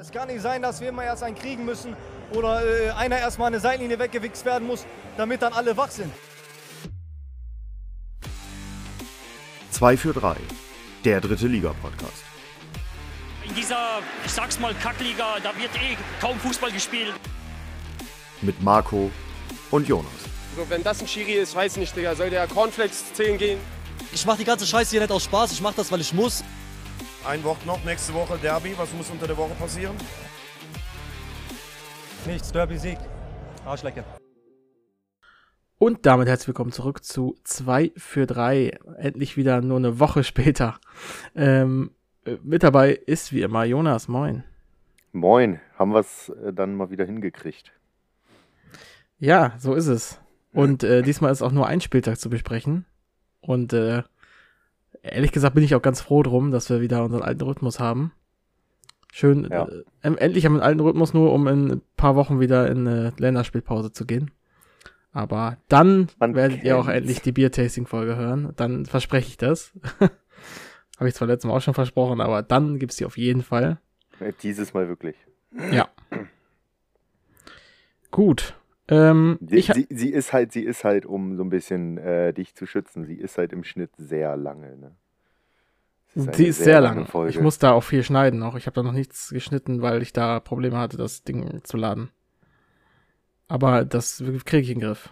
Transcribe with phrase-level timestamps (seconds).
[0.00, 1.94] Es kann nicht sein, dass wir immer erst einen kriegen müssen
[2.32, 4.86] oder äh, einer erstmal eine Seitenlinie weggewichst werden muss,
[5.18, 6.10] damit dann alle wach sind.
[9.72, 10.36] 2 für 3,
[11.04, 12.24] der dritte Liga-Podcast.
[13.46, 17.12] In dieser, ich sag's mal, Kackliga, da wird eh kaum Fußball gespielt.
[18.40, 19.10] Mit Marco
[19.70, 20.10] und Jonas.
[20.56, 22.14] So, wenn das ein Schiri ist, weiß nicht, Digga.
[22.14, 23.60] Soll der Cornflakes zählen gehen?
[24.12, 26.42] Ich mach die ganze Scheiße hier nicht aus Spaß, ich mach das, weil ich muss.
[27.22, 28.72] Ein Wort noch, nächste Woche Derby.
[28.78, 29.94] Was muss unter der Woche passieren?
[32.26, 32.96] Nichts, Derby-Sieg.
[33.66, 34.04] Arschlecke.
[35.76, 38.78] Und damit herzlich willkommen zurück zu 2 für 3.
[38.96, 40.80] Endlich wieder nur eine Woche später.
[41.34, 41.90] Ähm,
[42.24, 44.08] äh, mit dabei ist wie immer Jonas.
[44.08, 44.42] Moin.
[45.12, 47.70] Moin, haben wir es äh, dann mal wieder hingekriegt.
[49.18, 50.18] Ja, so ist es.
[50.54, 52.86] Und äh, diesmal ist auch nur ein Spieltag zu besprechen.
[53.42, 54.04] Und äh,
[55.02, 58.12] ehrlich gesagt bin ich auch ganz froh drum, dass wir wieder unseren alten Rhythmus haben.
[59.12, 59.66] Schön, Ja.
[60.02, 62.86] äh, endlich haben wir einen alten Rhythmus, nur um in ein paar Wochen wieder in
[62.86, 64.30] eine Länderspielpause zu gehen.
[65.12, 66.98] Aber dann Man werdet ihr auch kennt's.
[66.98, 68.52] endlich die Bier-Tasting-Folge hören.
[68.56, 69.72] Dann verspreche ich das.
[70.98, 73.80] Habe ich zwar letztes Mal auch schon versprochen, aber dann gibt's die auf jeden Fall.
[74.20, 75.16] Äh, Dieses Mal wirklich.
[75.72, 75.88] Ja.
[78.12, 78.54] Gut.
[78.90, 82.54] Ähm, Sie, sie, sie ist halt, sie ist halt, um so ein bisschen äh, dich
[82.54, 84.76] zu schützen, sie ist halt im Schnitt sehr lange.
[84.76, 84.96] Ne?
[86.16, 87.06] Eine Die ist sehr, lange lang.
[87.06, 87.30] Folge.
[87.30, 88.56] Ich muss da auch viel schneiden noch.
[88.56, 92.10] Ich habe da noch nichts geschnitten, weil ich da Probleme hatte, das Ding zu laden.
[93.46, 95.10] Aber das kriege ich in den Griff.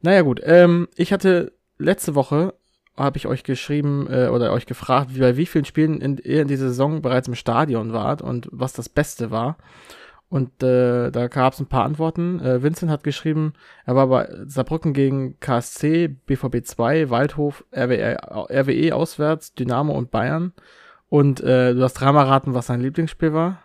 [0.00, 2.54] Naja gut, ähm, ich hatte letzte Woche,
[2.96, 6.42] habe ich euch geschrieben äh, oder euch gefragt, wie, bei wie vielen Spielen in, ihr
[6.42, 9.56] in dieser Saison bereits im Stadion wart und was das Beste war.
[10.30, 12.38] Und äh, da gab es ein paar Antworten.
[12.38, 13.52] Äh, Vincent hat geschrieben,
[13.84, 18.16] er war bei Saarbrücken gegen KSC, BVB 2, Waldhof, RWE,
[18.48, 20.52] RWE auswärts, Dynamo und Bayern.
[21.08, 23.60] Und äh, du hast dreimal raten, was sein Lieblingsspiel war.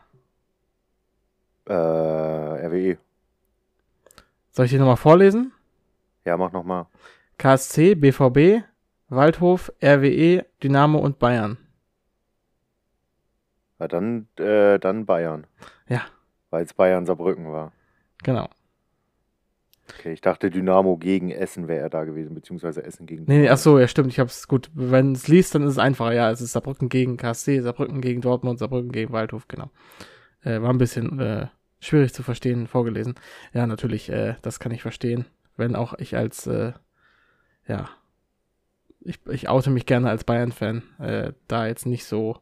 [1.67, 2.97] Äh, RWE.
[4.49, 5.51] Soll ich die nochmal vorlesen?
[6.25, 6.87] Ja, mach nochmal.
[7.37, 8.63] KSC, BVB,
[9.09, 11.59] Waldhof, RWE, Dynamo und Bayern.
[13.77, 15.45] Ja, dann, äh, dann Bayern.
[15.87, 16.01] Ja.
[16.55, 17.73] Weil es Bayern Saarbrücken war.
[18.23, 18.47] Genau.
[19.89, 23.49] Okay, ich dachte Dynamo gegen Essen wäre er da gewesen, beziehungsweise Essen gegen Nee, nee,
[23.49, 24.71] ach so, ja stimmt, ich hab's gut.
[24.73, 26.13] Wenn es liest, dann ist es einfacher.
[26.13, 29.69] Ja, es ist Saarbrücken gegen KSC, Saarbrücken gegen Dortmund, Saarbrücken gegen Waldhof, genau.
[30.45, 31.47] Äh, war ein bisschen äh,
[31.81, 33.15] schwierig zu verstehen, vorgelesen.
[33.51, 35.25] Ja, natürlich, äh, das kann ich verstehen.
[35.57, 36.71] Wenn auch ich als, äh,
[37.67, 37.89] ja,
[39.01, 42.37] ich, ich oute mich gerne als Bayern-Fan, äh, da jetzt nicht so,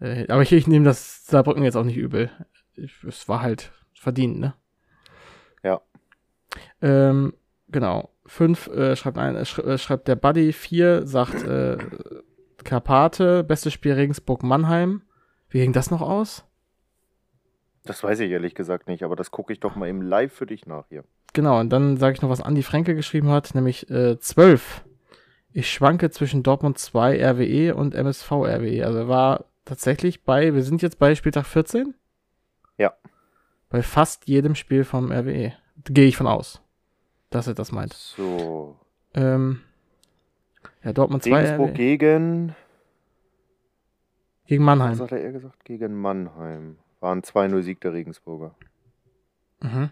[0.00, 2.32] äh, aber ich, ich nehme das Saarbrücken jetzt auch nicht übel.
[2.76, 4.54] Ich, es war halt verdient, ne?
[5.62, 5.80] Ja.
[6.82, 7.34] Ähm,
[7.68, 8.10] genau.
[8.26, 10.52] Fünf äh, schreibt ein, äh, sch schreibt der Buddy.
[10.52, 11.78] Vier sagt äh,
[12.64, 15.02] Karpate, bestes Spiel Regensburg-Mannheim.
[15.48, 16.44] Wie ging das noch aus?
[17.84, 20.46] Das weiß ich ehrlich gesagt nicht, aber das gucke ich doch mal eben live für
[20.46, 21.04] dich nach hier.
[21.34, 24.84] Genau, und dann sage ich noch, was Andi Fränke geschrieben hat, nämlich äh, 12.
[25.52, 28.86] Ich schwanke zwischen Dortmund 2 RWE und MSV RWE.
[28.86, 31.94] Also war tatsächlich bei, wir sind jetzt bei Spieltag 14?
[32.78, 32.92] Ja.
[33.68, 35.52] Bei fast jedem Spiel vom RWE.
[35.84, 36.60] Gehe ich von aus,
[37.30, 37.92] dass er das meint.
[37.92, 38.76] So.
[39.14, 39.60] Ähm,
[40.82, 41.74] ja, Dortmund 2 Regensburg RWE.
[41.74, 42.54] gegen,
[44.46, 44.98] gegen was Mannheim.
[45.00, 45.64] hat er eher gesagt?
[45.64, 46.78] Gegen Mannheim.
[47.00, 48.54] War ein 2-0 Sieg der Regensburger.
[49.60, 49.90] Mhm.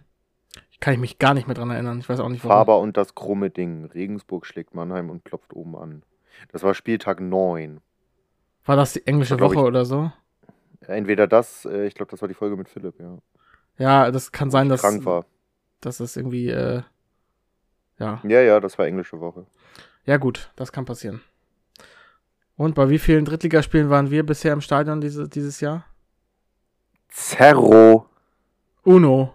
[0.70, 1.98] Ich kann ich mich gar nicht mehr dran erinnern.
[1.98, 2.56] Ich weiß auch nicht warum.
[2.58, 3.84] Faber und das krumme Ding.
[3.86, 6.02] Regensburg schlägt Mannheim und klopft oben an.
[6.50, 7.80] Das war Spieltag 9.
[8.64, 10.10] War das die englische War, Woche ich- oder so?
[10.86, 13.18] Entweder das, äh, ich glaube, das war die Folge mit Philipp, ja.
[13.78, 15.24] Ja, das kann sein, dass, krank war.
[15.80, 16.82] dass es irgendwie, äh,
[17.98, 18.20] ja.
[18.24, 19.46] Ja, ja, das war englische Woche.
[20.04, 21.20] Ja, gut, das kann passieren.
[22.56, 25.86] Und bei wie vielen Drittligaspielen waren wir bisher im Stadion diese, dieses Jahr?
[27.08, 28.06] Zerro.
[28.84, 29.32] Uno.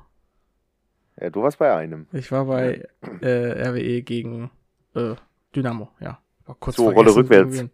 [1.20, 2.08] Ja, du warst bei einem.
[2.12, 2.88] Ich war bei
[3.22, 4.52] äh, RWE gegen
[4.94, 5.16] äh,
[5.56, 6.20] Dynamo, ja.
[6.46, 7.56] War kurz So, Rolle rückwärts.
[7.58, 7.74] irgendwie.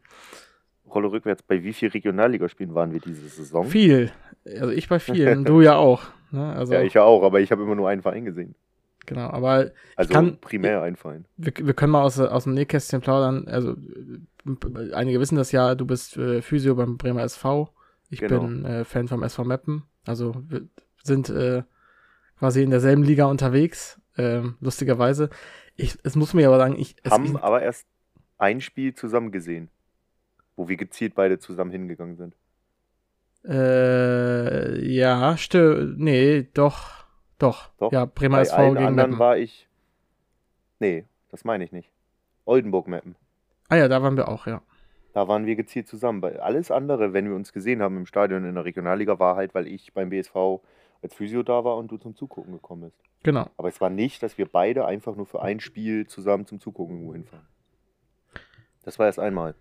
[0.94, 1.44] Rolle rückwärts.
[1.44, 3.66] Bei wie vielen Regionalligaspielen waren wir diese Saison?
[3.66, 4.12] Viel.
[4.46, 6.04] Also ich bei vielen, du ja auch.
[6.32, 6.54] Ne?
[6.56, 8.56] Also, Ja, ich ja auch, aber ich habe immer nur einen Verein gesehen.
[9.06, 9.30] genau.
[9.30, 11.26] Aber Also kann- primär einen Verein.
[11.38, 13.48] wir, wir können mal aus, aus dem Nähkästchen plaudern.
[13.48, 13.76] Also,
[14.94, 17.70] einige wissen das ja, du bist äh, Physio beim Bremer SV.
[18.10, 18.42] Ich Genau.
[18.42, 19.84] bin äh, Fan vom SV Meppen.
[20.06, 20.68] Also, wir
[21.04, 21.64] sind äh,
[22.40, 24.00] quasi in derselben Liga unterwegs.
[24.18, 25.30] Ähm, lustigerweise.
[25.76, 26.96] Ich, es muss mir aber sagen, ich.
[27.04, 27.88] Es, haben ich, aber erst
[28.38, 29.70] ein Spiel zusammen gesehen.
[30.56, 32.36] Wo wir gezielt beide zusammen hingegangen sind.
[33.46, 36.00] äh, ja, stimmt.
[36.00, 37.06] Nee, doch.
[37.40, 37.70] Doch.
[37.78, 37.92] Doch.
[37.92, 39.20] Ja, Bremer Bei SV allen gegen anderen Meppen.
[39.20, 39.68] war ich.
[40.80, 41.92] Nee, das meine ich nicht.
[42.46, 43.16] Oldenburg-Mappen.
[43.70, 44.62] Ah ja, da waren wir auch, ja.
[45.14, 46.24] Da waren wir gezielt zusammen.
[46.24, 49.68] Alles andere, wenn wir uns gesehen haben im Stadion in der Regionalliga, war halt, weil
[49.68, 50.36] ich beim BSV
[51.02, 52.98] als Physio da war und du zum Zugucken gekommen bist.
[53.24, 53.48] Genau.
[53.58, 56.96] Aber es war nicht, dass wir beide einfach nur für ein Spiel zusammen zum Zugucken
[56.96, 57.46] irgendwo hinfahren.
[58.84, 59.56] Das war erst einmal.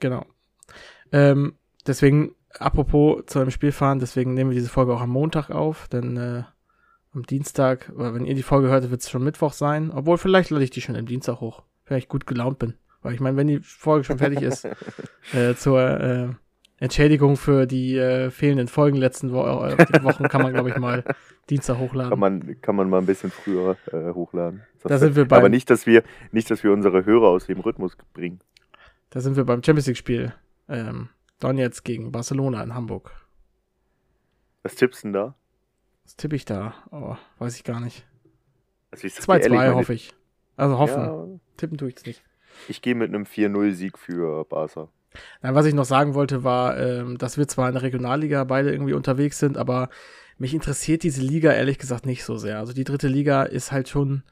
[0.00, 0.24] Genau.
[1.12, 1.54] Ähm,
[1.86, 5.88] deswegen, apropos zu einem Spiel fahren, deswegen nehmen wir diese Folge auch am Montag auf,
[5.88, 6.42] denn äh,
[7.12, 9.90] am Dienstag, oder wenn ihr die Folge hört, wird es schon Mittwoch sein.
[9.90, 12.74] Obwohl, vielleicht lade ich die schon am Dienstag hoch, wenn ich gut gelaunt bin.
[13.02, 14.64] Weil ich meine, wenn die Folge schon fertig ist,
[15.34, 16.28] äh, zur äh,
[16.78, 21.04] Entschädigung für die äh, fehlenden Folgen letzten Wo äh, Wochen kann man, glaube ich, mal
[21.50, 22.10] Dienstag hochladen.
[22.10, 24.62] Kann man, kann man mal ein bisschen früher äh, hochladen.
[24.84, 27.60] Da sind wir beim- Aber nicht, dass wir, nicht, dass wir unsere Hörer aus dem
[27.60, 28.38] Rhythmus bringen.
[29.10, 30.34] Da sind wir beim Champions League-Spiel.
[30.68, 31.08] Ähm,
[31.40, 33.10] Donetsk gegen Barcelona in Hamburg.
[34.62, 35.34] Was tippst du denn da?
[36.04, 36.74] Was tippe ich da?
[36.90, 38.06] Oh, weiß ich gar nicht.
[38.90, 40.12] Also ich sag dir 2-2 ehrlich, meine- hoffe ich.
[40.56, 41.00] Also hoffen.
[41.02, 41.26] Ja,
[41.56, 42.22] Tippen tue ich es nicht.
[42.68, 44.88] ich gehe mit einem 4-0-Sieg für Barca.
[45.42, 48.70] Nein, was ich noch sagen wollte, war, ähm, dass wir zwar in der Regionalliga beide
[48.70, 49.88] irgendwie unterwegs sind, aber
[50.38, 52.58] mich interessiert diese Liga ehrlich gesagt nicht so sehr.
[52.58, 54.22] Also die dritte Liga ist halt schon,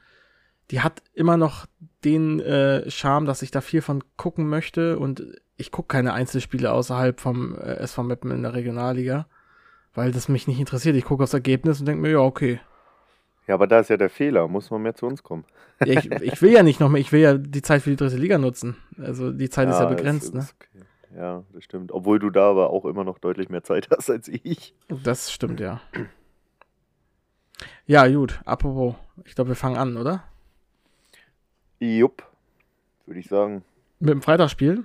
[0.71, 1.65] die hat immer noch
[2.03, 5.23] den äh, Charme, dass ich da viel von gucken möchte und
[5.57, 9.27] ich gucke keine Einzelspiele außerhalb vom äh, SV Meppen in der Regionalliga,
[9.93, 10.95] weil das mich nicht interessiert.
[10.95, 12.59] Ich gucke aufs Ergebnis und denke mir, ja, okay.
[13.47, 14.47] Ja, aber da ist ja der Fehler.
[14.47, 15.43] Muss man mehr zu uns kommen.
[15.83, 17.95] Ja, ich, ich will ja nicht noch mehr, ich will ja die Zeit für die
[17.95, 18.77] dritte Liga nutzen.
[19.01, 20.41] Also die Zeit ist ja begrenzt, ne?
[20.41, 20.85] ist okay.
[21.17, 21.91] Ja, das stimmt.
[21.91, 24.75] Obwohl du da aber auch immer noch deutlich mehr Zeit hast als ich.
[25.03, 25.81] Das stimmt, ja.
[27.87, 28.39] Ja, gut.
[28.45, 28.95] Apropos,
[29.25, 30.23] ich glaube, wir fangen an, oder?
[31.79, 32.23] Jupp,
[33.05, 33.63] würde ich sagen.
[33.99, 34.83] Mit dem Freitagsspiel.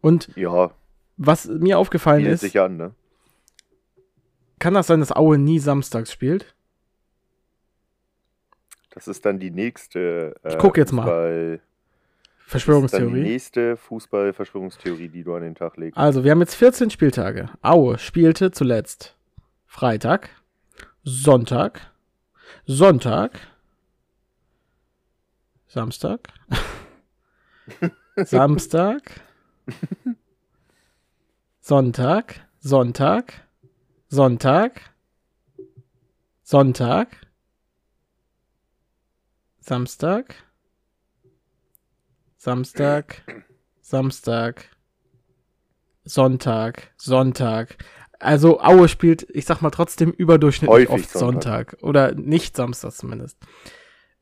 [0.00, 0.70] Und Ja,
[1.16, 2.94] was mir aufgefallen bietet ist, sich an, ne?
[4.60, 6.54] kann das sein, dass Aue nie samstags spielt?
[8.90, 10.34] Das ist dann die nächste.
[10.42, 11.06] Äh, Ich guck jetzt mal.
[11.08, 11.62] Fußball- Das ist
[12.46, 13.20] die Verschwörungstheorie.
[13.22, 15.98] nächste Fußball-Verschwörungstheorie, die du an den Tag legst.
[15.98, 17.50] Also, wir haben jetzt 14 Spieltage.
[17.60, 19.14] Aue spielte zuletzt
[19.66, 20.30] Freitag,
[21.04, 21.92] Sonntag,
[22.64, 23.38] Sonntag,
[25.68, 26.28] Samstag,
[28.16, 29.20] Samstag,
[31.60, 33.34] Sonntag, Sonntag,
[34.08, 34.80] Sonntag,
[36.42, 37.10] Sonntag,
[39.60, 40.34] Samstag,
[42.38, 43.22] Samstag,
[43.82, 44.70] Samstag,
[46.04, 47.76] Sonntag, Sonntag.
[48.18, 51.76] Also Aue spielt, ich sag mal trotzdem überdurchschnittlich Häufig oft Sonntag.
[51.82, 53.36] Oder nicht Samstag zumindest.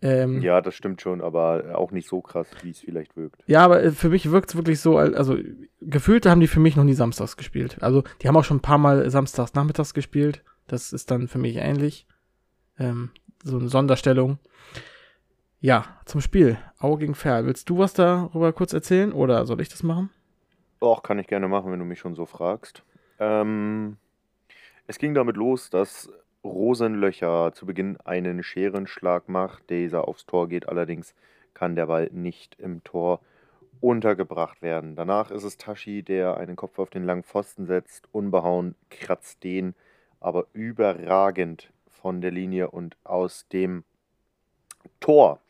[0.03, 0.57] Ähm, ja.
[0.57, 3.43] Ja, das stimmt schon, aber auch nicht so krass, wie es vielleicht wirkt.
[3.49, 5.37] aber äh, für mich wirkt es wirklich so, al- also
[5.81, 7.79] gefühlt haben die für mich noch nie samstags gespielt.
[7.83, 10.43] Also die haben auch schon ein paar Mal samstags nachmittags gespielt.
[10.67, 12.07] Das ist dann für mich ähnlich.
[12.79, 13.11] Ähm,
[13.43, 14.39] so eine Sonderstellung.
[15.61, 16.59] Ja, zum Spiel.
[16.79, 17.47] Aue gegen Ferl.
[17.47, 20.11] Willst du was darüber kurz erzählen oder soll ich das machen?
[20.81, 22.83] Auch kann ich gerne machen, wenn du mich schon so fragst.
[23.19, 23.97] Ähm,
[24.87, 26.11] es ging damit los, dass
[26.47, 29.71] Rosenlöcher zu Beginn einen Scherenschlag macht.
[29.71, 31.15] Dieser aufs Tor geht, allerdings
[31.55, 33.21] kann der Ball nicht im Tor
[33.81, 34.97] untergebracht werden.
[34.97, 39.75] Danach ist es Tashi, der einen Kopf auf den langen Pfosten setzt, unbehauen, kratzt den
[40.21, 43.85] aber überragend von der Linie und aus dem
[45.01, 45.41] Tor.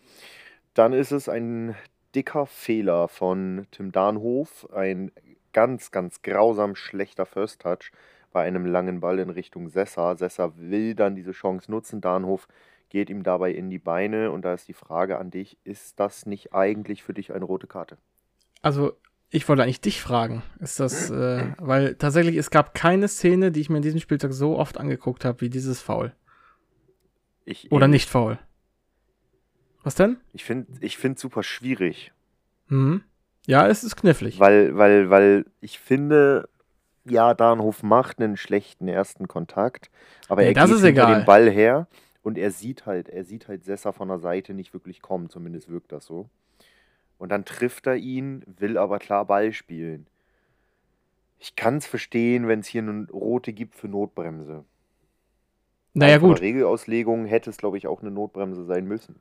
[0.75, 1.75] Dann ist es ein
[2.15, 5.13] dicker Fehler von Tim Dahnhof, ein
[5.53, 7.93] ganz, ganz grausam schlechter First Touch
[8.37, 10.15] bei einem langen Ball in Richtung Sessa.
[10.15, 12.03] Sessa will dann diese Chance nutzen.
[12.03, 12.49] Dahnhof
[12.91, 16.27] geht ihm dabei in die Beine und da ist die Frage an dich, ist das
[16.27, 17.97] nicht eigentlich für dich eine rote Karte?
[18.61, 18.93] Also,
[19.31, 20.43] ich wollte eigentlich dich fragen.
[20.61, 24.35] Ist das, äh, weil tatsächlich, es gab keine Szene, die ich mir in diesem Spieltag
[24.35, 26.13] so oft angeguckt habe, wie dieses Foul.
[27.47, 28.39] Ich, Oder nicht Foul.
[29.83, 30.19] Was denn?
[30.35, 32.13] Ich finde ich find super schwierig,
[32.69, 33.03] Mhm.
[33.47, 34.39] Ja, es ist knifflig.
[34.41, 36.51] weil, weil, weil ich finde,
[37.09, 39.91] ja, Dahnhof macht einen schlechten ersten Kontakt,
[40.29, 41.15] aber Nee, er geht hinter egal.
[41.21, 41.87] den Ball her
[42.23, 45.69] und er sieht halt, er sieht halt Sessa von der Seite nicht wirklich kommen, zumindest
[45.71, 46.29] wirkt das so.
[47.19, 50.07] Und dann trifft er ihn, will aber klar Ball spielen.
[51.39, 54.65] Ich kann es verstehen, wenn es hier eine rote gibt für Notbremse.
[55.95, 56.41] naja, gut.
[56.41, 59.17] Regelauslegung hätte es, glaube ich, auch eine Notbremse sein müssen.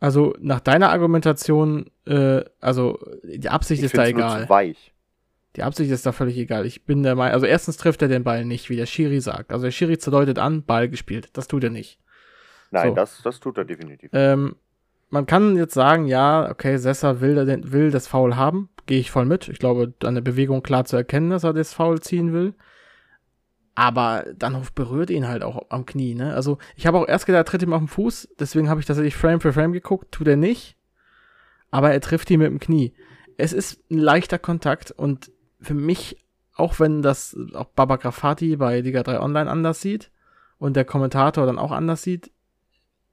[0.00, 4.42] Also, nach deiner Argumentation, äh, also, die Absicht Ich ist da es nur egal.
[4.44, 4.94] zu weich.
[5.56, 6.64] Die Absicht ist da völlig egal.
[6.64, 9.52] Ich bin der Meinung, also erstens trifft er den Ball nicht, wie der Schiri sagt.
[9.52, 11.30] Also der Schiri deutet an, Ball gespielt.
[11.32, 11.98] Das tut er nicht.
[12.70, 12.94] Nein, So.
[12.94, 14.10] das, das tut er definitiv.
[14.12, 14.54] Ähm,
[15.08, 18.68] man kann jetzt sagen, ja, okay, Sessa will, den- will das Foul haben.
[18.86, 19.48] Gehe ich voll mit.
[19.48, 22.54] Ich glaube, an der Bewegung klar zu erkennen, dass er das Foul ziehen will.
[23.74, 26.34] Aber Danhof berührt ihn halt auch am Knie, ne?
[26.34, 28.28] Also, ich habe auch erst gedacht, er tritt ihm auf den Fuß.
[28.38, 30.12] Deswegen habe ich tatsächlich Frame für Frame geguckt.
[30.12, 30.76] Tut er nicht.
[31.70, 32.92] Aber er trifft ihn mit dem Knie.
[33.38, 35.30] es ist ein leichter Kontakt und
[35.60, 36.16] für mich,
[36.54, 40.10] auch wenn das auch Baba Grafati bei Liga 3 Online anders sieht
[40.58, 42.30] und der Kommentator dann auch anders sieht,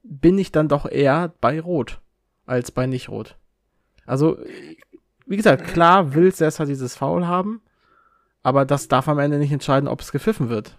[0.02, 2.00] bin ich dann doch eher bei Rot
[2.46, 3.36] als bei Nicht-Rot.
[4.06, 4.38] Also,
[5.26, 7.60] wie gesagt, klar will Sessa dieses Foul haben,
[8.42, 10.76] aber das darf am Ende nicht entscheiden, ob es gepfiffen wird.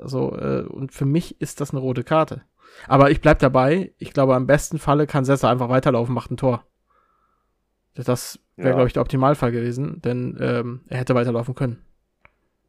[0.00, 2.42] Also, äh, und für mich ist das eine rote Karte.
[2.88, 3.92] Aber ich bleib dabei.
[3.98, 6.64] Ich glaube, am besten Falle kann Sessa einfach weiterlaufen, macht ein Tor.
[7.94, 8.74] Das wäre, Ja.
[8.74, 11.82] glaube ich, der Optimalfall gewesen, denn ähm, er hätte weiterlaufen können.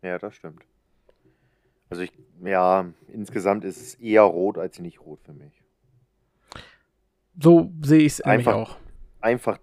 [0.01, 0.63] Ja, das stimmt.
[1.89, 2.11] Also ich,
[2.43, 5.61] ja, insgesamt ist es eher rot als nicht rot für mich.
[7.39, 8.77] So sehe ich es Einfach- auch.
[9.21, 9.57] Einfach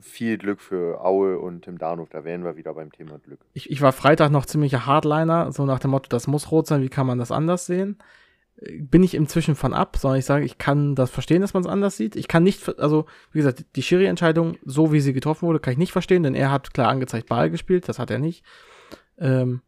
[0.00, 3.40] viel Glück für Aue und Tim Darnow, da wären wir wieder beim Thema Glück.
[3.52, 6.82] Ich, ich war Freitag noch ziemlicher Hardliner, so nach dem Motto, das muss rot sein,
[6.82, 7.98] wie kann man das anders sehen?
[8.56, 11.68] Bin ich inzwischen von ab, sondern ich sage, ich kann das verstehen, dass man es
[11.68, 12.14] anders sieht.
[12.16, 15.78] Ich kann nicht, also wie gesagt, die Schiri-Entscheidung, so wie sie getroffen wurde, kann ich
[15.78, 18.44] nicht verstehen, denn er hat klar angezeigt Ball gespielt, das hat er nicht.
[19.18, 19.62] Ähm,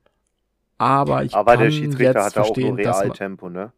[0.78, 3.72] aber ich Aber kann der Schiedsrichter jetzt auch verstehen, nur dass man, Realtempo, ne?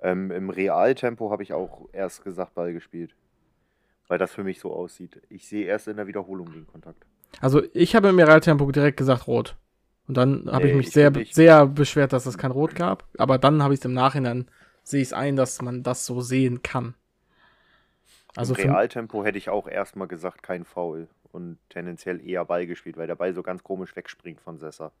[0.00, 3.14] Ähm, Im Realtempo habe ich auch erst gesagt Ball gespielt.
[4.08, 5.22] Weil das für mich so aussieht.
[5.28, 7.06] Ich sehe erst in der Wiederholung den Kontakt.
[7.40, 9.56] also ich habe im Realtempo direkt gesagt rot.
[10.12, 13.08] Und dann habe ich Nee, mich ich sehr, sehr beschwert, dass es kein Rot gab.
[13.16, 14.46] Aber dann habe ich es im Nachhinein,
[14.82, 16.94] sehe ich es ein, dass man das so sehen kann.
[18.36, 21.08] Also Im Realtempo hätte ich auch erstmal gesagt, kein Foul.
[21.32, 24.92] Und tendenziell eher Ball gespielt, weil der Ball so ganz komisch wegspringt von Sessa.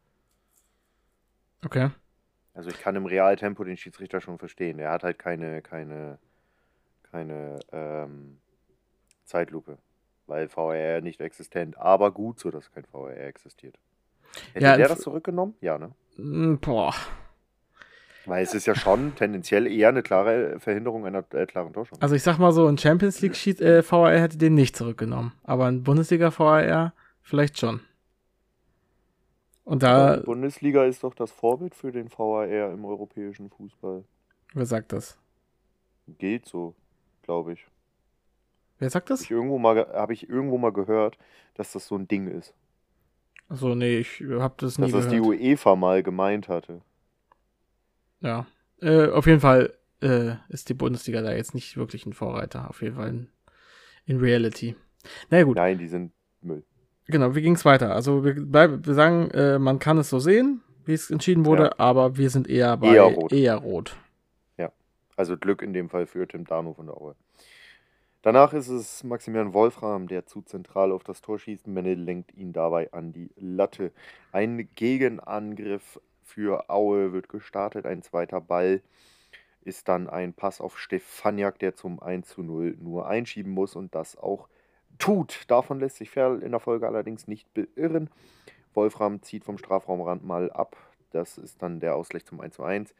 [1.62, 1.90] okay.
[2.54, 4.78] Also ich kann im Realtempo den Schiedsrichter schon verstehen.
[4.78, 6.18] Er hat halt keine, keine,
[7.02, 8.38] keine ähm,
[9.26, 9.76] Zeitlupe.
[10.26, 11.76] Weil VRR nicht existent.
[11.76, 13.78] Aber gut so, dass kein VRR existiert.
[14.52, 15.54] Hätte Ja, der das zurückgenommen?
[15.60, 15.92] Ja, ne?
[16.16, 16.94] Mm, Boah.
[18.24, 22.00] Weil es ist ja schon tendenziell eher eine klare Verhinderung einer äh, klaren Torschung.
[22.00, 25.32] Also ich sag mal so, ein Champions League äh, VAR hätte den nicht zurückgenommen.
[25.42, 27.80] Aber ein Bundesliga VAR vielleicht schon.
[29.64, 34.04] Und da, Die Bundesliga ist doch das Vorbild für den VAR im europäischen Fußball.
[34.54, 35.18] wer sagt das?
[36.18, 36.74] Geht so,
[37.22, 37.66] glaube ich.
[38.78, 39.22] Wer sagt Habe das?
[39.22, 41.16] ich, irgendwo mal ge- hab ich irgendwo mal gehört,
[41.54, 42.54] dass das so ein Ding ist.
[43.52, 45.38] Achso, nee, ich hab das nie Dass das die gehört.
[45.40, 46.80] UEFA mal gemeint hatte.
[48.20, 48.46] Ja.
[48.80, 52.70] Äh, auf jeden Fall äh, ist die Bundesliga da jetzt nicht wirklich ein Vorreiter.
[52.70, 53.28] Auf jeden Fall in,
[54.06, 54.74] in Reality.
[55.28, 56.64] Naja gut, Nein, die sind Müll.
[57.08, 57.94] genau, wie ging's weiter?
[57.94, 61.64] Also wir, bleib, wir sagen, äh, man kann es so sehen, wie es entschieden wurde,
[61.64, 61.72] Ja.
[61.78, 63.32] aber wir sind eher bei Eher rot.
[63.32, 63.96] Eher rot.
[65.14, 67.14] Also Glück in dem Fall für Tim Dano von der Aue.
[68.22, 71.66] Danach ist es Maximilian Wolfram, der zu zentral auf das Tor schießt.
[71.66, 73.90] Menne lenkt ihn dabei an die Latte.
[74.30, 77.84] Ein Gegenangriff für Aue wird gestartet.
[77.84, 78.80] Ein zweiter Ball
[79.62, 83.92] ist dann ein Pass auf Stefaniak, der zum 1 zu 0 nur einschieben muss und
[83.96, 84.48] das auch
[84.98, 85.42] tut.
[85.48, 88.08] Davon lässt sich Ferl in der Folge allerdings nicht beirren.
[88.72, 90.76] Wolfram zieht vom Strafraumrand mal ab.
[91.10, 92.94] Das ist dann der Ausgleich zum 1 zu 1.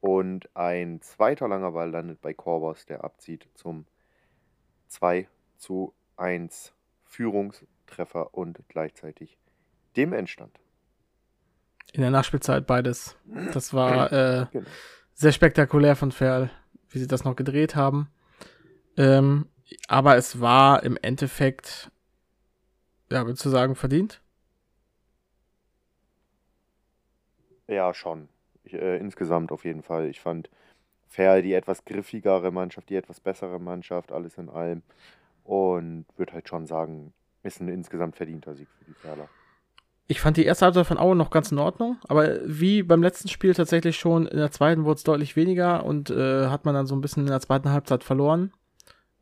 [0.00, 3.86] Und ein zweiter langer Ball landet bei Korbos, der abzieht zum
[4.92, 6.72] 2 zu 1
[7.04, 9.38] Führungstreffer und gleichzeitig
[9.96, 10.58] dem Endstand.
[11.92, 13.16] In der Nachspielzeit beides.
[13.52, 14.68] Das war äh, Genau.
[15.14, 16.50] sehr spektakulär von Ferl,
[16.90, 18.10] wie sie das noch gedreht haben.
[18.96, 19.48] Ähm,
[19.88, 21.90] aber es war im Endeffekt,
[23.10, 24.20] ja, würdest du sagen, verdient?
[27.66, 28.28] Ja, schon.
[28.64, 30.08] Ich, äh, insgesamt auf jeden Fall.
[30.08, 30.50] Ich fand
[31.12, 34.82] Ferl die etwas griffigere Mannschaft, die etwas bessere Mannschaft, alles in allem.
[35.44, 39.28] Und würde halt schon sagen, ist ein insgesamt verdienter Sieg für die Ferler.
[40.08, 43.28] Ich fand die erste Halbzeit von Aue noch ganz in Ordnung, aber wie beim letzten
[43.28, 46.86] Spiel tatsächlich schon, in der zweiten wurde es deutlich weniger und äh, hat man dann
[46.86, 48.52] so ein bisschen in der zweiten Halbzeit verloren.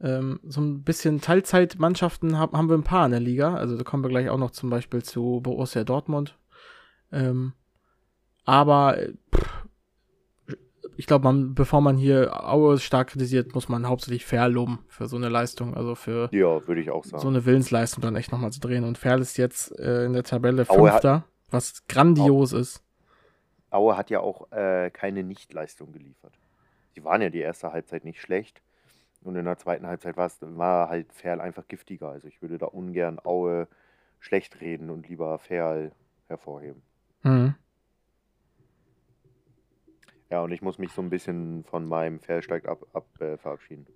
[0.00, 3.84] Ähm, so ein bisschen Teilzeitmannschaften hab, haben wir ein paar in der Liga, also da
[3.84, 6.38] kommen wir gleich auch noch zum Beispiel zu Borussia Dortmund.
[7.12, 7.52] Ähm,
[8.44, 8.98] aber
[11.00, 15.06] ich glaube, man, bevor man hier Aue stark kritisiert, muss man hauptsächlich fair loben für
[15.06, 17.22] so eine Leistung, also für Ja, würde ich auch sagen.
[17.22, 18.84] so eine Willensleistung dann echt nochmal zu drehen.
[18.84, 22.82] Und Ferl ist jetzt äh, in der Tabelle Aue hat- Fünfter, was grandios ist.
[23.70, 26.32] Aue hat ja auch äh, keine Nichtleistung geliefert.
[26.96, 28.60] Die waren ja die erste Halbzeit nicht schlecht.
[29.22, 32.08] Und in der zweiten Halbzeit war halt Ferl einfach giftiger.
[32.10, 33.68] Also ich würde da ungern Aue
[34.18, 35.92] schlecht reden und lieber Ferl
[36.28, 36.82] hervorheben.
[37.22, 37.54] Mhm.
[40.30, 43.36] Ja, und ich muss mich so ein bisschen von meinem Ferl steigt ab, ab äh,
[43.36, 43.86] verabschieden.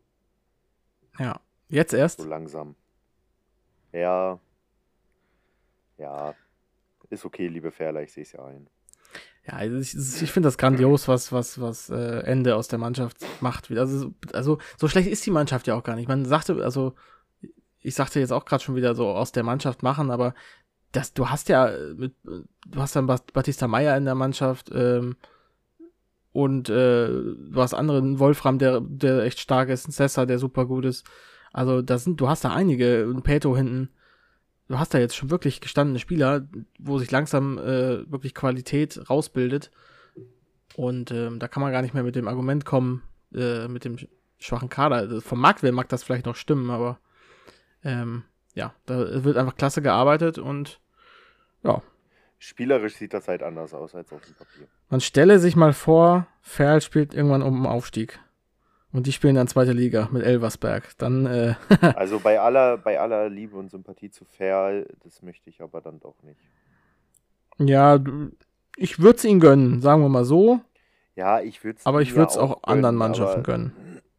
[1.18, 1.40] Ja.
[1.68, 2.20] Jetzt erst?
[2.20, 2.74] So langsam.
[3.92, 4.40] Ja.
[5.96, 6.34] Ja.
[7.10, 8.66] Ist okay, liebe Ferler, ich sehe es ja ein.
[9.46, 13.18] Ja, also ich, ich finde das grandios, was, was, was äh, Ende aus der Mannschaft
[13.40, 13.70] macht.
[13.70, 13.82] wieder.
[13.82, 16.08] Also, also, so schlecht ist die Mannschaft ja auch gar nicht.
[16.08, 16.94] Man sagte, also,
[17.80, 20.34] ich sagte jetzt auch gerade schon wieder so aus der Mannschaft machen, aber
[20.92, 25.16] das, du hast ja mit, du hast dann Batista Meyer in der Mannschaft ähm,
[26.34, 27.08] und äh,
[27.54, 31.06] hast anderen Wolfram, der, der echt stark ist, ein Sessa, der super gut ist.
[31.52, 33.90] Also da sind, du hast da einige, ein Peto hinten.
[34.66, 36.48] Du hast da jetzt schon wirklich gestandene Spieler,
[36.80, 39.70] wo sich langsam äh, wirklich Qualität rausbildet.
[40.74, 43.96] Und ähm, da kann man gar nicht mehr mit dem Argument kommen, äh, mit dem
[44.40, 44.96] schwachen Kader.
[44.96, 46.98] Also vom Marktwert mag das vielleicht noch stimmen, aber
[47.84, 48.24] ähm,
[48.54, 50.80] ja, da wird einfach klasse gearbeitet und
[51.62, 51.80] ja.
[52.44, 54.66] Spielerisch sieht das halt anders aus als auf dem Papier.
[54.90, 58.20] Man stelle sich mal vor, Ferl spielt irgendwann um den Aufstieg.
[58.92, 60.90] Und die spielen dann zweite Liga mit Elversberg.
[60.98, 61.54] Dann, äh
[61.96, 66.00] also bei aller, bei aller Liebe und Sympathie zu Ferl, das möchte ich aber dann
[66.00, 66.38] doch nicht.
[67.58, 67.98] Ja,
[68.76, 70.60] ich würde es ihnen gönnen, sagen wir mal so.
[71.16, 73.72] Ja, ich würde es Aber ich würde es auch, auch gönnen, anderen Mannschaften gönnen.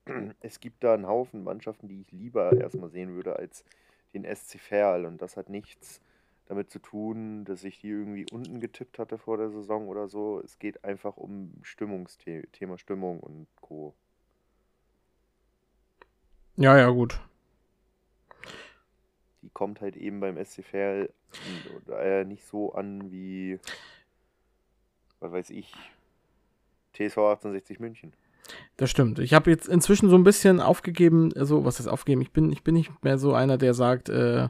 [0.39, 3.65] Es gibt da einen Haufen Mannschaften, die ich lieber erstmal sehen würde als
[4.13, 5.05] den SC Verl.
[5.05, 5.99] Und das hat nichts
[6.47, 10.39] damit zu tun, dass ich die irgendwie unten getippt hatte vor der Saison oder so.
[10.43, 13.93] Es geht einfach um Stimmungsthema Stimmung und Co.
[16.55, 17.19] Ja, ja, gut.
[19.41, 21.09] Die kommt halt eben beim SC Verl
[21.89, 23.59] äh, nicht so an wie,
[25.19, 25.73] was weiß ich,
[26.93, 28.13] TSV 1860 München.
[28.77, 29.19] Das stimmt.
[29.19, 32.21] Ich habe jetzt inzwischen so ein bisschen aufgegeben, also was ist aufgeben?
[32.21, 34.49] Ich bin, ich bin nicht mehr so einer, der sagt, äh,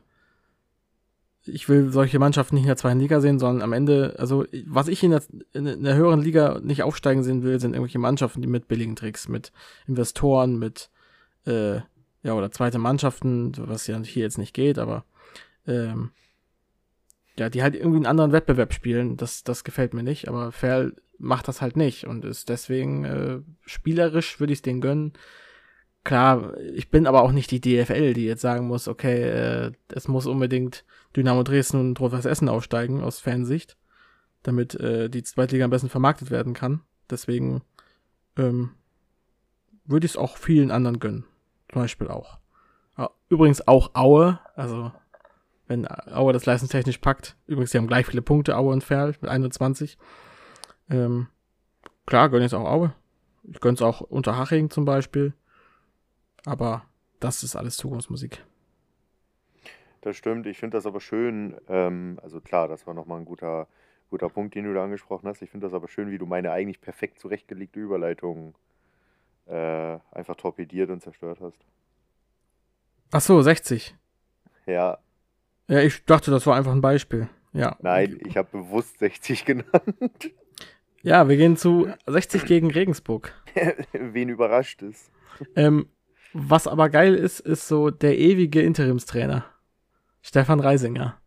[1.48, 4.88] ich will solche Mannschaften nicht in der zweiten Liga sehen, sondern am Ende, also was
[4.88, 5.24] ich in der,
[5.54, 9.28] in der höheren Liga nicht aufsteigen sehen will, sind irgendwelche Mannschaften, die mit billigen Tricks,
[9.28, 9.52] mit
[9.88, 10.90] Investoren, mit
[11.46, 11.76] äh,
[12.24, 15.06] ja oder zweite Mannschaften, was ja hier jetzt nicht geht, aber
[15.68, 16.12] ähm,
[17.38, 20.96] ja, die halt irgendwie einen anderen Wettbewerb spielen, das, das gefällt mir nicht, aber Ferl
[21.18, 25.14] macht das halt nicht und ist deswegen äh, spielerisch würde ich es denen gönnen.
[26.06, 30.08] Klar, ich bin aber auch nicht die DFL, die jetzt sagen muss, okay, äh, es
[30.08, 30.86] muss unbedingt
[31.16, 33.76] Dynamo Dresden und Rot-Weiß Essen aufsteigen aus Fansicht,
[34.44, 36.82] damit äh, die Zweitliga am besten vermarktet werden kann.
[37.10, 37.64] Deswegen
[38.38, 38.72] ähm,
[39.84, 41.26] würde ich es auch vielen anderen gönnen.
[41.70, 42.38] Zum Beispiel auch.
[43.28, 44.92] Übrigens auch Aue, also
[45.68, 47.36] wenn Aue das leistungstechnisch packt.
[47.48, 49.98] Übrigens, die haben gleich viele Punkte, Aue und Ferl mit 21.
[50.90, 51.28] Ähm,
[52.06, 52.94] klar, gönne ich es auch Aue.
[53.44, 55.34] Ich gönne es auch Unterhaching zum Beispiel.
[56.46, 56.86] Aber
[57.20, 58.44] das ist alles Zukunftsmusik.
[60.02, 61.58] Das stimmt, ich finde das aber schön.
[61.68, 63.68] Ähm, also klar, das war nochmal ein guter,
[64.10, 65.42] guter Punkt, den du da angesprochen hast.
[65.42, 68.54] Ich finde das aber schön, wie du meine eigentlich perfekt zurechtgelegte Überleitung
[69.48, 71.66] äh, einfach torpediert und zerstört hast.
[73.12, 73.96] Ach so, 60.
[74.68, 75.00] Ja.
[75.68, 77.28] Ja, ich dachte, das war einfach ein Beispiel.
[77.54, 77.78] Ja.
[77.82, 80.32] Nein, ich habe bewusst 60 genannt.
[81.02, 83.34] Ja, wir gehen zu 60 gegen Regensburg.
[83.94, 85.10] Wen überrascht es?
[85.56, 85.88] Ähm,
[86.38, 89.46] was aber geil ist, ist so der ewige Interimstrainer.
[90.22, 91.18] Stefan Reisinger.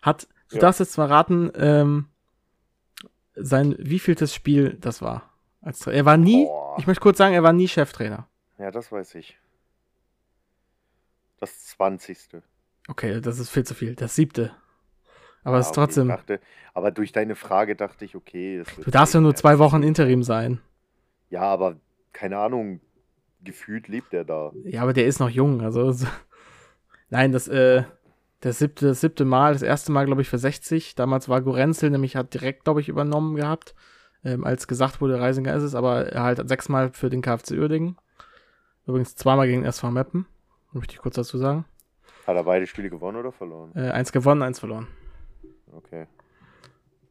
[0.00, 0.60] Hat, du ja.
[0.60, 2.06] darfst jetzt mal raten, ähm,
[3.34, 5.28] sein wievieltes Spiel das war.
[5.60, 6.76] Als, er war nie, Boah.
[6.78, 8.28] ich möchte kurz sagen, er war nie Cheftrainer.
[8.58, 9.36] Ja, das weiß ich.
[11.40, 12.44] Das zwanzigste.
[12.86, 13.96] Okay, das ist viel zu viel.
[13.96, 14.54] Das siebte.
[15.42, 16.08] Aber es ja, ist trotzdem.
[16.08, 16.40] Dachte,
[16.74, 18.62] aber durch deine Frage dachte ich, okay.
[18.84, 20.60] du darfst ja nur zwei Wochen Interim sein.
[21.28, 21.80] Ja, aber
[22.12, 22.80] keine Ahnung,
[23.44, 24.52] gefühlt lebt er da.
[24.64, 25.62] Ja, aber der ist noch jung.
[25.62, 26.06] Also, so.
[27.10, 27.84] nein, das, äh,
[28.40, 30.94] das siebte, das siebte Mal, das erste Mal, glaube ich, für 60.
[30.94, 33.74] Damals war Gorenzel nämlich, hat direkt, glaube ich, übernommen gehabt,
[34.24, 37.96] ähm, als gesagt wurde, Reisinger ist es, aber er halt sechsmal für den KFC Uerdingen.
[38.86, 40.26] Übrigens zweimal gegen SV Meppen,
[40.72, 41.64] möchte ich kurz dazu sagen.
[42.26, 43.72] Hat er beide Spiele gewonnen oder verloren?
[43.74, 44.88] Äh, eins gewonnen, eins verloren.
[45.72, 46.06] Okay.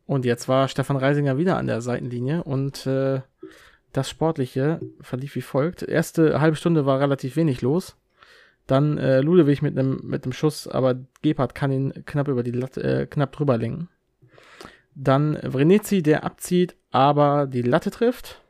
[0.06, 3.22] Und jetzt war Stefan Reisinger wieder an der Seitenlinie und äh,
[3.94, 5.84] das Sportliche verlief wie folgt.
[5.84, 7.96] Erste halbe Stunde war relativ wenig los.
[8.68, 12.84] Dann äh, Ludewig mit einem mit Schuss, aber Gebhardt kann ihn knapp über die Latte,
[12.84, 13.90] äh, knapp drüber lenken.
[14.96, 18.42] Dann Vrenetzi, der abzieht, aber die Latte trifft.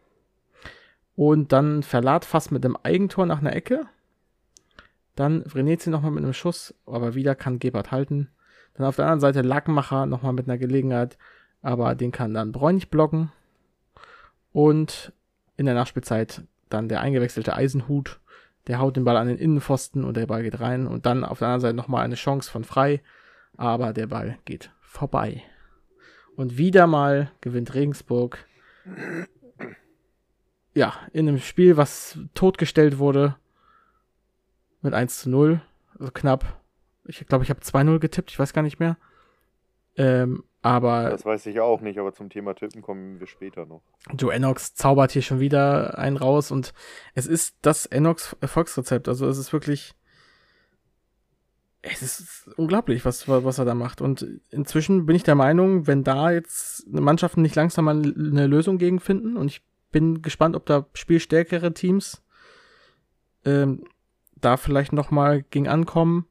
[1.16, 3.86] Und dann Verlat fast mit einem Eigentor nach einer Ecke.
[5.16, 8.30] Dann Vrenetzi nochmal mit einem Schuss, aber wieder kann Gebhardt halten.
[8.76, 11.18] Dann auf der anderen Seite Lackmacher nochmal mit einer Gelegenheit,
[11.62, 13.32] aber den kann dann Bräunig blocken.
[14.52, 15.14] Und
[15.58, 18.20] in der Nachspielzeit dann der eingewechselte Eisenhut,
[18.68, 20.88] der haut den Ball an den Innenpfosten und der Ball geht rein.
[20.88, 23.02] Und dann auf der anderen Seite nochmal eine Chance von Frei,
[23.58, 25.44] aber der Ball geht vorbei.
[26.36, 28.46] Und wieder mal gewinnt Regensburg.
[30.74, 33.36] Ja, in einem Spiel, was totgestellt wurde.
[34.82, 35.62] Mit 1 zu 0.
[36.00, 36.60] Also knapp.
[37.06, 38.98] Ich glaube, ich habe 2-0 getippt, ich weiß gar nicht mehr.
[39.96, 41.10] Ähm, aber.
[41.10, 43.84] Das weiß ich auch nicht, aber zum Thema Tippen kommen wir später noch.
[44.17, 46.73] Joe Enox zaubert hier schon wieder einen raus und
[47.13, 49.08] es ist das Enox Erfolgsrezept.
[49.08, 49.93] Also es ist wirklich.
[51.82, 54.02] es ist unglaublich, was, was er da macht.
[54.02, 58.78] Und inzwischen bin ich der Meinung, wenn da jetzt Mannschaften nicht langsam mal eine Lösung
[58.78, 62.23] gegen finden, und ich bin gespannt, ob da spielstärkere Teams
[63.43, 63.84] ähm,
[64.36, 66.26] da vielleicht noch mal gegen ankommen.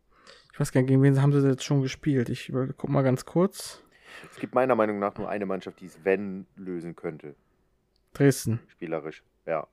[0.52, 2.30] Ich weiß gar nicht, gegen wen haben sie jetzt schon gespielt.
[2.30, 3.82] Ich guck mal ganz kurz.
[4.30, 7.34] Es gibt meiner Meinung nach nur eine Mannschaft, die es wenn lösen könnte.
[8.14, 8.60] Dresden.
[8.68, 9.66] Spielerisch, ja.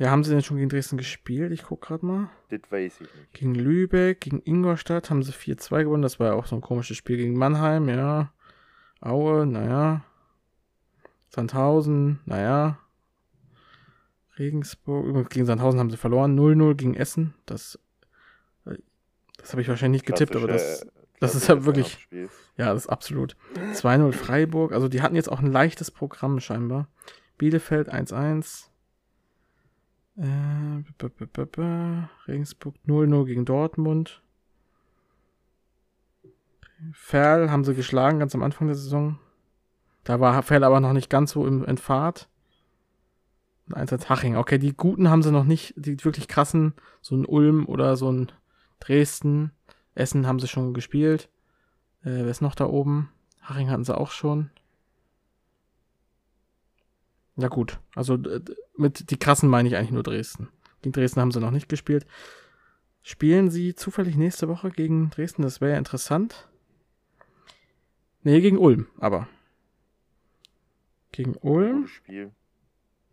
[0.00, 1.52] Ja, haben sie denn schon gegen Dresden gespielt?
[1.52, 2.30] Ich guck gerade mal.
[2.48, 3.32] Das weiß ich nicht.
[3.34, 6.02] Gegen Lübeck, gegen Ingolstadt haben sie 4-2 gewonnen.
[6.02, 8.32] Das war ja auch so ein komisches Spiel gegen Mannheim, ja.
[9.02, 10.02] Aue, naja.
[11.28, 12.78] Sandhausen, naja.
[14.38, 16.38] Regensburg, gegen Sandhausen haben sie verloren.
[16.38, 17.34] 0-0 gegen Essen.
[17.44, 17.78] Das,
[19.36, 20.86] das habe ich wahrscheinlich nicht getippt, aber das,
[21.20, 22.08] das ist ja wirklich.
[22.56, 23.36] Ja, das ist absolut.
[23.74, 24.72] 2-0 Freiburg.
[24.72, 26.88] Also die hatten jetzt auch ein leichtes Programm scheinbar.
[27.38, 28.68] Bielefeld 1-1.
[30.16, 30.82] Äh,
[32.26, 34.22] Regensburg 0-0 gegen Dortmund.
[36.92, 39.18] Ferl haben sie geschlagen ganz am Anfang der Saison.
[40.04, 42.28] Da war Ferl aber noch nicht ganz so im, in Fahrt.
[43.66, 44.36] Und eins als Haching.
[44.36, 48.10] Okay, die guten haben sie noch nicht, die wirklich krassen, so ein Ulm oder so
[48.10, 48.32] ein
[48.80, 49.52] Dresden.
[49.94, 51.28] Essen haben sie schon gespielt.
[52.02, 53.10] Äh, wer ist noch da oben?
[53.42, 54.50] Haching hatten sie auch schon.
[57.36, 58.18] Ja gut, also
[58.76, 60.48] mit die krassen meine ich eigentlich nur Dresden.
[60.82, 62.06] Gegen Dresden haben sie noch nicht gespielt.
[63.02, 65.42] Spielen sie zufällig nächste Woche gegen Dresden?
[65.42, 66.48] Das wäre ja interessant.
[68.22, 69.26] Nee, gegen Ulm, aber.
[71.12, 71.86] Gegen Ulm.
[71.86, 72.32] Spiel.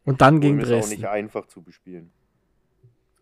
[0.03, 0.93] Und dann Ulm gegen ist Dresden.
[0.93, 2.11] auch nicht einfach zu bespielen.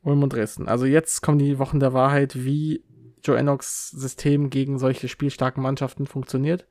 [0.02, 0.68] Ulm und Dresden.
[0.68, 2.84] Also jetzt kommen die Wochen der Wahrheit, wie
[3.26, 6.68] Joe Enochs System gegen solche spielstarken Mannschaften funktioniert.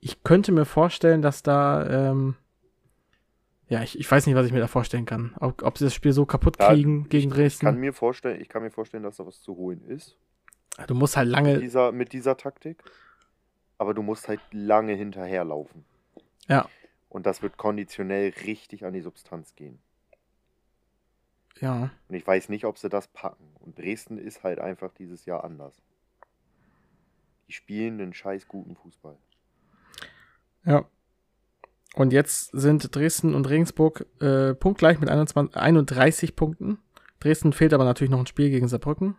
[0.00, 2.36] Ich könnte mir vorstellen, dass da ähm,
[3.68, 5.34] ja, ich, ich weiß nicht, was ich mir da vorstellen kann.
[5.40, 7.66] Ob, ob sie das Spiel so kaputt Ja, kriegen gegen Ich Dresden.
[7.66, 10.18] kann mir vorstellen, ich kann mir vorstellen, dass da was zu holen ist.
[10.86, 11.58] du musst halt Mit lange.
[11.58, 12.82] dieser, mit dieser Taktik.
[13.78, 15.84] Aber du musst halt lange hinterherlaufen.
[16.48, 16.68] Ja.
[17.08, 19.78] Und das wird konditionell richtig an die Substanz gehen.
[21.62, 21.90] Ja.
[22.08, 23.44] Und ich weiß nicht, ob sie das packen.
[23.60, 25.80] Und Dresden ist halt einfach dieses Jahr anders.
[27.48, 29.16] Die spielen einen scheiß guten Fußball.
[30.64, 30.84] Ja.
[31.94, 36.78] Und jetzt sind Dresden und Regensburg äh, punktgleich mit 21, 31 Punkten.
[37.20, 39.16] Dresden fehlt aber natürlich noch ein Spiel gegen Saarbrücken.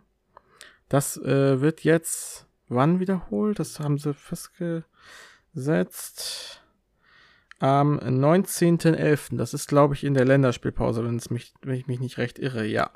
[0.88, 3.58] Das äh, wird jetzt wann wiederholt?
[3.58, 4.84] Das haben sie festgesetzt.
[7.60, 9.36] Am 19.11.
[9.36, 12.66] Das ist, glaube ich, in der Länderspielpause, wenn, mich, wenn ich mich nicht recht irre,
[12.66, 12.90] ja.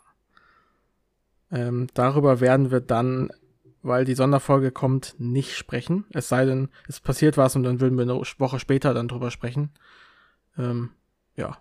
[1.51, 3.31] Ähm, darüber werden wir dann,
[3.83, 6.05] weil die Sonderfolge kommt, nicht sprechen.
[6.11, 9.31] Es sei denn, es passiert was und dann würden wir eine Woche später dann drüber
[9.31, 9.71] sprechen.
[10.59, 10.90] Ähm,
[11.37, 11.59] ja.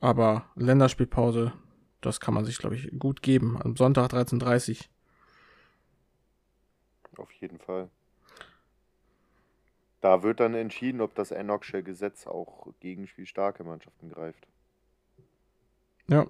[0.00, 1.52] Aber Länderspielpause,
[2.00, 3.60] das kann man sich, glaube ich, gut geben.
[3.60, 4.86] Am Sonntag 13.30
[7.16, 7.90] Auf jeden Fall.
[10.00, 14.46] Da wird dann entschieden, ob das Enochsche Gesetz auch gegen spielstarke Mannschaften greift.
[16.08, 16.26] Ja.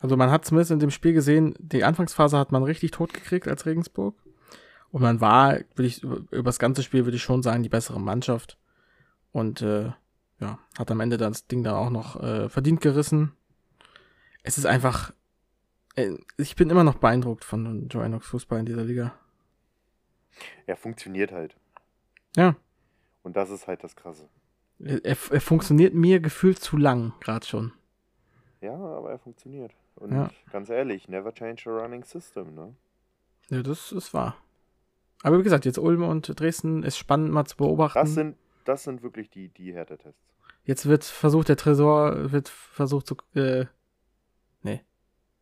[0.00, 3.46] Also man hat zumindest in dem Spiel gesehen, die Anfangsphase hat man richtig tot gekriegt
[3.46, 4.16] als Regensburg.
[4.90, 8.00] Und man war, würde ich, über das ganze Spiel würde ich schon sagen, die bessere
[8.00, 8.58] Mannschaft.
[9.30, 9.92] Und äh,
[10.40, 13.32] ja, hat am Ende das Ding dann auch noch äh, verdient gerissen.
[14.42, 15.14] Es ist einfach,
[16.36, 19.14] ich bin immer noch beeindruckt von Joe Enochs Fußball in dieser Liga.
[20.66, 21.56] Er funktioniert halt.
[22.36, 22.56] Ja.
[23.22, 24.28] Und das ist halt das Krasse.
[24.78, 27.72] Er, er er funktioniert mir gefühlt zu lang, gerade schon.
[28.60, 29.72] Ja, aber er funktioniert.
[29.96, 30.30] Und Ja.
[30.50, 32.74] ganz ehrlich, never change a running system, ne?
[33.50, 34.36] Ja, das ist wahr.
[35.22, 37.98] Aber wie gesagt, jetzt Ulm und Dresden ist spannend mal zu beobachten.
[37.98, 40.18] Das sind, das sind wirklich die, die Härtetests.
[40.64, 43.66] Jetzt wird versucht, der Tresor wird versucht zu, äh.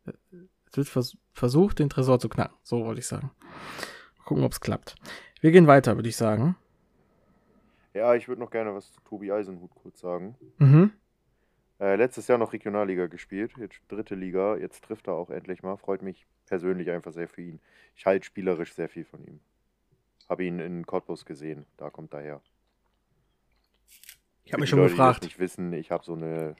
[0.05, 2.57] Jetzt wird vers versucht, den Tresor zu knacken.
[2.63, 3.31] So wollte ich sagen.
[4.19, 4.95] Mal gucken, ob es klappt.
[5.41, 6.57] Wir gehen weiter, würde ich sagen.
[7.95, 10.37] Ja, ich würde noch gerne was zu Tobi Eisenhut kurz sagen.
[10.59, 10.93] Mhm.
[11.81, 15.77] Äh, letztes Jahr noch Regionalliga gespielt, jetzt dritte Liga, jetzt trifft er auch endlich mal.
[15.77, 17.61] Freut mich persönlich einfach sehr für ihn.
[17.97, 19.41] Ich halte spielerisch sehr viel von ihm.
[20.29, 22.41] Habe ihn in Cottbus gesehen, da kommt er her.
[24.45, 25.23] Ich habe mich schon Leute, gefragt.
[25.23, 26.55] nicht wissen, ich habe so eine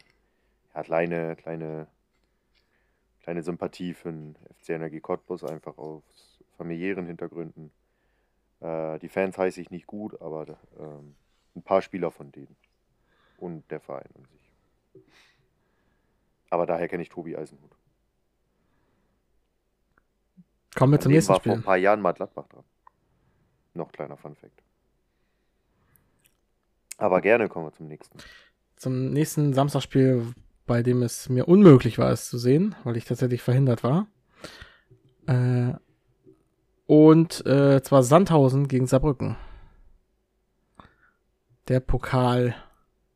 [0.75, 1.87] ja, kleine, kleine,
[3.23, 6.03] kleine Sympathie für den FC Energie Cottbus, einfach aus
[6.57, 7.71] familiären Hintergründen.
[8.61, 11.15] Äh, die Fans heiße ich nicht gut, aber ähm,
[11.57, 12.57] ein paar Spieler von denen.
[13.39, 14.53] Und der Verein an sich.
[16.51, 17.71] Aber daher kenne ich Tobi Eisenhut.
[20.75, 21.65] Kommen wir zum nächsten war vor ein Spiel.
[21.65, 22.65] paar Jahren mal Gladbach dran.
[23.75, 24.63] Noch kleiner Funfact.
[26.99, 28.19] Aber gerne kommen wir zum nächsten.
[28.77, 30.35] Zum nächsten Samstagspiel
[30.71, 34.07] bei dem es mir unmöglich war, es zu sehen, weil ich tatsächlich verhindert war.
[35.27, 35.73] Äh,
[36.87, 39.37] und äh, zwar Sandhausen gegen Saarbrücken.
[41.67, 42.55] Der Pokal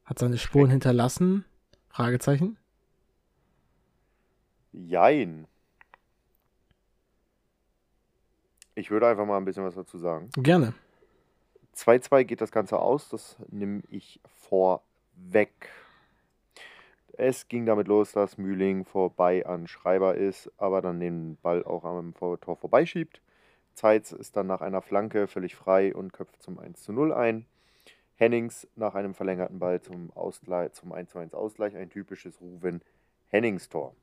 [0.04, 1.44] hat seine Spuren hinterlassen.
[1.90, 2.56] Fragezeichen.
[4.72, 5.46] Jein.
[8.74, 10.28] Ich würde einfach mal ein bisschen was dazu sagen.
[10.38, 10.74] Gerne.
[11.76, 15.70] 2-2 geht das Ganze aus, das nehme ich vorweg.
[17.16, 21.84] Es ging damit los, dass Mühling vorbei an Schreiber ist, aber dann den Ball auch
[21.84, 23.22] am Tor vorbeischiebt.
[23.74, 27.46] Zeitz ist dann nach einer Flanke völlig frei und köpft zum 1 0 ein.
[28.16, 32.80] Hennings nach einem verlängerten Ball zum, Ausgleich, zum 1 1 Ausgleich, ein typisches Ruven
[33.28, 33.94] Hennings-Tor.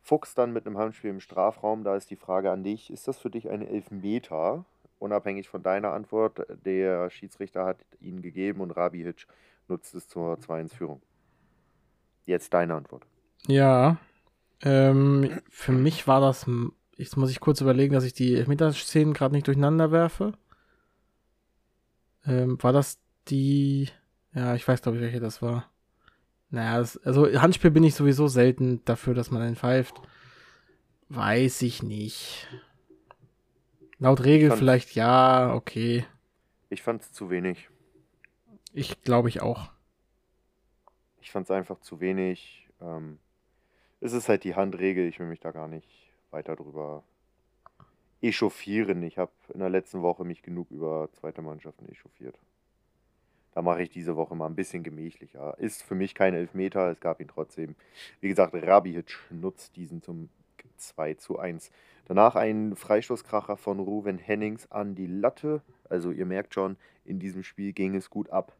[0.00, 3.18] Fuchs dann mit einem Handspiel im Strafraum, da ist die Frage an dich, ist das
[3.18, 4.64] für dich eine Elfmeter?
[5.00, 9.26] Unabhängig von deiner Antwort, der Schiedsrichter hat ihn gegeben und Rabi Hitsch
[9.66, 11.02] nutzt es zur 2-1-Führung.
[12.26, 13.04] Jetzt deine Antwort.
[13.46, 13.98] Ja,
[14.62, 16.46] ähm, für mich war das,
[16.96, 20.34] jetzt muss ich kurz überlegen, dass ich die Elfmeterszenen gerade nicht durcheinander werfe.
[22.24, 23.88] Ähm, war das die,
[24.34, 25.68] ja, ich weiß glaube ich, welche das war.
[26.50, 30.00] Naja, das, also Handspiel bin ich sowieso selten dafür, dass man den pfeift.
[31.08, 32.46] Weiß ich nicht.
[33.98, 36.06] Laut Regel vielleicht ja, okay.
[36.70, 37.68] Ich fand es zu wenig.
[38.72, 39.70] Ich glaube ich auch.
[41.22, 42.68] Ich fand es einfach zu wenig.
[42.80, 43.20] Ähm,
[44.00, 45.88] es ist halt die Handregel, ich will mich da gar nicht
[46.32, 47.04] weiter drüber
[48.20, 49.04] echauffieren.
[49.04, 52.36] Ich habe in der letzten Woche mich genug über zweite Mannschaften echauffiert.
[53.54, 55.56] Da mache ich diese Woche mal ein bisschen gemächlicher.
[55.58, 57.76] Ist für mich kein Elfmeter, es gab ihn trotzdem.
[58.20, 60.28] Wie gesagt, Rabic nutzt diesen zum
[60.76, 61.70] 2 zu 1.
[62.06, 65.62] Danach ein Freistoßkracher von Ruven Hennings an die Latte.
[65.88, 68.56] Also ihr merkt schon, in diesem Spiel ging es gut ab.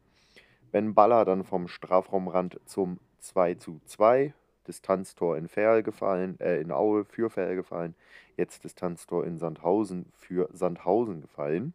[0.72, 4.32] Ben Baller dann vom Strafraumrand zum 2 zu 2.
[4.66, 7.94] Distanztor in Ferl gefallen, äh, in Aue für Ferl gefallen.
[8.38, 11.74] Jetzt Distanztor in Sandhausen für Sandhausen gefallen.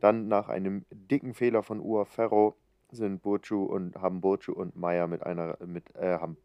[0.00, 2.56] Dann nach einem dicken Fehler von Ua Ferro
[2.90, 6.36] sind Burcu und haben Burcu und Meier mit einer mit äh, haben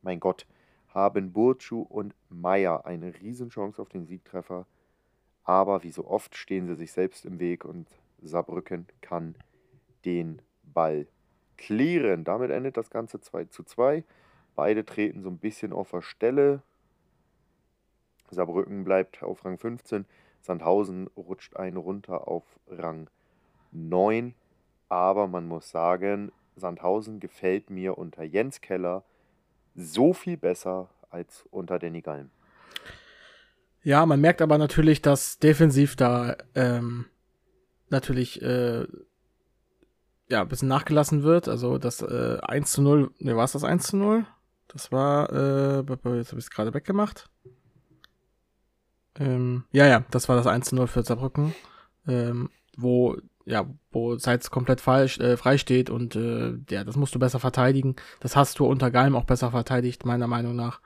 [0.00, 0.46] mein Gott
[0.88, 4.66] haben Burcu und Meier eine Riesenchance auf den Siegtreffer,
[5.44, 7.88] aber wie so oft stehen sie sich selbst im Weg und
[8.22, 9.34] Saarbrücken kann
[10.04, 10.40] den
[10.72, 11.06] Ball
[11.56, 12.24] klären.
[12.24, 14.04] Damit endet das Ganze 2 zu 2.
[14.54, 16.62] Beide treten so ein bisschen auf der Stelle.
[18.30, 20.06] Saarbrücken bleibt auf Rang 15.
[20.40, 23.08] Sandhausen rutscht einen runter auf Rang
[23.70, 24.34] 9.
[24.88, 29.04] Aber man muss sagen, Sandhausen gefällt mir unter Jens Keller
[29.74, 32.30] so viel besser als unter Danny Galm.
[33.82, 37.06] Ja, man merkt aber natürlich, dass defensiv da ähm,
[37.88, 38.86] natürlich äh,
[40.32, 41.46] ja, ein bisschen nachgelassen wird.
[41.46, 44.24] Also das äh, 1 zu 0, ne, war es das 1 zu 0?
[44.66, 47.28] Das war, äh, jetzt habe ich es gerade weggemacht.
[49.18, 51.54] Ähm, ja, ja, das war das 1 zu 0 für Saarbrücken,
[52.08, 57.14] ähm, wo, ja, wo Seitz komplett falsch, äh, frei steht und äh, ja, das musst
[57.14, 57.96] du besser verteidigen.
[58.20, 60.80] Das hast du unter Geim auch besser verteidigt, meiner Meinung nach.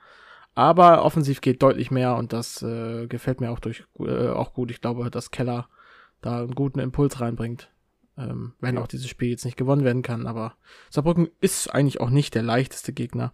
[0.55, 4.71] Aber offensiv geht deutlich mehr und das äh, gefällt mir auch durch äh, auch gut.
[4.71, 5.69] Ich glaube, dass Keller
[6.19, 7.69] da einen guten Impuls reinbringt.
[8.17, 10.55] Ähm, wenn auch dieses Spiel jetzt nicht gewonnen werden kann, aber
[10.89, 13.31] Saarbrücken ist eigentlich auch nicht der leichteste Gegner.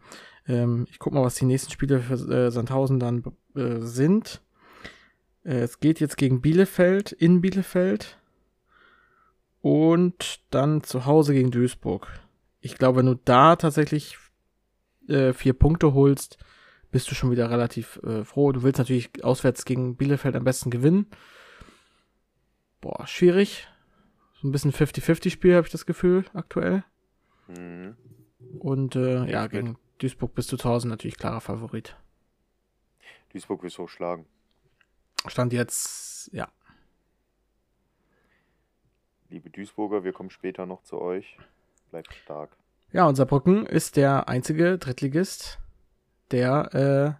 [0.47, 3.23] Ähm, ich guck mal, was die nächsten Spiele für äh, Sandhausen dann
[3.55, 4.41] äh, sind.
[5.43, 8.17] Äh, es geht jetzt gegen Bielefeld, in Bielefeld.
[9.61, 12.07] Und dann zu Hause gegen Duisburg.
[12.59, 14.17] Ich glaube, wenn du da tatsächlich
[15.07, 16.37] äh, vier Punkte holst,
[16.91, 18.51] bist du schon wieder relativ äh, froh.
[18.51, 21.07] Du willst natürlich auswärts gegen Bielefeld am besten gewinnen.
[22.81, 23.67] Boah, schwierig.
[24.43, 26.83] So ein bisschen 50-50-Spiel, habe ich das Gefühl, aktuell.
[27.47, 27.95] Mhm.
[28.59, 31.95] Und äh, ja, gegen Duisburg bist du zu Hause natürlich klarer Favorit.
[33.31, 34.25] Duisburg wirst du schlagen.
[35.27, 36.49] Stand jetzt, ja.
[39.29, 41.37] Liebe Duisburger, wir kommen später noch zu euch.
[41.91, 42.57] Bleibt stark.
[42.91, 45.57] Ja, unser Brücken ist der einzige Drittligist,
[46.31, 47.17] der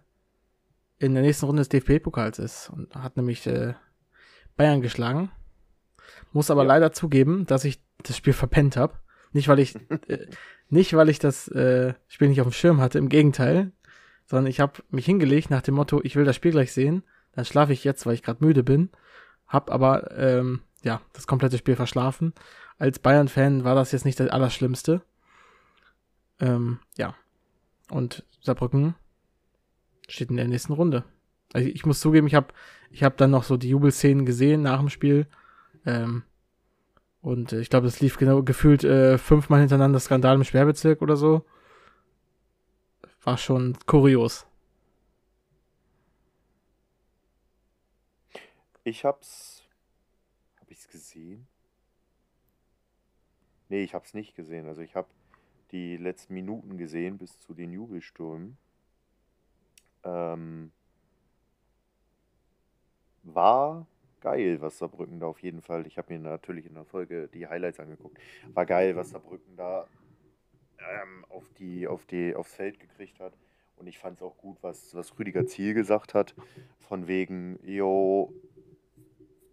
[1.00, 3.72] äh, in der nächsten Runde des DFB-Pokals ist und hat nämlich äh,
[4.58, 5.30] Bayern geschlagen.
[6.32, 6.68] Muss aber ja.
[6.68, 8.94] leider zugeben, dass ich das Spiel verpennt habe.
[9.32, 9.74] Nicht, weil ich
[10.08, 10.26] äh,
[10.68, 13.72] nicht, weil ich das äh, Spiel nicht auf dem Schirm hatte, im Gegenteil,
[14.26, 17.44] sondern ich habe mich hingelegt nach dem Motto, ich will das Spiel gleich sehen dann
[17.44, 18.90] schlafe ich jetzt, weil ich gerade müde bin.
[19.46, 22.32] Hab aber ähm, ja das komplette Spiel verschlafen.
[22.78, 25.02] Als Bayern-Fan war das jetzt nicht das Allerschlimmste.
[26.40, 27.14] Ähm, ja.
[27.90, 28.94] Und Saarbrücken
[30.08, 31.04] steht in der nächsten Runde.
[31.52, 32.48] Also ich muss zugeben, ich habe
[32.90, 35.26] ich hab dann noch so die Jubelszenen gesehen nach dem Spiel.
[35.86, 36.24] Ähm,
[37.20, 41.16] und äh, ich glaube, es lief genau gefühlt äh, fünfmal hintereinander Skandal im Sperrbezirk oder
[41.16, 41.44] so.
[43.22, 44.46] war schon kurios.
[48.84, 49.62] Ich hab's.
[50.60, 51.46] Hab ich's gesehen?
[53.70, 54.66] Nee, ich hab's nicht gesehen.
[54.66, 55.08] Also ich hab
[55.72, 58.58] die letzten Minuten gesehen bis zu den Jubelstürmen.
[60.04, 60.70] Ähm,
[63.22, 63.86] war
[64.24, 65.86] geil, was Saarbrücken da auf jeden Fall.
[65.86, 68.18] Ich habe mir natürlich in der Folge die Highlights angeguckt.
[68.54, 69.86] War geil, was Saarbrücken da
[70.78, 73.34] ähm, auf die, auf die, aufs Feld gekriegt hat.
[73.76, 76.34] Und ich fand es auch gut, was, was Rüdiger Ziel gesagt hat.
[76.78, 78.32] Von wegen, jo,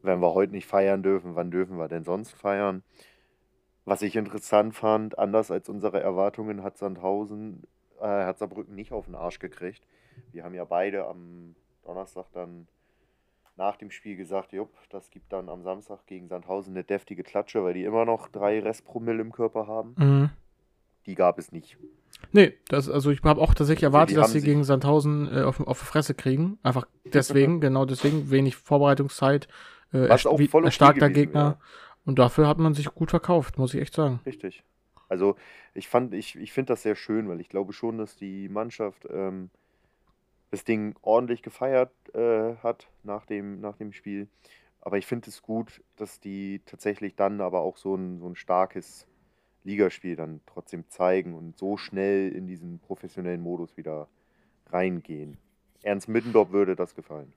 [0.03, 2.81] wenn wir heute nicht feiern dürfen, wann dürfen wir denn sonst feiern?
[3.83, 7.63] Was ich interessant fand, anders als unsere Erwartungen, hat Sandhausen,
[7.99, 9.85] äh, hat Saarbrücken nicht auf den Arsch gekriegt.
[10.31, 12.69] Wir haben ja beide am Donnerstag dann
[13.61, 17.63] nach dem Spiel gesagt, jupp, das gibt dann am Samstag gegen Sandhausen eine deftige Klatsche,
[17.63, 19.93] weil die immer noch drei Restpromille im Körper haben.
[19.97, 20.29] Mhm.
[21.05, 21.77] Die gab es nicht.
[22.31, 25.79] Nee, das, also ich habe auch tatsächlich erwartet, dass sie gegen Sandhausen äh, auf, auf
[25.79, 26.57] die Fresse kriegen.
[26.63, 29.47] Einfach deswegen, genau deswegen, wenig Vorbereitungszeit,
[29.93, 31.43] äh, Was auch voll okay erstarkter gewesen Gegner.
[31.43, 31.57] wäre.
[32.03, 34.21] Und dafür hat man sich gut verkauft, muss ich echt sagen.
[34.25, 34.63] Richtig.
[35.07, 35.35] Also
[35.75, 39.07] ich fand, ich, ich finde das sehr schön, weil ich glaube schon, dass die Mannschaft
[39.11, 39.51] ähm,
[40.51, 44.27] das Ding ordentlich gefeiert äh, hat nach dem, nach dem Spiel.
[44.81, 48.35] Aber ich finde es gut, dass die tatsächlich dann aber auch so ein, so ein
[48.35, 49.07] starkes
[49.63, 54.07] Ligaspiel dann trotzdem zeigen und so schnell in diesen professionellen Modus wieder
[54.71, 55.37] reingehen.
[55.83, 57.33] Ernst Middendorf würde das gefallen.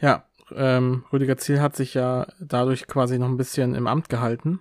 [0.00, 4.60] Ja, ähm, Rüdiger Ziel hat sich ja dadurch quasi noch ein bisschen im Amt gehalten.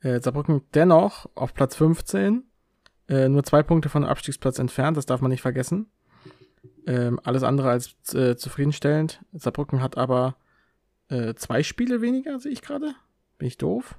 [0.00, 2.44] Äh, Saarbrücken dennoch auf Platz 15,
[3.08, 5.90] äh, nur zwei Punkte von Abstiegsplatz entfernt, das darf man nicht vergessen.
[6.86, 9.22] Ähm, alles andere als äh, zufriedenstellend.
[9.32, 10.36] Saarbrücken hat aber
[11.08, 12.94] äh, zwei Spiele weniger, sehe ich gerade.
[13.38, 13.98] Bin ich doof?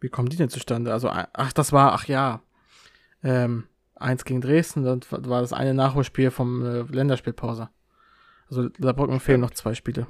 [0.00, 0.92] Wie kommen die denn zustande?
[0.92, 2.42] Also, ach, das war, ach ja,
[3.22, 7.70] ähm, eins gegen Dresden, dann war das eine Nachholspiel vom äh, Länderspielpause.
[8.48, 10.06] Also Saarbrücken fehlen noch zwei Spiele.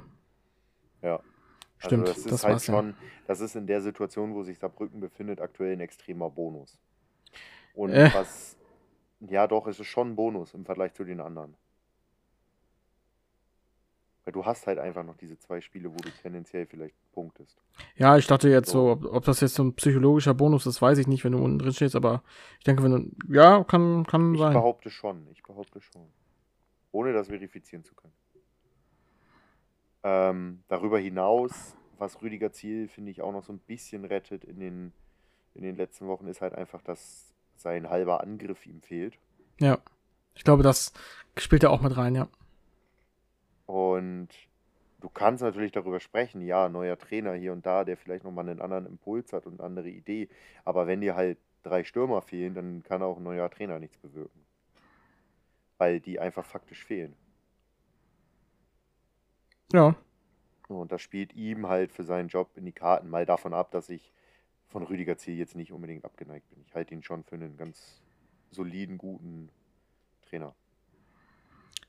[1.01, 1.19] Ja.
[1.79, 2.73] Stimmt, also das ist das halt war's ja.
[2.73, 2.95] schon,
[3.27, 6.79] das ist in der Situation, wo sich Saarbrücken befindet, aktuell ein extremer Bonus.
[7.73, 8.09] Und Äh.
[8.13, 8.56] was,
[9.19, 11.55] ja doch, es ist schon ein Bonus im Vergleich zu den anderen.
[14.25, 17.57] Weil du hast halt einfach noch diese zwei Spiele, wo du tendenziell vielleicht punktest.
[17.95, 18.81] Ja, ich dachte jetzt So.
[18.87, 21.43] so, ob, ob das jetzt so ein psychologischer Bonus ist, weiß ich nicht, wenn du
[21.43, 22.23] unten drin stehst, aber
[22.59, 24.53] ich denke, wenn du, ja, kann, kann Ich sein.
[24.53, 26.11] behaupte schon, ich behaupte schon.
[26.91, 28.13] Ohne das verifizieren zu können.
[30.03, 34.59] Ähm, darüber hinaus, was Rüdiger Ziel, finde ich, auch noch so ein bisschen rettet in
[34.59, 34.93] den,
[35.53, 37.26] in den letzten Wochen, ist halt einfach, dass
[37.57, 39.17] sein halber Angriff ihm fehlt.
[39.59, 39.79] Ja.
[40.35, 40.93] Ich glaube, das
[41.37, 42.27] spielt ja auch mit rein, ja.
[43.65, 44.29] Und
[45.01, 48.61] du kannst natürlich darüber sprechen, ja, neuer Trainer hier und da, der vielleicht nochmal einen
[48.61, 50.29] anderen Impuls hat und eine andere Idee.
[50.63, 54.45] Aber wenn dir halt drei Stürmer fehlen, dann kann auch ein neuer Trainer nichts bewirken.
[55.77, 57.15] Weil die einfach faktisch fehlen.
[59.73, 59.95] Ja.
[60.67, 63.09] Und das spielt ihm halt für seinen Job in die Karten.
[63.09, 64.13] Mal davon ab, dass ich
[64.69, 66.63] von Rüdiger Ziel jetzt nicht unbedingt abgeneigt bin.
[66.67, 68.01] Ich halte ihn schon für einen ganz
[68.51, 69.49] soliden, guten
[70.29, 70.53] Trainer.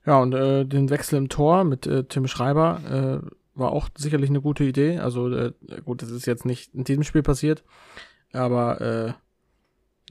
[0.06, 4.30] Ja, und äh, den Wechsel im Tor mit äh, Tim Schreiber äh, war auch sicherlich
[4.30, 4.98] eine gute Idee.
[4.98, 5.52] Also, äh,
[5.84, 7.64] gut, das ist jetzt nicht in diesem Spiel passiert,
[8.32, 9.12] aber äh,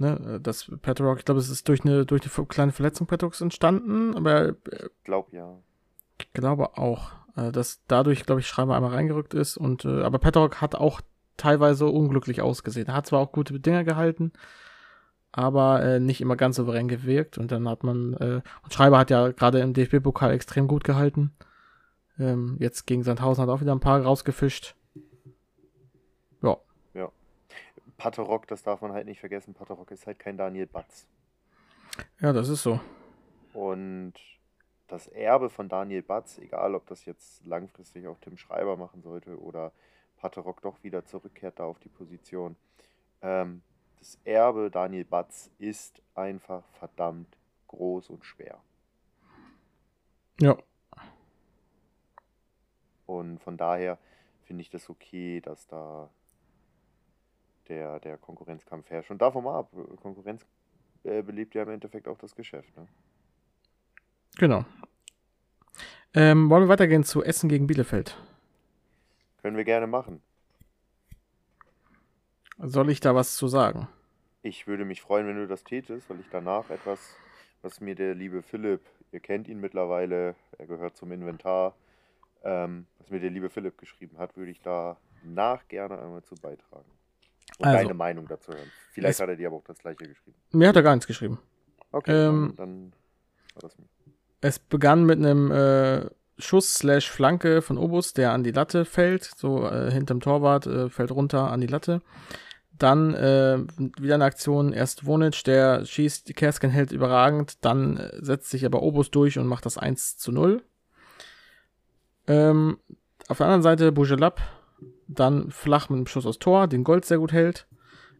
[0.01, 4.15] ne, das Petrock, ich glaube, es ist durch eine, durch eine kleine Verletzung Petrocks entstanden,
[4.15, 5.57] aber äh, Ich glaube ja.
[6.19, 10.19] ich glaube auch, äh, dass dadurch, glaube ich, Schreiber einmal reingerückt ist und äh, aber
[10.19, 11.01] Petrock hat auch
[11.37, 12.87] teilweise unglücklich ausgesehen.
[12.87, 14.33] Er hat zwar auch gute Dinger gehalten,
[15.31, 19.09] aber äh, nicht immer ganz souverän gewirkt und dann hat man äh, und Schreiber hat
[19.09, 21.31] ja gerade im DFB-Pokal extrem gut gehalten.
[22.19, 24.75] Ähm, jetzt gegen Sandhausen hat auch wieder ein paar rausgefischt.
[26.41, 26.57] Ja,
[27.97, 29.53] Paterok, das darf man halt nicht vergessen.
[29.53, 31.07] Paterok ist halt kein Daniel Batz.
[32.19, 32.79] ja, das ist so.
[33.53, 34.13] Und
[34.87, 39.39] das Erbe von Daniel Batz, egal ob das jetzt langfristig auch Tim Schreiber machen sollte
[39.39, 39.71] oder
[40.17, 42.55] Paterok doch wieder zurückkehrt da auf die Position,
[43.21, 43.61] ähm,
[43.99, 48.59] das Erbe Daniel Batz ist einfach verdammt groß und schwer.
[50.39, 50.55] Ja,
[53.07, 53.97] Und von daher
[54.43, 56.09] finde ich das okay, dass da
[57.69, 59.09] der, der Konkurrenzkampf herrscht.
[59.09, 60.45] Und davon mal ab, Konkurrenz
[61.03, 62.75] äh, belebt ja im Endeffekt auch das Geschäft.
[62.77, 62.87] Ne?
[64.37, 64.65] genau.
[66.13, 68.17] Ähm, wollen wir weitergehen zu Essen gegen Bielefeld?
[69.47, 70.21] Können wir gerne machen.
[72.57, 73.87] Soll ich da was zu sagen?
[74.41, 77.15] Ich würde mich freuen, wenn du das tätest, weil ich danach etwas,
[77.61, 78.81] was mir der liebe Philipp,
[79.13, 81.77] ihr kennt ihn mittlerweile, er gehört zum Inventar,
[82.43, 86.35] ähm, was mir der liebe Philipp geschrieben hat, würde ich da nach gerne einmal zu
[86.35, 86.91] beitragen.
[87.57, 88.69] Und Also, deine Meinung dazu hören.
[88.91, 90.35] Vielleicht hat er dir aber auch das gleiche geschrieben.
[90.51, 91.39] Mir hat er gar nichts geschrieben.
[91.93, 92.93] Okay, Ähm, dann, dann
[93.53, 93.77] war das
[94.41, 96.09] Es begann mit einem äh,
[96.39, 100.89] Schuss slash Flanke von Obus, der an die Latte fällt, so äh, hinterm Torwart, äh,
[100.89, 102.01] fällt runter an die Latte.
[102.77, 103.59] Dann äh,
[103.99, 108.65] wieder eine Aktion, erst Wonic, der schießt, die Kersken hält überragend, dann äh, setzt sich
[108.65, 110.61] aber Obus durch und macht das 1 zu 0.
[112.27, 112.77] Ähm,
[113.27, 114.41] auf der anderen Seite Bujelab,
[115.07, 117.67] dann flach mit einem Schuss aus Tor, den Gold sehr gut hält.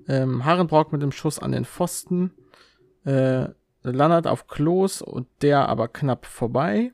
[0.08, 2.32] Ähm, Harenbrock mit dem Schuss an den Pfosten.
[3.06, 3.50] Äh,
[3.84, 6.92] Lannert auf Klos und der aber knapp vorbei.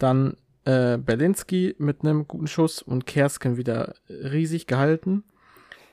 [0.00, 5.22] Dann äh, Berlinski mit einem guten Schuss und Kersken wieder riesig gehalten.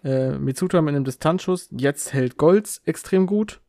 [0.04, 1.70] Äh, Mitsuta mit einem Distanzschuss.
[1.72, 3.62] Jetzt hält Golds extrem gut.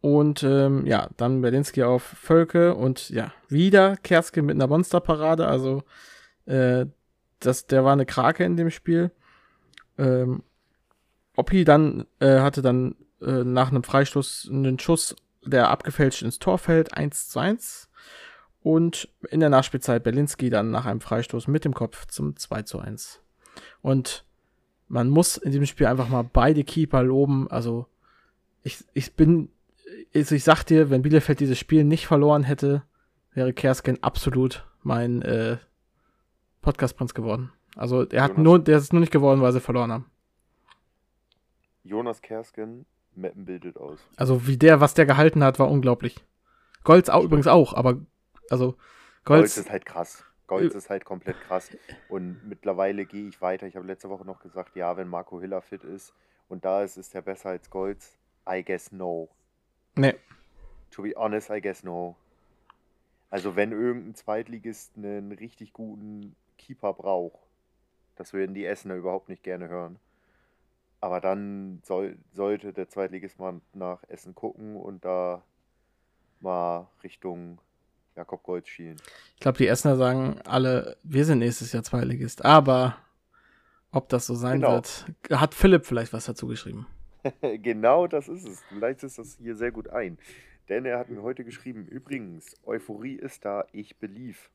[0.00, 5.46] Und ähm, ja, dann Berlinski auf Völke und ja, wieder Kersken mit einer Monsterparade.
[5.46, 5.82] Also
[6.46, 6.86] äh,
[7.38, 9.10] das, der war eine Krake in dem Spiel.
[9.98, 10.42] Ähm,
[11.36, 16.58] Oppi dann äh, hatte dann äh, nach einem Freistoß einen Schuss, der abgefälscht ins Tor
[16.58, 17.90] fällt, 1 zu 1.
[18.62, 22.78] Und in der Nachspielzeit Berlinski dann nach einem Freistoß mit dem Kopf zum 2 zu
[22.78, 23.22] 1.
[23.80, 24.24] Und
[24.88, 27.50] man muss in diesem Spiel einfach mal beide Keeper loben.
[27.50, 27.86] Also
[28.62, 29.50] ich, ich bin,
[30.14, 32.82] also ich sag dir, wenn Bielefeld dieses Spiel nicht verloren hätte,
[33.32, 35.58] wäre Kersken absolut mein äh,
[36.60, 37.52] Podcast-Prinz geworden.
[37.76, 38.44] Also er hat Jonas?
[38.44, 40.10] nur, der ist nur nicht geworden, weil sie verloren haben.
[41.82, 42.84] Jonas Kersken,
[43.14, 44.00] Meppen bildet aus.
[44.16, 46.16] Also wie der, was der gehalten hat, war unglaublich.
[46.84, 48.00] Golds auch, übrigens auch, aber
[48.50, 48.72] also
[49.24, 50.24] Golds Golds, ist halt krass.
[50.46, 51.70] Golds ist halt komplett krass.
[52.08, 53.66] Und mittlerweile gehe ich weiter.
[53.66, 56.12] Ich habe letzte Woche noch gesagt, ja, wenn Marco Hiller fit ist
[56.48, 58.18] und da ist, ist er besser als Golds.
[58.48, 59.28] I guess no.
[59.94, 60.14] nee,
[60.90, 62.16] To be honest, I guess no.
[63.30, 67.38] Also wenn irgendein Zweitligist einen richtig guten Keeper braucht,
[68.16, 70.00] das würden die Essener überhaupt nicht gerne hören.
[71.00, 75.42] Aber dann soll, sollte der Zweitligist mal nach Essen gucken und da
[76.40, 77.58] mal Richtung
[78.20, 78.96] Jakob Golds schielen.
[79.34, 82.44] ich glaube, die Essener sagen alle, wir sind nächstes Jahr Zweitligist.
[82.44, 82.98] Aber
[83.92, 84.72] ob das so sein Genau.
[84.74, 86.86] wird, hat Philipp vielleicht was dazu geschrieben.
[87.40, 88.62] genau das ist es.
[88.68, 90.18] Du leitest das hier sehr gut ein.
[90.68, 94.50] Denn er hat mir heute geschrieben, übrigens, Euphorie ist da, ich belief.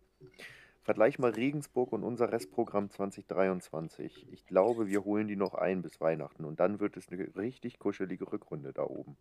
[0.83, 4.27] Vergleich mal Regensburg und unser Restprogramm 2023.
[4.31, 7.79] Ich glaube, wir holen die noch ein bis Weihnachten und dann wird es eine richtig
[7.79, 9.17] kuschelige Rückrunde da oben.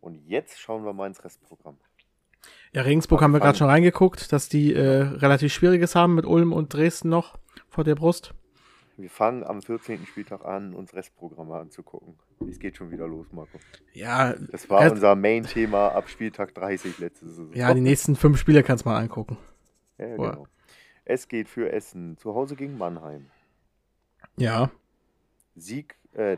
[0.00, 1.78] Und jetzt schauen wir mal ins Restprogramm.
[2.72, 6.52] Ja, Regensburg haben wir gerade schon reingeguckt, dass die äh, relativ Schwieriges haben mit Ulm
[6.52, 7.38] und Dresden noch
[7.68, 8.34] vor der Brust.
[8.98, 10.06] Wir fangen am 14.
[10.06, 12.14] Spieltag an, uns Restprogramme anzugucken.
[12.48, 13.58] Es geht schon wieder los, Marco.
[13.92, 17.52] Ja, Das war unser Main-Thema ab Spieltag 30 letzte Saison.
[17.52, 19.36] ja, die nächsten fünf Spiele kannst du mal angucken.
[19.98, 20.30] Ja, Boah.
[20.30, 20.46] genau.
[21.04, 22.16] Es geht für Essen.
[22.16, 23.26] Zu Hause gegen Mannheim.
[24.38, 24.70] Ja,
[25.54, 26.36] Sieg, äh,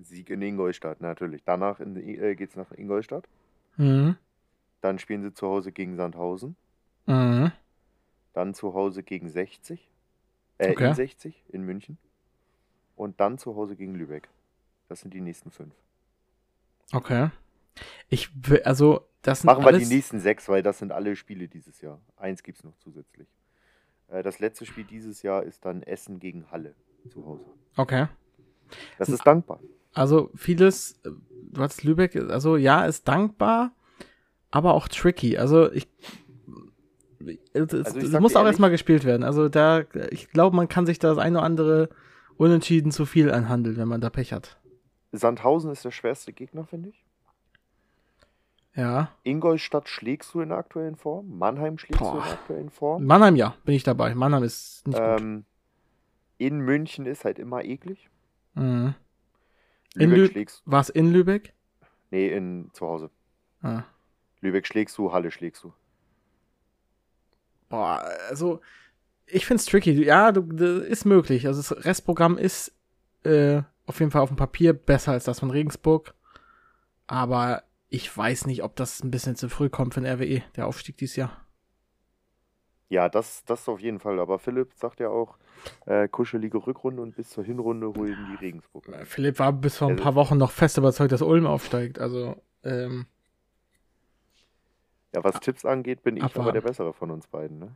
[0.00, 1.42] Sieg in Ingolstadt natürlich.
[1.44, 3.28] Danach in, äh, geht es nach Ingolstadt.
[3.76, 4.16] mhm.
[4.80, 6.56] Dann spielen sie zu Hause gegen Sandhausen.
[7.06, 7.52] Mhm.
[8.32, 9.88] Dann zu Hause gegen 60.
[10.58, 10.88] Äh, Okay.
[10.88, 11.98] in 60 in München.
[12.94, 14.28] Und dann zu Hause gegen Lübeck.
[14.88, 15.74] Das sind die nächsten fünf.
[16.92, 17.30] okay.
[18.08, 21.14] Ich will, also, das sind Machen wir alles, die nächsten sechs, weil das sind alle
[21.14, 22.00] Spiele dieses Jahr.
[22.16, 23.28] Eins gibt es noch zusätzlich.
[24.08, 26.74] Äh, das letzte Spiel dieses Jahr ist dann Essen gegen Halle
[27.10, 27.44] zu Hause.
[27.76, 28.06] Okay.
[28.98, 29.60] Das ist dankbar.
[29.92, 31.10] Also vieles, äh,
[31.52, 33.72] du hast Lübeck, also ja, ist dankbar,
[34.56, 35.36] aber auch tricky.
[35.38, 35.86] Also ich,
[37.52, 39.22] es, Also ich muss auch ehrlich- erstmal gespielt werden.
[39.22, 41.88] Also da, ich glaube, man kann sich das eine oder andere
[42.36, 44.58] unentschieden zu viel anhandeln, wenn man da Pech hat.
[45.12, 47.04] Sandhausen ist der schwerste Gegner, finde ich.
[48.74, 49.08] Ja.
[49.22, 51.38] Ingolstadt schlägst du in der aktuellen Form.
[51.38, 52.16] Mannheim schlägst du Boah.
[52.18, 53.04] in der aktuellen Form.
[53.06, 54.14] Mannheim, ja, bin ich dabei.
[54.14, 55.44] Mannheim ist nicht Ähm,
[56.36, 58.10] in München ist halt immer eklig.
[58.54, 58.64] gut.
[58.64, 58.94] Mhm.
[59.94, 61.54] In Lübeck Lü schlägst War es in Lübeck?
[62.10, 63.10] Nee, in zu Hause.
[63.62, 63.84] Ah.
[64.40, 65.72] Lübeck schlägst du, Halle schlägst du.
[67.68, 68.60] Boah, also
[69.26, 69.92] ich find's tricky.
[70.04, 70.40] Ja, du,
[70.80, 71.46] ist möglich.
[71.46, 72.72] Also das Restprogramm ist
[73.24, 76.14] äh, auf jeden Fall auf dem Papier besser als das von Regensburg.
[77.08, 80.66] Aber ich weiß nicht, ob das ein bisschen zu früh kommt für den RWE, der
[80.66, 81.40] Aufstieg dieses Jahr.
[82.88, 84.20] Ja, das, das auf jeden Fall.
[84.20, 85.36] Aber Philipp sagt ja auch,
[85.86, 88.84] äh, kuschelige Rückrunde und bis zur Hinrunde holen die Regensburg.
[89.04, 91.98] Philipp war bis vor ein Also- paar Wochen noch fest überzeugt, dass Ulm aufsteigt.
[91.98, 93.06] Also, ähm,
[95.16, 96.52] Ja, was Tipps angeht, bin ich aber Abwarten.
[96.52, 97.58] der Bessere von uns beiden.
[97.58, 97.74] Ne?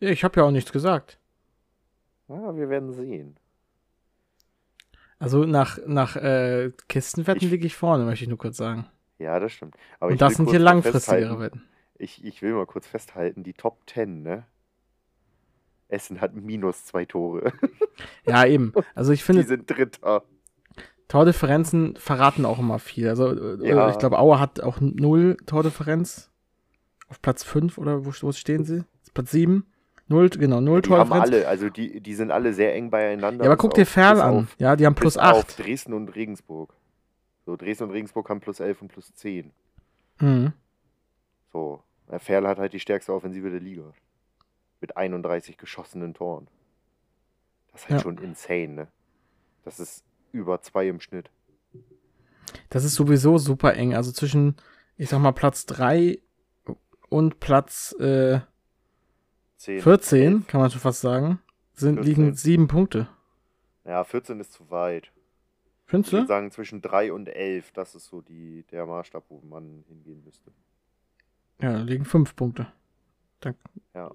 [0.00, 1.20] ja, ich habe ja auch nichts gesagt.
[2.26, 3.36] Ja, wir werden sehen.
[5.20, 8.84] Also nach, nach äh, Kistenwetten liege ich vorne, möchte ich nur kurz sagen.
[9.20, 9.76] Ja, das stimmt.
[10.00, 11.62] Aber Und das sind hier langfristigere Wetten.
[11.98, 14.44] Ich, ich will mal kurz festhalten, die Top 10, ne?
[15.86, 17.52] Essen hat minus zwei Tore.
[18.26, 18.72] Ja, eben.
[18.96, 20.24] Also ich Die finde, sind Dritter.
[21.08, 23.08] Tordifferenzen verraten auch immer viel.
[23.08, 23.28] Also
[23.62, 23.90] äh, Ja.
[23.90, 26.30] ich glaube, Aue hat auch null Tordifferenz.
[27.08, 28.84] Auf Platz 5 oder wo, wo stehen sie?
[29.12, 29.66] Platz 7.
[30.08, 31.24] Null, genau, null Die haben Tordifferenz.
[31.34, 33.44] alle, also die, die sind alle sehr eng beieinander.
[33.44, 34.34] Ja, aber guck dir Ferl an.
[34.44, 35.58] auf- Ja, die haben plus bis auf 8.
[35.58, 36.74] Dresden und Regensburg.
[37.46, 39.50] So, Dresden und Regensburg haben plus 11 und plus 10.
[40.20, 40.52] Mhm.
[41.52, 41.82] So.
[42.18, 43.92] Ferl hat halt die stärkste Offensive der Liga.
[44.80, 46.48] Mit 31 geschossenen Toren.
[47.72, 48.02] Das ist halt Ja.
[48.02, 48.88] schon insane, ne?
[49.64, 50.04] Das ist
[50.34, 51.30] über zwei im Schnitt.
[52.68, 53.94] Das ist sowieso super eng.
[53.94, 54.56] Also zwischen,
[54.96, 56.18] ich sag mal, Platz 3
[57.08, 58.40] und Platz äh,
[59.58, 59.80] 10.
[59.80, 61.40] 14, kann man schon fast sagen,
[61.72, 62.04] sind, 14.
[62.04, 63.08] liegen sieben Punkte.
[63.84, 65.04] Ja, 14 ist zu weit.
[65.86, 66.28] Ich Findest würde du?
[66.28, 70.50] sagen, zwischen 3 und 11, das ist so die, der Maßstab, wo man hingehen müsste.
[71.60, 72.66] Ja, da liegen fünf Punkte.
[73.40, 73.54] Dann,
[73.94, 74.10] Ja.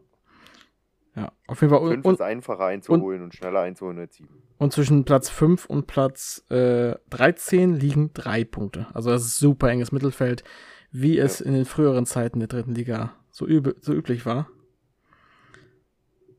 [1.15, 1.87] Ja, auf jeden Fall.
[1.87, 4.29] 5 Und, ist einfacher einzuholen und, schneller einzuholen als 7.
[4.57, 8.87] und zwischen Platz 5 und Platz äh, 13 liegen drei Punkte.
[8.93, 10.43] Also das ist super enges Mittelfeld,
[10.91, 11.45] wie es Ja.
[11.47, 14.47] in den früheren Zeiten der dritten Liga so, üb so üblich war.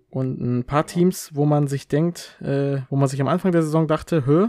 [0.08, 3.62] Und ein paar Teams, wo man sich denkt, äh, wo man sich am Anfang der
[3.62, 4.48] Saison dachte, hö,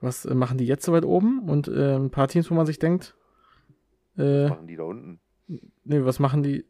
[0.00, 1.48] was äh, machen die jetzt so weit oben?
[1.48, 3.16] Und äh, ein paar Teams, wo man sich denkt,
[4.16, 5.20] äh, Machen die da unten.
[5.84, 6.64] nee, was machen die?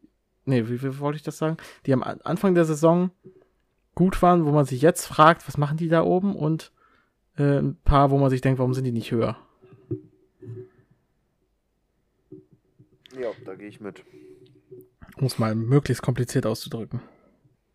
[0.45, 1.57] Nee, wie, wie wollte ich das sagen?
[1.86, 3.11] Die am An- Anfang der Saison
[3.95, 6.34] gut waren, wo man sich jetzt fragt, was machen die da oben?
[6.34, 6.72] Und
[7.36, 9.36] äh, ein paar, wo man sich denkt, warum sind die nicht höher?
[13.18, 14.05] Ja, da gehe ich mit.
[15.16, 17.01] Um es mal möglichst kompliziert auszudrücken.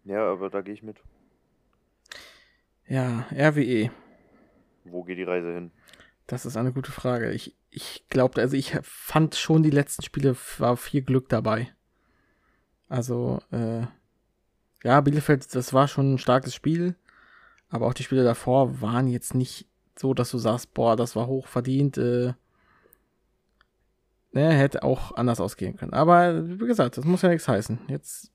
[0.05, 0.97] Ja, aber da gehe ich mit.
[2.87, 3.91] Ja, RWE.
[4.83, 5.71] Wo geht die Reise hin?
[6.27, 7.31] Das ist eine gute Frage.
[7.31, 11.71] Ich, ich glaube, also ich fand schon die letzten Spiele war viel Glück dabei.
[12.89, 13.83] Also, äh,
[14.83, 16.95] ja, Bielefeld, das war schon ein starkes Spiel,
[17.69, 19.67] aber auch die Spiele davor waren jetzt nicht
[19.97, 21.97] so, dass du sagst, boah, das war hoch verdient.
[21.97, 22.33] Äh,
[24.31, 25.93] ne, hätte auch anders ausgehen können.
[25.93, 27.79] Aber wie gesagt, das muss ja nichts heißen.
[27.87, 28.31] Jetzt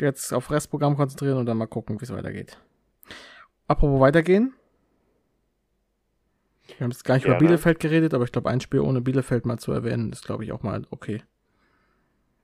[0.00, 2.58] jetzt auf Restprogramm konzentrieren und dann mal gucken, wie es weitergeht.
[3.66, 4.54] Apropos weitergehen.
[6.66, 7.46] Wir haben jetzt gar nicht über Gerne.
[7.46, 10.52] Bielefeld geredet, aber ich glaube, ein Spiel ohne Bielefeld mal zu erwähnen, ist, glaube ich,
[10.52, 11.22] auch mal okay.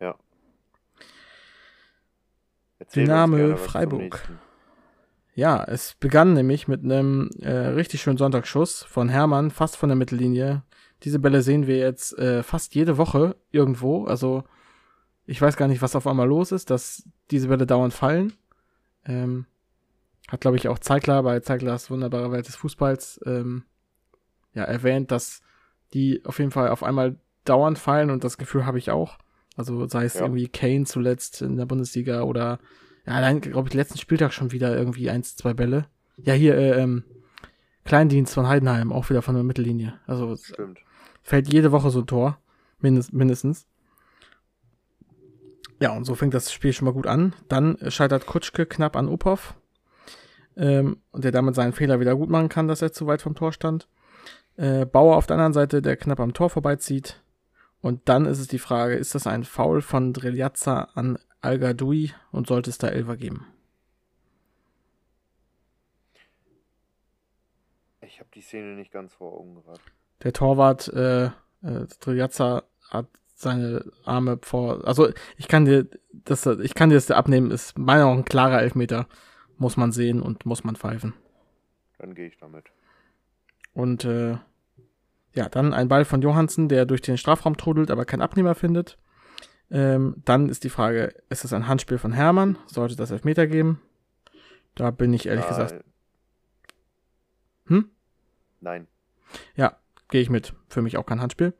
[0.00, 0.16] Ja.
[2.78, 4.28] Erzähl Dynamo Freiburg.
[5.34, 9.96] Ja, es begann nämlich mit einem äh, richtig schönen Sonntagsschuss von Hermann, fast von der
[9.96, 10.62] Mittellinie.
[11.02, 14.04] Diese Bälle sehen wir jetzt äh, fast jede Woche irgendwo.
[14.04, 14.44] Also
[15.26, 18.32] ich weiß gar nicht, was auf einmal los ist, dass diese Bälle dauernd fallen.
[19.04, 19.46] Ähm,
[20.28, 23.64] hat, glaube ich, auch Zeigler bei Zeiglers wunderbare Welt des Fußballs ähm,
[24.54, 25.42] ja, erwähnt, dass
[25.92, 29.18] die auf jeden Fall auf einmal dauernd fallen und das Gefühl habe ich auch.
[29.56, 30.22] Also sei es Ja.
[30.22, 32.58] irgendwie Kane zuletzt in der Bundesliga oder
[33.06, 35.86] ja, allein, glaube ich, letzten Spieltag schon wieder irgendwie eins, zwei Bälle.
[36.18, 37.04] Ja, hier, äh, ähm,
[37.84, 39.98] Kleindienst von Heidenheim, auch wieder von der Mittellinie.
[40.06, 40.80] Also Stimmt.
[41.22, 42.38] fällt jede Woche so ein Tor,
[42.80, 43.66] mindest, mindestens.
[45.80, 47.34] Ja, und so fängt das Spiel schon mal gut an.
[47.48, 49.54] Dann scheitert Kutschke knapp an Uphoff.
[50.56, 53.34] Ähm, und der damit seinen Fehler wieder gut machen kann, dass er zu weit vom
[53.34, 53.88] Tor stand.
[54.56, 57.22] Äh, Bauer auf der anderen Seite, der knapp am Tor vorbeizieht.
[57.86, 61.76] Und dann ist es die Frage, ist das ein Foul von Dreljaza an al
[62.32, 63.46] und sollte es da Elfer geben?
[68.00, 69.80] Ich habe die Szene nicht ganz vor Augen gerade.
[70.24, 71.30] Der Torwart, äh, äh,
[72.00, 73.06] Dreljaza hat
[73.36, 78.06] seine Arme vor, also ich kann dir das, ich kann dir das abnehmen, ist meiner
[78.06, 79.06] Meinung nach ein klarer Elfmeter.
[79.58, 81.14] Muss man sehen und muss man pfeifen.
[81.98, 82.64] Dann gehe ich damit.
[83.74, 84.38] Und äh,
[85.36, 88.98] ja, dann ein Ball von Johansen, der durch den Strafraum trudelt, aber keinen Abnehmer findet.
[89.70, 92.56] Ähm, dann ist die Frage, ist es ein Handspiel von Hermann?
[92.66, 93.82] Sollte das Elfmeter geben?
[94.74, 95.84] Da bin ich ehrlich Äh, gesagt,
[97.66, 97.90] hm?
[98.60, 98.86] Nein.
[99.56, 99.76] Ja,
[100.08, 100.54] gehe ich mit.
[100.68, 101.52] Für mich auch kein Handspiel.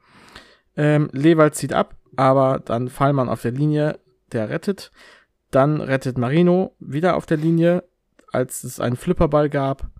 [0.76, 3.98] Ähm, Lewald zieht ab, aber dann Fallmann auf der Linie,
[4.32, 4.90] der rettet.
[5.50, 7.84] Dann rettet Marino wieder auf der Linie,
[8.32, 9.90] als es einen Flipperball gab.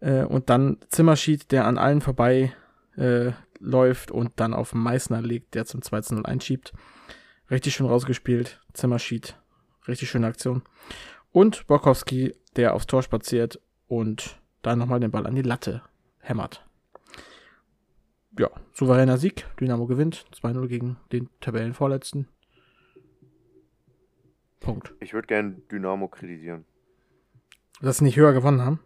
[0.00, 2.52] Äh, und dann Zimmerschied, der an allen vorbei
[2.98, 6.72] äh, läuft und dann auf Meißner legt, der zum 2-0 einschiebt.
[7.50, 8.60] Richtig schön rausgespielt.
[8.74, 9.36] Zimmerschied.
[9.86, 10.62] Richtig schöne Aktion.
[11.32, 15.82] Und Borkowski, der aufs Tor spaziert und dann nochmal den Ball an die Latte
[16.20, 16.66] hämmert.
[18.38, 19.46] Ja, souveräner Sieg.
[19.60, 20.26] Dynamo gewinnt.
[20.34, 22.28] 2-0 gegen den Tabellenvorletzten.
[24.60, 24.94] Punkt.
[25.00, 26.64] Ich würde gerne Dynamo kritisieren.
[27.80, 28.80] Dass sie nicht höher gewonnen haben,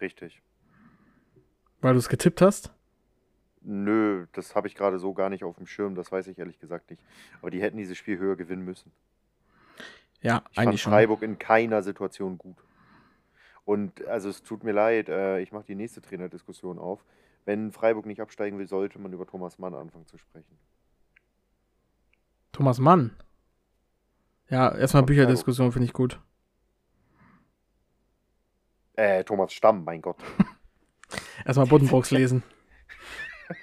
[0.00, 0.42] Richtig.
[1.80, 2.74] weil du es getippt hast.
[3.64, 6.58] Nö, das habe ich gerade so gar nicht auf dem Schirm, das weiß ich ehrlich
[6.58, 7.02] gesagt nicht.
[7.40, 8.90] Aber die hätten dieses Spiel höher gewinnen müssen.
[10.20, 10.92] Ja, Ich fand eigentlich schon.
[10.92, 12.56] Freiburg in keiner Situation gut.
[13.64, 17.04] Und also es tut mir leid, äh, ich mache die nächste Trainerdiskussion auf.
[17.44, 20.58] Wenn Freiburg nicht absteigen will, sollte man über Thomas Mann anfangen zu sprechen.
[22.52, 23.16] Thomas Mann.
[24.48, 26.20] Ja, erstmal Bücherdiskussion finde ich gut.
[28.94, 30.18] Äh, Thomas Stamm, mein Gott.
[31.44, 32.42] Erstmal Buddenbrooks lesen.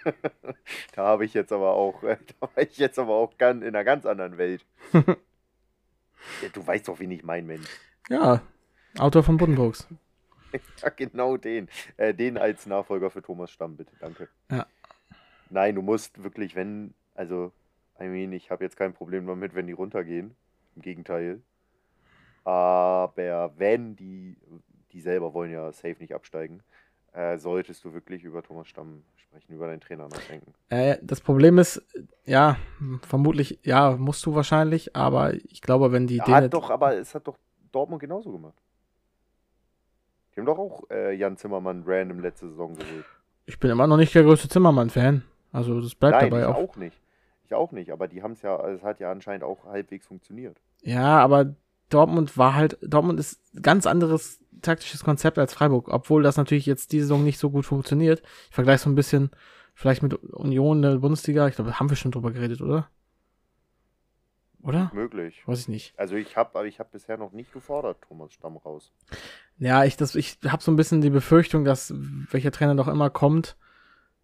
[0.95, 4.05] da habe ich jetzt aber auch, da war ich jetzt aber auch in einer ganz
[4.05, 4.65] anderen Welt.
[4.93, 5.03] ja,
[6.53, 7.69] du weißt doch, wen ich mein, Mensch.
[8.09, 8.41] Ja,
[8.97, 9.87] Autor von Buddenbrooks.
[10.81, 11.69] Ja, genau den.
[11.97, 14.29] Äh, den als Nachfolger für Thomas Stamm, bitte, danke.
[14.49, 14.65] Ja.
[15.49, 17.51] Nein, du musst wirklich, wenn, also,
[17.99, 20.35] I mean, ich habe jetzt kein Problem damit, wenn die runtergehen.
[20.75, 21.41] Im Gegenteil.
[22.43, 24.37] Aber wenn die,
[24.91, 26.63] die selber wollen ja safe nicht absteigen,
[27.13, 30.53] äh, solltest du wirklich über Thomas Stamm sprechen, über deinen Trainer nachdenken.
[30.69, 31.81] Äh, das Problem ist,
[32.25, 32.57] ja,
[33.03, 37.13] vermutlich, ja, musst du wahrscheinlich, aber ich glaube, wenn die Ja, hat doch, aber es
[37.15, 37.37] hat doch
[37.71, 38.55] Dortmund genauso gemacht.
[40.35, 43.05] Die haben doch auch äh, Jan Zimmermann random letzte Saison geholt.
[43.45, 45.23] ich bin immer noch nicht der größte Zimmermann-Fan.
[45.51, 46.55] Also das bleibt Nein, dabei ich auch.
[46.55, 47.01] auch nicht.
[47.45, 50.61] Ich auch nicht, aber die haben es ja, es hat ja anscheinend auch halbwegs funktioniert.
[50.83, 51.55] Ja, aber
[51.89, 56.65] Dortmund war halt, Dortmund ist ein ganz anderes taktisches Konzept als Freiburg, obwohl das natürlich
[56.65, 58.21] jetzt diese Saison nicht so gut funktioniert.
[58.49, 59.31] Ich vergleiche so ein bisschen
[59.73, 61.47] vielleicht mit Union der Bundesliga.
[61.47, 62.89] Ich glaube, haben wir schon drüber geredet, oder?
[64.61, 64.91] Oder?
[64.93, 65.41] Möglich.
[65.45, 65.97] Weiß ich nicht.
[65.97, 68.91] Also ich habe, aber ich habe bisher noch nicht gefordert, Thomas Stamm raus.
[69.57, 73.09] Ja, ich, das, ich habe so ein bisschen die Befürchtung, dass welcher Trainer noch immer
[73.09, 73.55] kommt,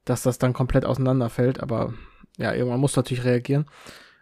[0.04, 1.62] dass das dann komplett auseinanderfällt.
[1.62, 1.94] Aber
[2.38, 3.66] ja, irgendwann muss natürlich reagieren.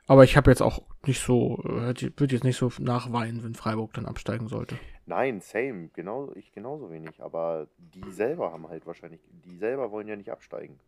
[0.07, 4.05] Aber ich habe jetzt auch nicht so, würde jetzt nicht so nachweinen, wenn Freiburg dann
[4.05, 4.77] absteigen sollte.
[5.05, 7.21] Nein, same, genau, ich genauso wenig.
[7.21, 10.79] Aber die selber haben halt wahrscheinlich, die selber wollen ja nicht absteigen.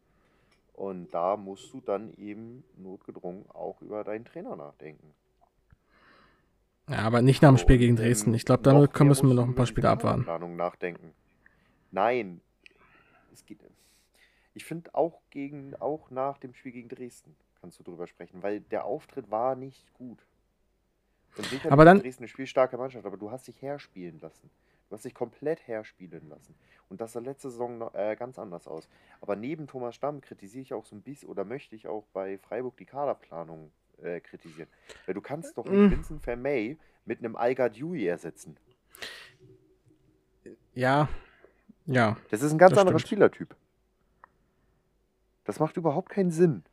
[0.73, 5.13] Und da musst du dann eben notgedrungen auch über deinen Trainer nachdenken.
[6.89, 8.31] Ja, aber nicht nach dem Spiel gegen und, Dresden.
[8.31, 10.23] ähm, Ich glaube, damit können, müssen wir noch ein paar Spiele abwarten.
[10.23, 11.13] Planung nachdenken.
[11.91, 12.41] Nein,
[13.33, 13.59] es geht.
[14.53, 17.35] Ich finde auch gegen, auch nach dem Spiel gegen Dresden
[17.65, 20.19] kannst du drüber sprechen, weil der Auftritt war nicht gut.
[21.35, 24.51] Und sicherlich Aber ist dann- Dresden eine spielstarke Mannschaft, aber du hast dich herspielen lassen.
[24.87, 26.53] Du hast dich komplett herspielen lassen.
[26.89, 28.87] Und das sah letzte Saison noch, äh, ganz anders aus.
[29.19, 32.37] Aber neben Thomas Stamm kritisiere ich auch so ein bisschen oder möchte ich auch bei
[32.37, 33.71] Freiburg die Kaderplanung
[34.03, 34.69] äh, kritisieren.
[35.07, 35.91] Weil du kannst doch nicht Mm.
[35.91, 38.57] Vincent Vermey mit einem Alga Dewey ersetzen.
[40.75, 41.09] Ja,
[41.87, 42.15] ja.
[42.29, 43.07] Das ist ein ganz anderer stimmt.
[43.07, 43.55] Spielertyp.
[45.45, 46.63] Das macht überhaupt keinen Sinn.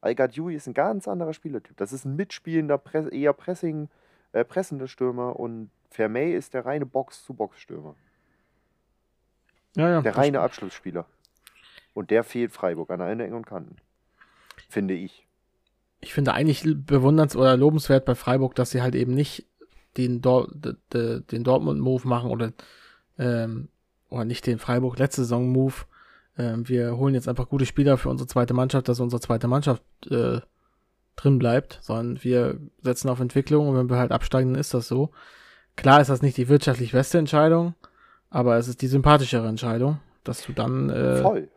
[0.00, 1.76] Alga Dewey ist ein ganz anderer Spielertyp.
[1.76, 2.80] Das ist ein mitspielender,
[3.12, 3.88] eher Pressing,
[4.32, 7.94] äh, pressender Stürmer und Vermey ist der reine Box-zu-Box-Stürmer.
[9.76, 10.02] Ja, ja.
[10.02, 10.40] Der reine.
[10.40, 11.06] Abschlussspieler.
[11.94, 13.76] Und der fehlt Freiburg an allen Ecken und Kanten.
[14.68, 15.26] Finde ich.
[16.00, 19.46] Ich finde eigentlich bewunderns- oder lobenswert bei Freiburg, dass sie halt eben nicht
[19.96, 22.52] den, Dor den Dortmund-Move machen oder,
[23.18, 23.68] ähm,
[24.08, 25.74] oder nicht den Freiburg letzte Saison-Move.
[26.38, 29.82] Ähm, wir holen jetzt einfach gute Spieler für unsere zweite Mannschaft, dass unsere zweite Mannschaft
[30.10, 30.40] äh,
[31.16, 34.88] drin bleibt, sondern wir setzen auf Entwicklung und wenn wir halt absteigen, dann ist das
[34.88, 35.10] so.
[35.76, 37.74] Klar ist das nicht die wirtschaftlich beste Entscheidung,
[38.30, 41.48] aber es ist die sympathischere Entscheidung, dass du dann äh, Voll.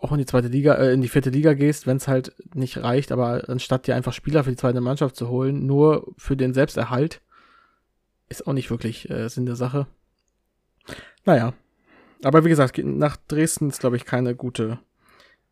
[0.00, 2.78] auch in die zweite Liga, äh, in die vierte Liga gehst, wenn es halt nicht
[2.78, 6.54] reicht, aber anstatt dir einfach Spieler für die zweite Mannschaft zu holen, nur für den
[6.54, 7.20] Selbsterhalt,
[8.28, 9.86] ist auch nicht wirklich äh, Sinn der Sache.
[11.24, 11.54] Naja.
[12.24, 14.78] Aber wie gesagt, nach Dresden ist, glaube ich, keine gute,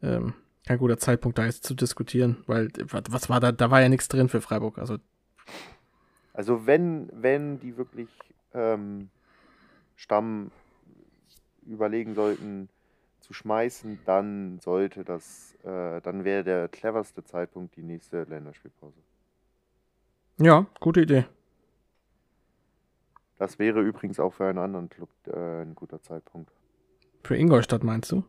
[0.02, 0.34] ähm,
[0.66, 4.08] kein guter Zeitpunkt, da jetzt zu diskutieren, weil was war da, da war ja nichts
[4.08, 4.78] drin für Freiburg.
[4.78, 4.98] Also
[6.32, 8.10] Also wenn, wenn die wirklich
[8.52, 9.10] ähm,
[9.96, 10.50] Stamm
[11.66, 12.68] überlegen sollten
[13.20, 19.00] zu schmeißen, dann sollte das, äh, dann wäre der cleverste Zeitpunkt die nächste Länderspielpause.
[20.38, 21.26] ja, gute Idee.
[23.38, 26.55] Das wäre übrigens auch für einen anderen Club äh, ein guter Zeitpunkt.
[27.26, 28.22] Für Ingolstadt meinst du?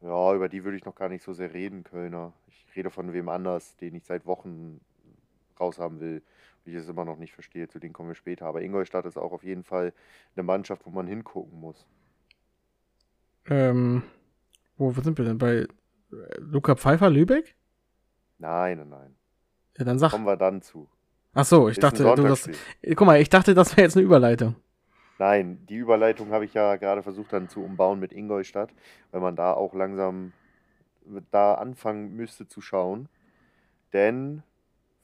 [0.00, 2.32] Ja, über die würde ich noch gar nicht so sehr reden, Kölner.
[2.48, 4.80] Ich rede von wem anders, den ich seit Wochen
[5.60, 6.20] raushaben will.
[6.64, 8.46] Und ich es immer noch nicht verstehe, zu denen kommen wir später.
[8.46, 9.92] Aber Ingolstadt ist auch auf jeden Fall
[10.34, 11.86] eine Mannschaft, wo man hingucken muss.
[13.46, 14.02] Ähm,
[14.76, 15.38] wo, sind wir denn?
[15.38, 15.68] Bei
[16.38, 17.54] Luca Pfeiffer, Lübeck?
[18.38, 19.14] Nein, nein, nein.
[19.78, 20.10] Ja, dann sag.
[20.10, 20.88] Kommen wir dann zu.
[21.34, 22.50] Ach so, ich Ist dachte, du das.
[22.96, 24.56] Guck mal, ich dachte, das wäre jetzt eine Überleitung.
[25.18, 28.70] Nein, die Überleitung habe ich ja gerade versucht dann zu umbauen mit Ingolstadt,
[29.10, 30.32] weil man da auch langsam
[31.30, 33.08] da anfangen müsste zu schauen.
[33.92, 34.42] Denn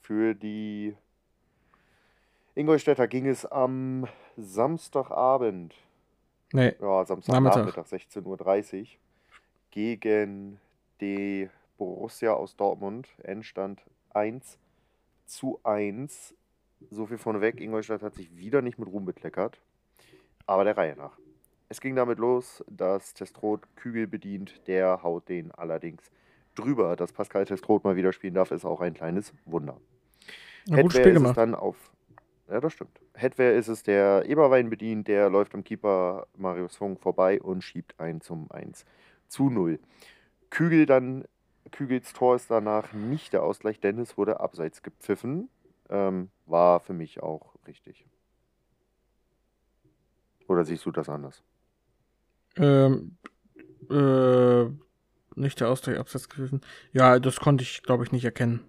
[0.01, 0.95] für die
[2.55, 5.75] Ingolstädter ging es am Samstagabend,
[6.53, 7.85] Nee, ja, Samstagnachmittag, Nachmittag.
[7.85, 8.87] 16.30 Uhr,
[9.71, 10.59] gegen
[10.99, 13.07] die Borussia aus Dortmund.
[13.23, 14.57] Endstand 1
[15.25, 16.35] zu 1
[16.89, 19.61] so viel vorneweg, Ingolstadt hat sich wieder nicht mit Ruhm bekleckert.
[20.45, 21.17] Aber der Reihe nach.
[21.69, 26.11] Es ging damit los, dass Testrot Kügel bedient, der haut den allerdings
[26.55, 26.95] drüber.
[26.95, 29.79] Dass Pascal Testrot mal wieder spielen darf, ist auch ein kleines Wunder.
[30.67, 31.37] Gutes Hetwer Spiel ist es gemacht.
[31.37, 31.91] dann auf.
[32.49, 32.99] Ja, das stimmt.
[33.13, 37.97] Hetwer ist es, der Eberwein bedient, der läuft am Keeper Marius Funk vorbei und schiebt
[37.99, 38.85] ein zum 1
[39.29, 39.79] zu 0.
[40.49, 41.23] Kügel dann,
[41.71, 45.49] Kügels Tor ist danach nicht der Ausgleich, Dennis wurde abseits gepfiffen.
[45.89, 48.05] Ähm, war für mich auch richtig.
[50.51, 51.41] Oder siehst du das anders?
[52.57, 53.15] Ähm,
[53.89, 54.65] äh,
[55.39, 56.59] nicht der Ausgleich abseits gewesen.
[56.91, 58.59] Ja, das konnte ich, glaube ich, nicht erkennen.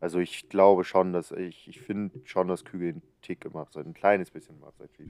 [0.00, 3.86] Also ich glaube schon, dass ich, ich finde schon, dass Kügel einen Tick im Abseits,
[3.86, 4.56] ein kleines bisschen.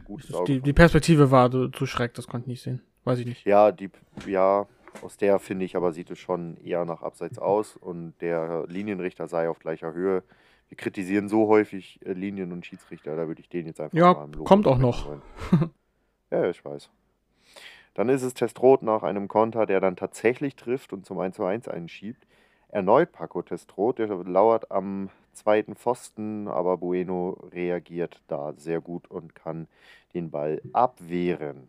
[0.05, 2.83] Gutes Auge Die, die Perspektive war so- zu schräg, das konnte ich nicht sehen.
[3.05, 3.45] Weiß ich nicht.
[3.45, 3.91] Ja, die,
[4.26, 4.68] ja,
[5.03, 9.26] aus der finde ich aber sieht es schon eher nach Abseits aus und der Linienrichter
[9.26, 10.22] sei auf gleicher Höhe.
[10.73, 14.14] Wir kritisieren so häufig äh, Linien und Schiedsrichter, da würde ich den jetzt einfach Ja,
[14.14, 15.07] mal im Lob kommt auch noch.
[16.31, 16.89] ja, ich weiß.
[17.93, 21.45] Dann ist es Testrot nach einem Konter, der dann tatsächlich trifft und zum 1 zu
[21.45, 22.27] 1 einschiebt.
[22.70, 29.35] Erneut Paco Testrot, der lauert am zweiten Pfosten, aber Bueno reagiert da sehr gut und
[29.35, 29.68] kann
[30.14, 31.68] den Ball abwehren.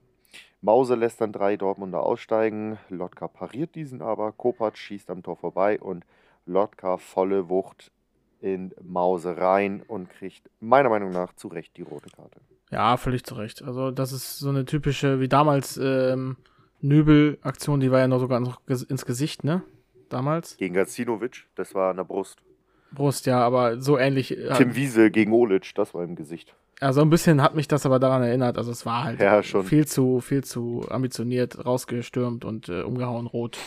[0.62, 2.78] Mause lässt dann drei Dortmunder aussteigen.
[2.88, 4.32] Lotka pariert diesen aber.
[4.32, 6.06] Kopac schießt am Tor vorbei und
[6.46, 7.92] Lotka volle Wucht
[8.44, 12.40] in Mause rein und kriegt meiner Meinung nach zu Recht die rote Karte.
[12.72, 13.64] Ja, völlig zu Recht.
[13.64, 16.36] Also, das ist so eine typische, wie damals, ähm,
[16.82, 19.64] Nöbel-Aktion, die war ja noch sogar noch ins Gesicht, ne?
[20.10, 20.58] Damals.
[20.58, 22.40] Gegen Gacinovic, das war an der Brust.
[22.92, 24.38] Brust, ja, aber so ähnlich.
[24.38, 26.54] äh, Tim Wiese gegen Olic, das war im Gesicht.
[26.82, 28.58] Also ein bisschen hat mich das aber daran erinnert.
[28.58, 33.58] Also es war halt Ja, viel zu, viel zu ambitioniert, rausgestürmt und äh, umgehauen rot.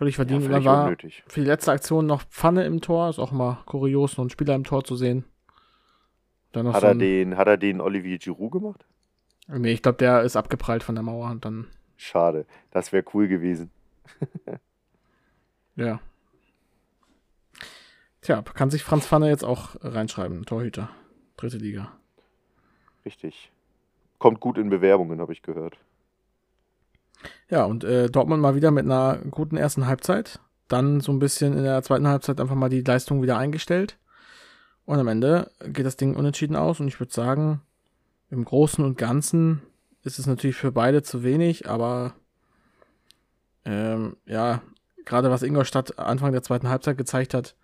[0.00, 0.44] Völlig verdient.
[0.44, 1.22] Ja, völlig war unnötig.
[1.26, 3.10] für die letzte Aktion noch Pfanne im Tor.
[3.10, 5.26] Ist auch mal kurios, noch einen Spieler im Tor zu sehen.
[6.52, 8.86] Dann noch Hat so er, den, hat er den Olivier Giroud gemacht?
[9.46, 11.66] Nee, ich glaube, der ist abgeprallt von der Mauer und dann,
[11.98, 13.70] Schade, das wäre cool gewesen.
[15.76, 16.00] ja.
[18.22, 20.88] Tja, kann sich Franz Pfanne jetzt auch reinschreiben, Torhüter.
[21.36, 21.92] Dritte Liga.
[23.04, 23.52] Richtig.
[24.16, 25.76] Kommt gut in Bewerbungen, habe ich gehört.
[27.48, 30.40] Ja, und äh, Dortmund mal wieder mit einer guten ersten Halbzeit.
[30.68, 33.98] Dann so ein bisschen in der zweiten Halbzeit einfach mal die Leistung wieder eingestellt.
[34.84, 36.80] Und am Ende geht das Ding unentschieden aus.
[36.80, 37.60] Und ich würde sagen,
[38.30, 39.62] im Großen und Ganzen
[40.04, 42.14] ist es natürlich für beide zu wenig, aber
[43.64, 44.62] ähm, ja,
[45.04, 47.54] gerade was Ingolstadt Anfang der zweiten Halbzeit gezeigt hat,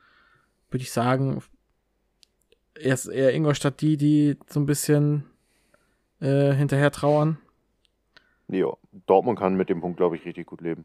[0.70, 1.42] würde ich sagen,
[2.74, 5.24] er ist eher Ingolstadt die, die so ein bisschen
[6.20, 7.38] äh, hinterher trauern.
[8.48, 8.76] Ja,
[9.07, 10.84] Dortmund kann mit dem Punkt, glaube ich, richtig gut leben.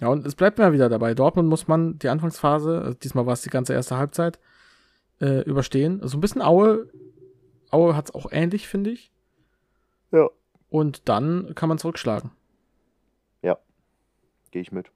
[0.00, 1.14] Ja, und es bleibt mir wieder dabei.
[1.14, 4.38] Dortmund muss man die Anfangsphase, also diesmal war es die ganze erste Halbzeit,
[5.20, 6.02] äh, überstehen.
[6.02, 6.88] Also ein bisschen Aue.
[7.70, 9.12] Aue hat es auch ähnlich, finde ich.
[10.10, 10.28] Ja.
[10.68, 12.30] Und dann kann man zurückschlagen.
[14.50, 14.92] Gehe ich mit.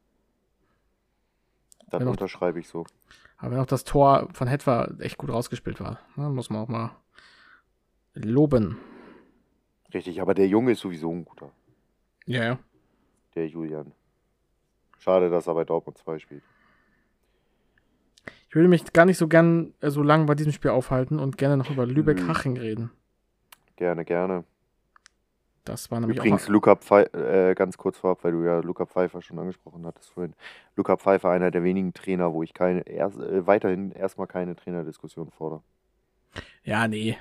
[1.91, 2.87] Dann Ja, noch- unterschreibe ich so.
[3.39, 6.69] Aber wenn auch das Tor von Hetwa echt gut rausgespielt war, ne, muss man auch
[6.69, 6.93] mal
[8.15, 8.79] loben.
[9.93, 11.51] Richtig, aber der Junge ist sowieso ein guter.
[12.29, 12.59] Ja, ja.
[13.35, 13.93] Der Julian.
[14.99, 16.43] Schade, dass er bei Dortmund 2 spielt.
[18.49, 21.39] Ich würde mich gar nicht so gern äh, so lange bei diesem Spiel aufhalten und
[21.39, 22.91] gerne noch über Lübeck-Haching reden.
[23.77, 24.45] Gerne, gerne.
[25.65, 26.49] Das war nämlich Übrigens, auch.
[26.49, 30.35] Luca Pfeiffer, äh, ganz kurz vorab, weil du ja Luca Pfeiffer schon angesprochen hattest vorhin.
[30.77, 35.31] Luca Pfeiffer, einer der wenigen Trainer, wo ich keine, erst, äh, weiterhin erstmal keine Trainerdiskussion
[35.31, 35.63] fordere.
[36.63, 37.17] Ja, nee.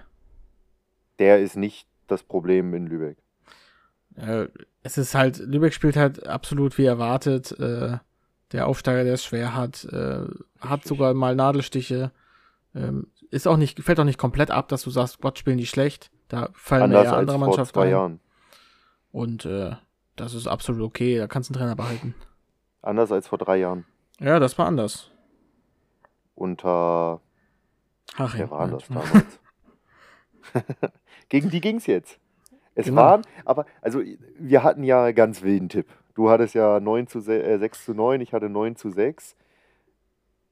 [1.19, 3.17] Der ist nicht das Problem in Lübeck.
[4.17, 4.47] Äh,
[4.83, 7.51] es ist halt, Lübeck spielt halt absolut wie erwartet.
[7.59, 7.97] Äh,
[8.51, 10.25] der Aufsteiger, der es schwer hat, äh,
[10.59, 12.11] hat sogar mal Nadelstiche.
[12.73, 15.65] Ähm, ist auch nicht, fällt auch nicht komplett ab, dass du sagst, Gott, spielen die
[15.65, 16.09] schlecht.
[16.29, 17.91] Da fallen Anders eher andere vor Mannschaften zwei ein.
[17.91, 18.19] Jahren.
[19.11, 19.75] Und äh,
[20.15, 22.15] das ist absolut okay, da kannst du einen Trainer behalten.
[22.81, 23.85] Anders als vor drei Jahren.
[24.19, 25.11] Ja, das war anders.
[26.35, 27.21] Unter.
[28.15, 28.39] Haching.
[28.39, 29.39] Wer war anders damals?
[31.29, 32.19] Gegen die ging's jetzt.
[32.77, 33.01] Es Genau.
[33.01, 34.01] waren, aber, also
[34.37, 35.87] wir hatten ja einen ganz wilden Tipp.
[36.13, 39.35] Du hattest ja 9 zu 6, äh, 6 zu 9, ich hatte 9 zu 6.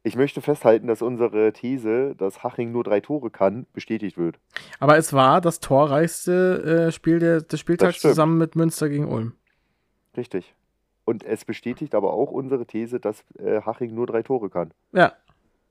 [0.02, 4.40] Ich möchte festhalten, dass unsere These, dass Haching nur drei Tore kann, bestätigt wird.
[4.80, 9.34] Aber es war das torreichste äh, Spiel der, des Spieltags zusammen mit Münster gegen Ulm.
[10.18, 10.54] Richtig.
[11.06, 14.72] Und es bestätigt aber auch unsere These, dass äh, Haching nur drei Tore kann.
[14.94, 15.14] Ja,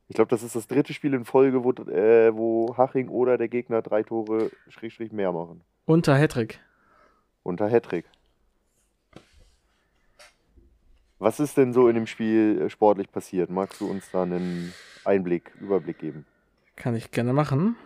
[0.06, 3.48] Ich glaube, das ist das dritte Spiel in Folge, wo, äh, wo Haching oder der
[3.48, 5.62] Gegner drei Tore Schrägstrich mehr machen.
[5.86, 6.60] Unter Hattrick.
[7.42, 8.06] Unter Hattrick.
[11.18, 13.50] Was ist denn so in dem Spiel äh, sportlich passiert?
[13.50, 14.72] Magst du uns da einen
[15.04, 16.26] Einblick, Überblick geben?
[16.76, 17.76] Kann ich gerne machen.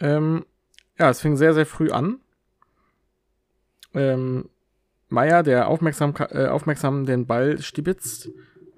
[0.00, 0.44] Ähm,
[0.98, 2.20] ja, es fing sehr, sehr früh an.
[3.94, 4.48] Ähm,
[5.08, 8.30] Meier, der aufmerksam, äh, aufmerksam den Ball stibitzt,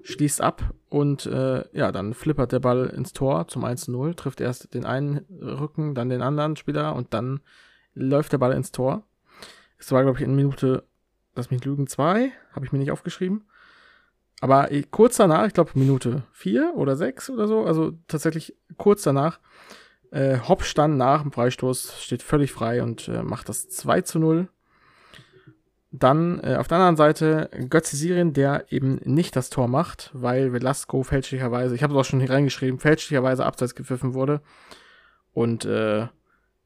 [0.03, 4.73] schließt ab und äh, ja, dann flippert der Ball ins Tor zum 1-0, trifft erst
[4.73, 7.41] den einen Rücken, dann den anderen Spieler und dann
[7.95, 9.03] läuft der Ball ins Tor.
[9.77, 10.83] Es war, glaube ich, in Minute,
[11.35, 13.45] lass mich lügen, zwei, habe ich mir nicht aufgeschrieben.
[14.41, 19.39] Aber kurz danach, ich glaube Minute vier oder sechs oder so, also tatsächlich kurz danach,
[20.11, 24.19] äh, Hopp stand nach dem Freistoß, steht völlig frei und äh, macht das 2 zu
[24.19, 24.49] 0.
[25.91, 30.51] Dann äh, auf der anderen Seite Götze Syrien, der eben nicht das Tor macht, weil
[30.51, 34.41] Velasco fälschlicherweise, ich habe es auch schon hier reingeschrieben, fälschlicherweise abseits gepfiffen wurde.
[35.33, 36.07] Und äh,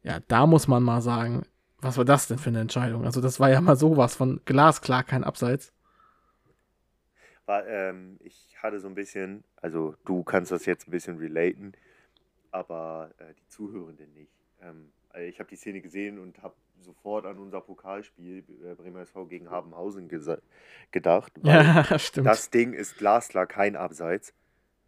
[0.03, 1.43] ja, da muss man mal sagen,
[1.81, 3.05] was war das denn für eine Entscheidung?
[3.05, 5.71] Also das war ja mal sowas von glasklar kein Abseits.
[7.45, 11.73] War, ähm, ich hatte so ein bisschen, also du kannst das jetzt ein bisschen relaten,
[12.51, 14.33] aber äh, die Zuhörenden nicht.
[14.61, 19.01] Ähm, also ich habe die Szene gesehen und habe sofort an unser Pokalspiel äh, Bremer
[19.01, 20.09] SV gegen Habenhausen
[20.91, 21.33] gedacht.
[21.43, 22.27] Ja, stimmt.
[22.27, 24.33] Das Ding ist glasklar kein Abseits.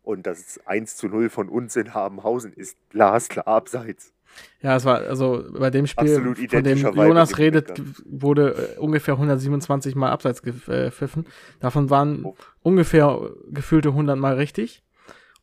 [0.03, 4.14] Und das 1 zu 0 von uns in Habenhausen ist glasklar Abseits.
[4.61, 9.95] Ja, es war also bei dem Spiel, von dem Jonas redet, wurde äh, ungefähr 127
[9.95, 11.25] Mal Abseits gepfiffen.
[11.59, 12.36] Davon waren oh.
[12.61, 14.84] ungefähr gefühlte 100 Mal richtig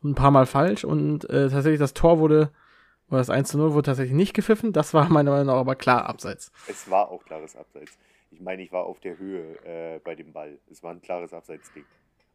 [0.03, 0.85] und ein paar Mal falsch.
[0.85, 2.53] Und äh, tatsächlich das Tor wurde,
[3.09, 4.73] oder das 1 zu 0 wurde tatsächlich nicht gepfiffen.
[4.73, 6.53] Das war meiner Meinung nach aber klar Abseits.
[6.69, 7.99] Es war auch klares Abseits.
[8.31, 10.59] Ich meine, ich war auf der Höhe äh, bei dem Ball.
[10.71, 11.85] Es war ein klares Abseits-Ding.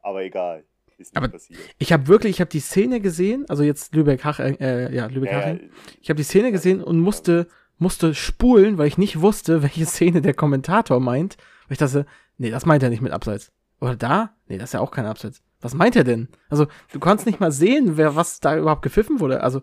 [0.02, 0.66] Aber egal.
[0.98, 1.60] Ist aber passiert.
[1.78, 5.34] ich habe wirklich, ich habe die Szene gesehen, also jetzt Lübeck Hach, äh, ja, Lübeck
[5.34, 5.60] Haching.
[5.60, 5.70] Äh,
[6.02, 10.22] ich habe die Szene gesehen und musste, musste spulen, weil ich nicht wusste, welche Szene
[10.22, 11.38] der Kommentator meint.
[11.68, 12.06] Weil ich dachte,
[12.38, 13.52] nee, das meint er nicht mit Abseits.
[13.80, 14.36] Oder da?
[14.48, 15.42] Nee, das ist ja auch kein Abseits.
[15.62, 16.28] Was meint er denn?
[16.50, 19.42] Also, du kannst nicht mal sehen, wer was da überhaupt gepfiffen wurde.
[19.42, 19.62] Also,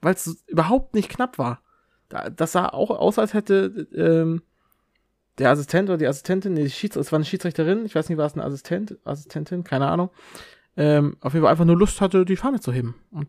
[0.00, 1.60] weil es überhaupt nicht knapp war.
[2.08, 4.42] Da, das sah auch aus, als hätte ähm,
[5.38, 8.26] der Assistent oder die Assistentin, nee, die es war eine Schiedsrichterin, ich weiß nicht, war
[8.26, 10.10] es eine Assistent, Assistentin, keine Ahnung,
[10.76, 12.94] ähm, auf jeden Fall einfach nur Lust hatte, die Fahne zu heben.
[13.10, 13.28] Und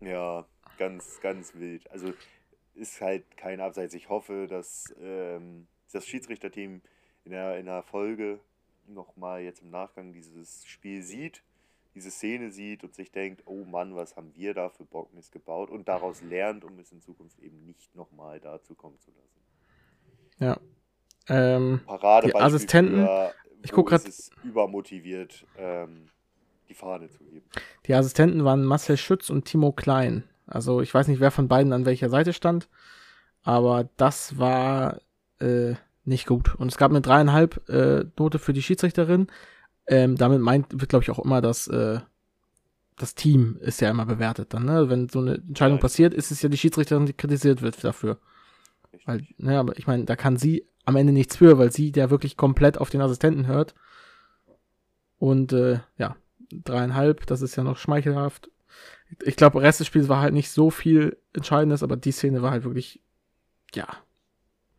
[0.00, 0.44] ja,
[0.78, 1.90] ganz, ganz wild.
[1.90, 2.12] Also
[2.74, 3.94] ist halt kein Abseits.
[3.94, 6.82] Ich hoffe, dass ähm, das Schiedsrichterteam
[7.24, 8.40] in der, in der Folge
[8.86, 11.42] nochmal jetzt im Nachgang dieses Spiel sieht,
[11.94, 15.70] diese Szene sieht und sich denkt, oh Mann, was haben wir da für Bocknis gebaut
[15.70, 19.43] und daraus lernt, um es in Zukunft eben nicht nochmal dazu kommen zu lassen.
[20.38, 20.58] Ja.
[21.28, 21.80] Ähm,
[22.24, 23.08] die Assistenten,
[23.62, 24.10] ich gucke gerade.
[24.42, 26.08] übermotiviert, ähm,
[26.68, 27.46] die Fahne zu heben.
[27.86, 30.24] Die Assistenten waren Marcel Schütz und Timo Klein.
[30.46, 32.68] Also ich weiß nicht, wer von beiden an welcher Seite stand,
[33.42, 35.00] aber das war
[35.40, 35.74] äh,
[36.04, 36.54] nicht gut.
[36.54, 39.28] Und es gab eine dreieinhalb äh, Note für die Schiedsrichterin.
[39.86, 42.00] Ähm, damit meint, wird, glaube ich, auch immer das, äh,
[42.96, 44.88] das Team ist ja immer bewertet dann, ne?
[44.88, 48.18] Wenn so eine Entscheidung ja, passiert, ist es ja die Schiedsrichterin, die kritisiert wird dafür.
[48.94, 49.06] Richtig.
[49.06, 52.10] Weil, ne, aber ich meine, da kann sie am Ende nichts für, weil sie der
[52.10, 53.74] wirklich komplett auf den Assistenten hört.
[55.18, 56.16] Und äh, ja,
[56.50, 58.50] dreieinhalb, das ist ja noch schmeichelhaft.
[59.22, 62.50] Ich glaube, Rest des Spiels war halt nicht so viel Entscheidendes, aber die Szene war
[62.50, 63.00] halt wirklich,
[63.74, 63.86] ja.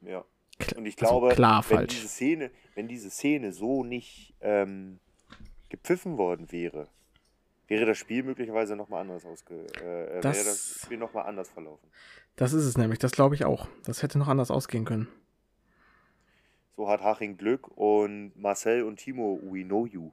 [0.01, 0.26] Ja.
[0.76, 1.93] Und ich glaube, also klar wenn, falsch.
[1.93, 4.99] Diese Szene, wenn diese Szene so nicht ähm,
[5.70, 6.88] gepfiffen worden wäre,
[7.68, 11.89] wäre das Spiel möglicherweise nochmal anders ausge äh, das, wäre das Spiel nochmal anders verlaufen.
[12.36, 13.67] Das ist es nämlich, das glaube ich auch.
[13.86, 15.07] Das hätte noch anders ausgehen können.
[16.75, 20.11] So hat Haching Glück und Marcel und Timo, we know you.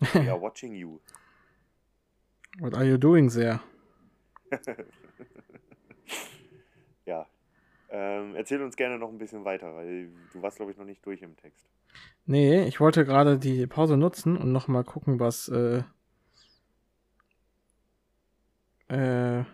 [0.14, 1.00] We are watching you.
[2.58, 3.60] What are you doing there?
[7.06, 7.26] ja.
[7.88, 11.04] Ähm, erzähl uns gerne noch ein bisschen weiter, weil du warst, glaube ich, noch nicht
[11.04, 11.68] durch im Text.
[12.24, 15.82] Nee, ich wollte gerade die Pause nutzen und nochmal gucken, was äh,
[18.88, 19.44] äh,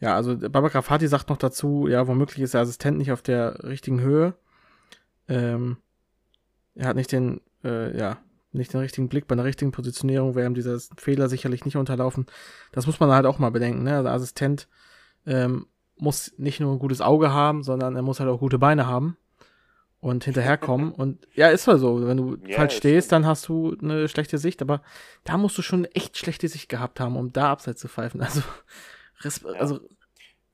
[0.00, 3.64] ja, also Baba Grafati sagt noch dazu, ja, womöglich ist der Assistent nicht auf der
[3.64, 4.34] richtigen Höhe.
[5.28, 5.78] Ähm,
[6.74, 8.18] er hat nicht den, äh, ja,
[8.52, 12.26] nicht den richtigen Blick bei der richtigen Positionierung, wäre ihm dieser Fehler sicherlich nicht unterlaufen.
[12.72, 14.02] Das muss man halt auch mal bedenken, ne?
[14.02, 14.68] Der Assistent
[15.26, 15.66] ähm,
[15.96, 19.16] muss nicht nur ein gutes Auge haben, sondern er muss halt auch gute Beine haben
[20.00, 20.92] und hinterherkommen.
[20.92, 22.06] und ja, ist halt so.
[22.06, 24.82] Wenn du ja, falsch stehst, dann hast du eine schlechte Sicht, aber
[25.24, 28.20] da musst du schon echt schlechte Sicht gehabt haben, um da abseits zu pfeifen.
[28.26, 28.42] Also
[29.20, 29.60] Respe ja.
[29.60, 29.80] Also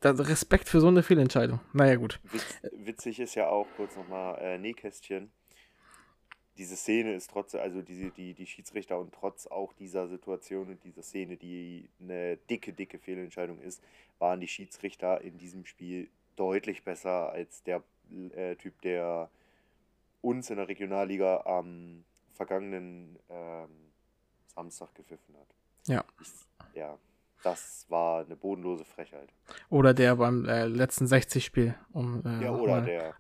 [0.04, 1.60] Respekt für so eine Fehlentscheidung.
[1.72, 2.20] Naja, gut.
[2.24, 5.30] Witz, witzig ist ja auch, kurz nochmal, äh, Nähkästchen.
[6.58, 10.84] Diese Szene ist trotz, also diese, die, die Schiedsrichter und trotz auch dieser Situation und
[10.84, 13.82] dieser Szene, die eine dicke, dicke Fehlentscheidung ist,
[14.18, 17.82] waren die Schiedsrichter in diesem Spiel deutlich besser als der
[18.34, 19.30] äh, Typ, der
[20.20, 22.04] uns in der Regionalliga am
[22.34, 23.70] vergangenen ähm,
[24.46, 25.54] Samstag gepfiffen hat.
[25.86, 26.04] Ja.
[26.74, 26.98] Ja,
[27.42, 29.28] das war eine bodenlose Frechheit.
[29.68, 32.52] Oder der beim äh, letzten 60-Spiel, um äh, Ja,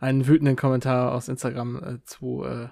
[0.00, 2.68] einen wütenden Kommentar aus Instagram äh, zu, äh,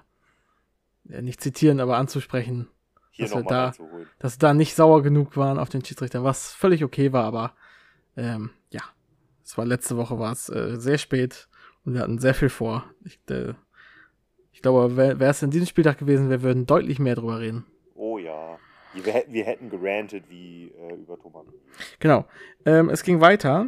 [1.21, 2.67] nicht zitieren, aber anzusprechen,
[3.11, 3.71] Hier dass wir da-
[4.19, 7.53] dass sie da nicht sauer genug waren auf den Schiedsrichter, was völlig okay war, aber
[8.15, 8.81] ähm, ja,
[9.43, 11.47] es war letzte Woche war es äh, sehr spät
[11.83, 12.85] und wir hatten sehr viel vor.
[13.03, 13.53] Ich, äh,
[14.51, 17.65] ich glaube, wäre es in diesem Spieltag gewesen, wir würden deutlich mehr drüber reden.
[18.93, 21.45] Wir, hätten- wir hätten gerantet wie äh, über Thomas.
[21.99, 22.25] Genau.
[22.65, 23.67] Ähm, es ging weiter.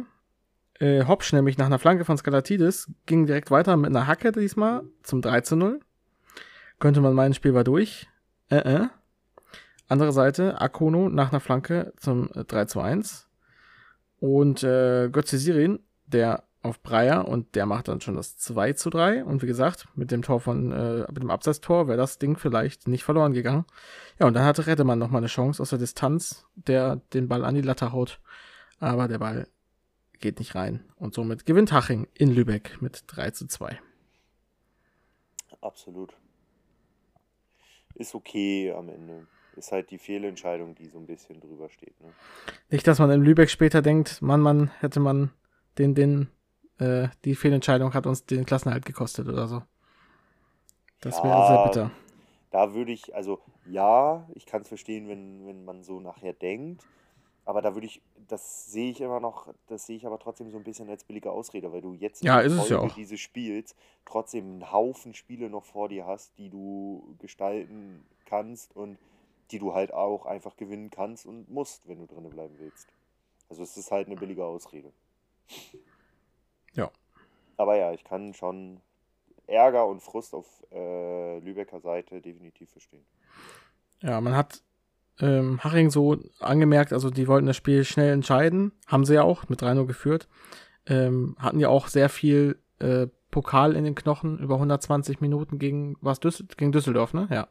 [0.80, 4.82] Äh, Hopsch nämlich nach einer Flanke von Skalatidis ging direkt weiter mit einer Hacke diesmal
[5.02, 5.80] zum 3 zu 0.
[6.80, 8.08] Könnte man meinen, Spiel war durch.
[8.50, 8.86] Äh, äh.
[9.88, 13.28] Andere Seite, Akono nach einer Flanke zum äh, 3 zu 1.
[14.18, 18.88] Und äh, Götze Sirin, der auf Breyer und der macht dann schon das 2 zu
[18.88, 19.24] 3.
[19.24, 22.88] Und wie gesagt, mit dem Tor von, äh, mit dem Abseitstor wäre das Ding vielleicht
[22.88, 23.66] nicht verloren gegangen.
[24.18, 27.54] Ja, und dann hatte Rettemann nochmal eine Chance aus der Distanz, der den Ball an
[27.54, 28.18] die Latte haut.
[28.80, 29.46] Aber der Ball
[30.20, 30.82] geht nicht rein.
[30.96, 33.78] Und somit gewinnt Haching in Lübeck mit 3 zu 2.
[35.60, 36.14] Absolut.
[37.94, 39.26] Ist okay am Ende.
[39.56, 42.00] Ist halt die Fehlentscheidung, die so ein bisschen drüber steht.
[42.00, 42.12] Ne?
[42.70, 45.30] Nicht, dass man in Lübeck später denkt, Mann, Mann, hätte man
[45.78, 46.28] den, den,
[46.78, 49.62] äh, die Fehlentscheidung hat uns den Klassenhalt gekostet oder so.
[51.00, 51.46] Das wäre Ja.
[51.46, 51.92] sehr bitter.
[52.50, 56.86] Da würde ich, also ja, ich kann es verstehen, wenn, wenn man so nachher denkt.
[57.46, 60.58] Aber da würde ich, das sehe ich immer noch, das sehe ich aber trotzdem so
[60.58, 62.96] ein bisschen als billige Ausrede, weil du jetzt Ja, ist es ja auch.
[62.96, 63.74] dieses Spiels
[64.06, 68.98] trotzdem einen Haufen Spiele noch vor dir hast, die du gestalten kannst und
[69.50, 72.88] die du halt auch einfach gewinnen kannst und musst, wenn du drinnen bleiben willst.
[73.50, 74.92] Also es ist halt eine billige Ausrede.
[77.56, 78.80] Aber ja, ich kann schon
[79.46, 83.04] Ärger und Frust auf äh, Lübecker Seite definitiv verstehen.
[84.00, 84.62] Ja, man hat
[85.20, 89.48] ähm, Haching so angemerkt, also die wollten das Spiel schnell entscheiden, haben sie ja auch
[89.48, 90.28] mit 3-0 geführt.
[90.86, 95.96] Ähm, hatten ja auch sehr viel äh, Pokal in den Knochen, über 120 Minuten gegen,
[96.00, 97.26] was Düssel gegen Düsseldorf, ne?
[97.30, 97.48] Ja.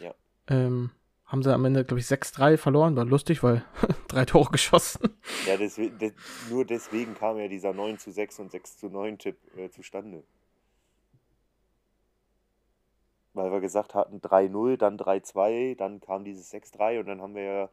[0.00, 0.14] Ja.
[0.48, 0.90] Ähm,
[1.28, 3.64] haben sie am Ende, glaube ich, 6-3 verloren, war lustig, weil
[4.08, 5.16] drei Tore geschossen.
[5.46, 6.12] Ja, deswegen, de,
[6.50, 10.24] nur deswegen kam ja dieser 9 zu 6 und 6 zu 9 Tipp äh, zustande.
[13.34, 17.42] Weil wir gesagt hatten 3-0, dann 3-2, dann kam dieses 6-3 und dann haben wir
[17.42, 17.68] ja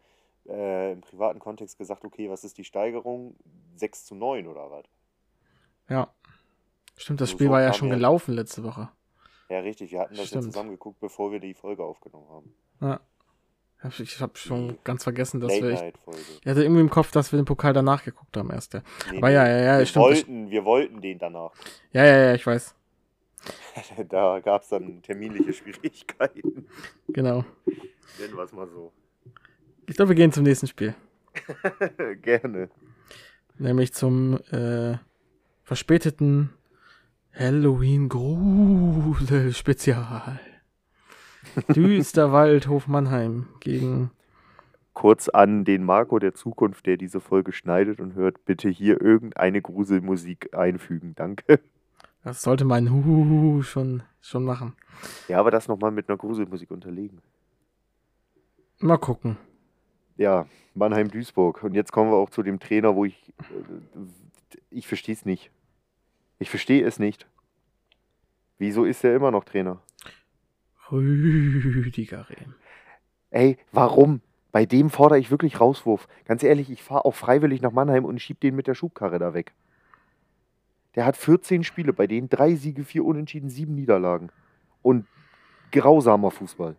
[0.48, 3.36] äh, im privaten Kontext gesagt, okay, was ist die Steigerung?
[3.78, 4.86] 6 zu 9 oder was?
[5.90, 6.14] Ja.
[6.98, 8.90] Stimmt, das So- Spiel so war ja schon ja- gelaufen letzte Woche.
[9.50, 10.44] Ja, richtig, wir hatten das ja Stimmt.
[10.46, 12.54] zusammen geguckt, bevor wir die Folge aufgenommen haben.
[12.82, 13.00] Ja.
[14.00, 15.72] Ich habe schon Die ganz vergessen, dass wir.
[15.72, 18.74] Ich, hatte irgendwie im Kopf, dass wir den Pokal danach geguckt haben erst.
[18.74, 18.82] Ja,
[19.12, 21.52] Nee, Aber ja, ja, ja, wir, stimmt, wollten, wir wollten den danach.
[21.92, 22.76] ja, ja, ja ich weiß.
[24.10, 26.68] Da gab es dann terminliche Schwierigkeiten.
[27.10, 27.46] Genau.
[28.20, 28.92] Nennen wir es mal so.
[29.88, 30.96] Ich glaube, wir gehen zum nächsten Spiel.
[32.22, 32.70] Gerne.
[33.58, 34.98] Nämlich zum äh,
[35.64, 36.54] verspäteten
[37.34, 40.40] Halloween Grusel Spezial.
[41.76, 44.12] Düsterwaldhof Mannheim gegen.
[44.94, 49.62] Kurz an den Marco der Zukunft, der diese Folge schneidet und hört, bitte hier irgendeine
[49.62, 51.14] Gruselmusik einfügen.
[51.16, 51.60] Danke.
[52.24, 54.74] Das sollte mein Huhuhu schon, schon machen.
[55.28, 57.20] Ja, aber das nochmal mit einer Gruselmusik unterlegen.
[58.80, 59.38] Mal gucken.
[60.18, 61.62] Ja, Mannheim-Duisburg.
[61.64, 63.34] Und jetzt kommen wir auch zu dem Trainer, wo ich.
[63.40, 65.52] äh, Ich verstehe es nicht.
[66.40, 67.28] Ich verstehe es nicht.
[68.58, 69.82] Wieso ist er immer noch Trainer?
[70.92, 72.56] Rüdiger Rehm.
[73.32, 74.22] Ey, warum?
[74.52, 76.08] Bei dem fordere ich wirklich Rauswurf.
[76.26, 79.34] Ganz ehrlich, ich fahre auch freiwillig nach Mannheim und schieb den mit der Schubkarre da
[79.34, 79.54] weg.
[80.96, 84.32] Der hat 14 Spiele, bei denen drei Siege, vier Unentschieden, sieben Niederlagen.
[84.82, 85.06] Und
[85.72, 86.78] grausamer Fußball.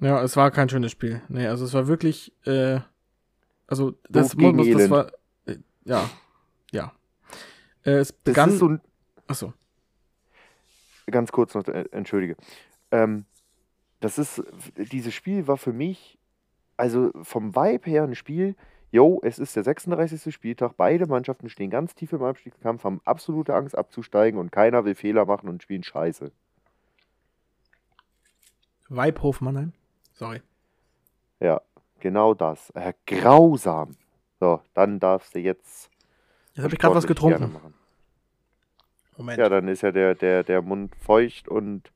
[0.00, 1.20] Ja, es war kein schönes Spiel.
[1.28, 2.80] Nee, also es war wirklich, äh,
[3.66, 4.90] also das, muss, das Elend.
[4.90, 5.12] war,
[5.46, 6.08] äh, ja,
[6.72, 6.92] ja.
[7.84, 8.80] Äh, es Das begann, ist so ein,
[9.26, 9.52] achso,
[11.10, 12.36] ganz kurz noch, äh, entschuldige.
[12.94, 13.24] Ähm,
[13.98, 14.42] das ist,
[14.76, 16.16] dieses Spiel war für mich,
[16.76, 18.54] also vom Vibe her ein Spiel,
[18.92, 20.32] yo, es ist der 36.
[20.32, 24.94] Spieltag, beide Mannschaften stehen ganz tief im Abstiegskampf, haben absolute Angst abzusteigen und keiner will
[24.94, 26.30] Fehler machen und spielen Scheiße.
[28.88, 29.72] Weibhof Mannheim.
[30.12, 30.40] Sorry.
[31.40, 31.62] Ja,
[31.98, 32.70] genau das.
[32.70, 33.96] Äh, grausam.
[34.38, 35.90] So, dann darfst du jetzt.
[36.54, 37.56] Jetzt habe ich gerade was getrunken.
[39.16, 39.38] Moment.
[39.38, 41.90] Ja, dann ist ja der, der, der Mund feucht und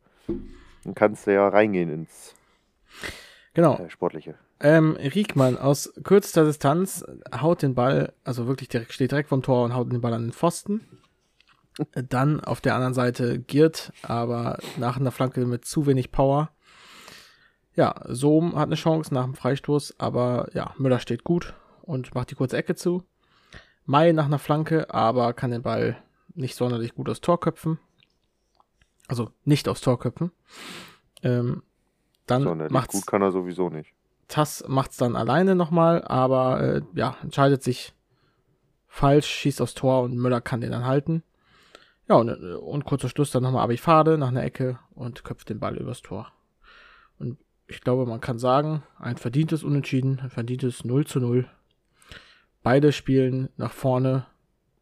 [0.85, 2.35] dann kannst du ja reingehen ins
[3.55, 3.76] Genau.
[3.79, 4.35] äh, Sportliche.
[4.61, 7.05] Ähm, Riekmann aus kürzester Distanz
[7.41, 10.22] haut den Ball, also wirklich direkt, steht direkt vom Tor und haut den Ball an
[10.22, 10.87] den Pfosten.
[11.95, 16.51] Dann auf der anderen Seite Giert, aber nach einer Flanke mit zu wenig Power.
[17.76, 22.33] Ja, Sohm hat eine Chance nach dem Freistoß, aber ja, Müller steht gut und macht
[22.33, 23.05] die kurze Ecke zu.
[23.85, 25.97] Mai nach einer Flanke, aber kann den Ball
[26.35, 27.79] nicht sonderlich gut aufs Tor köpfen.
[29.09, 30.31] Also nicht aufs Tor köpfen.
[31.23, 31.63] Ähm,
[32.27, 33.93] dann Sonderlich macht's gut kann er sowieso nicht.
[34.29, 37.95] Tass macht's dann alleine nochmal, aber äh, ja, entscheidet sich
[38.87, 41.23] falsch, schießt aufs Tor und Müller kann den dann halten.
[42.09, 45.61] Ja, und, äh, und kurzer Schluss dann nochmal Abifade nach einer Ecke und köpft den
[45.61, 46.31] Ball übers Tor.
[47.19, 51.49] Und ich glaube, man kann sagen, ein verdientes Unentschieden, ein verdientes 0 zu 0.
[52.63, 54.27] Beide spielen nach vorne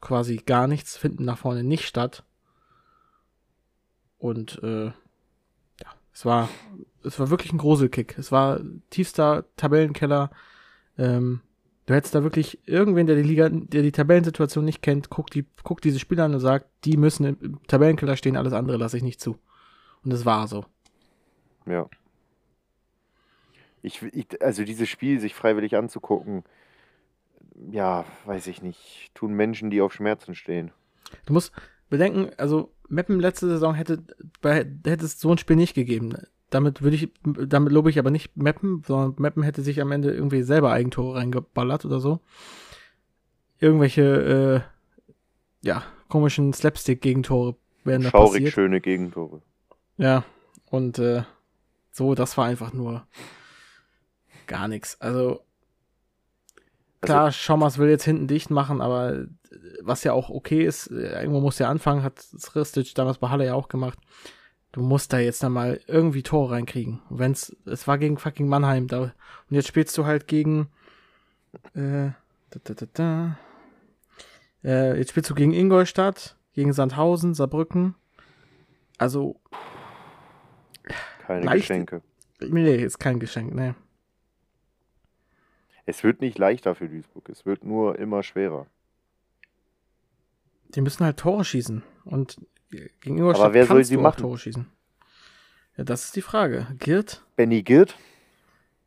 [0.00, 2.24] quasi gar nichts, finden nach vorne nicht statt.
[4.18, 6.48] Und äh, ja, es war,
[7.04, 8.18] es war wirklich ein Gruselkick.
[8.18, 8.60] Es war
[8.90, 10.30] tiefster Tabellenkeller.
[10.98, 11.40] Ähm,
[11.86, 15.46] du hättest da wirklich irgendwen, der die Liga, der die Tabellensituation nicht kennt, guckt, die,
[15.62, 19.02] guckt diese Spieler an und sagt, die müssen im Tabellenkeller stehen, alles andere lasse ich
[19.02, 19.38] nicht zu.
[20.04, 20.64] Und es war so.
[21.66, 21.88] Ja.
[23.82, 26.44] Ich, ich, also dieses Spiel sich freiwillig anzugucken,
[27.70, 30.72] ja, weiß ich nicht, tun Menschen, die auf Schmerzen stehen.
[31.24, 31.52] Du musst
[31.88, 34.02] bedenken, also Meppen letzte Saison hätte,
[34.40, 36.14] bei, hätte es so ein Spiel nicht gegeben.
[36.50, 40.12] Damit würde ich, damit lobe ich aber nicht Meppen, sondern Meppen hätte sich am Ende
[40.12, 42.20] irgendwie selber Eigentore reingeballert oder so.
[43.58, 44.64] Irgendwelche,
[45.62, 48.52] äh, ja, komischen Slapstick-Gegentore werden da Schaurig passiert.
[48.52, 49.42] schöne Gegentore.
[49.96, 50.24] Ja,
[50.70, 51.22] und äh,
[51.90, 53.06] so, das war einfach nur
[54.46, 55.00] gar nichts.
[55.00, 55.40] Also,
[57.00, 59.26] klar, Schommers will jetzt hinten dicht machen, aber äh,
[59.82, 62.24] was ja auch okay ist, äh, irgendwo muss ja anfangen, hat
[62.54, 63.98] Ristic damals bei Halle ja auch gemacht.
[64.72, 67.00] Du musst da jetzt dann mal irgendwie Tore reinkriegen.
[67.08, 69.00] Wenn's, es war gegen fucking Mannheim da.
[69.00, 69.12] Und
[69.50, 70.68] jetzt spielst du halt gegen,
[71.74, 72.10] äh,
[72.50, 73.38] da, da, da, da.
[74.62, 77.94] Äh, jetzt spielst du gegen Ingolstadt, gegen Sandhausen, Saarbrücken.
[78.98, 79.40] Also,
[81.26, 82.02] Keine Leicht- Geschenke.
[82.40, 83.74] nee, ist kein Geschenk, ne.
[85.86, 88.66] Es wird nicht leichter für Duisburg, es wird nur immer schwerer.
[90.70, 91.82] Die müssen halt Tore schießen.
[92.04, 94.20] Und gegen Ingolstadt Aber wer soll sie machen?
[94.20, 94.66] Tore schießen.
[95.76, 96.66] Ja, das ist die Frage.
[96.78, 97.24] Girt?
[97.36, 97.96] Benny Girt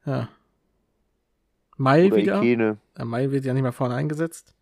[0.05, 0.27] Ja.
[1.77, 2.37] Mai oder wieder.
[2.43, 2.77] Ikene.
[2.97, 4.53] Der Mai wird ja nicht mehr vorne eingesetzt.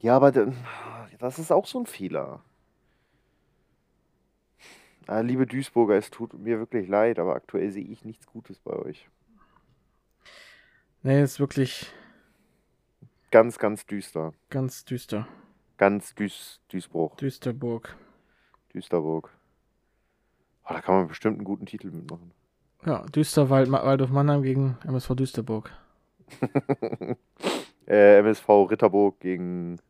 [0.00, 0.52] Ja, aber da-
[1.20, 2.42] das ist auch so ein Fehler.
[5.06, 8.72] Ah, liebe Duisburger, es tut mir wirklich leid, aber aktuell sehe ich nichts Gutes bei
[8.72, 9.08] euch.
[11.08, 11.86] Nee, ist wirklich
[13.30, 14.34] Ganz, ganz düster.
[14.50, 15.26] ganz düster.
[15.78, 17.96] Ganz düs, Duisburg, Düsterburg.
[18.74, 19.30] Düsterburg.
[20.66, 22.30] Oh, da kann man bestimmt einen guten Titel mitmachen.
[22.84, 25.70] Ja, Düsterwald, Waldorf Mannheim gegen MSV Düsterburg.
[27.86, 29.80] äh, MSV Ritterburg gegen.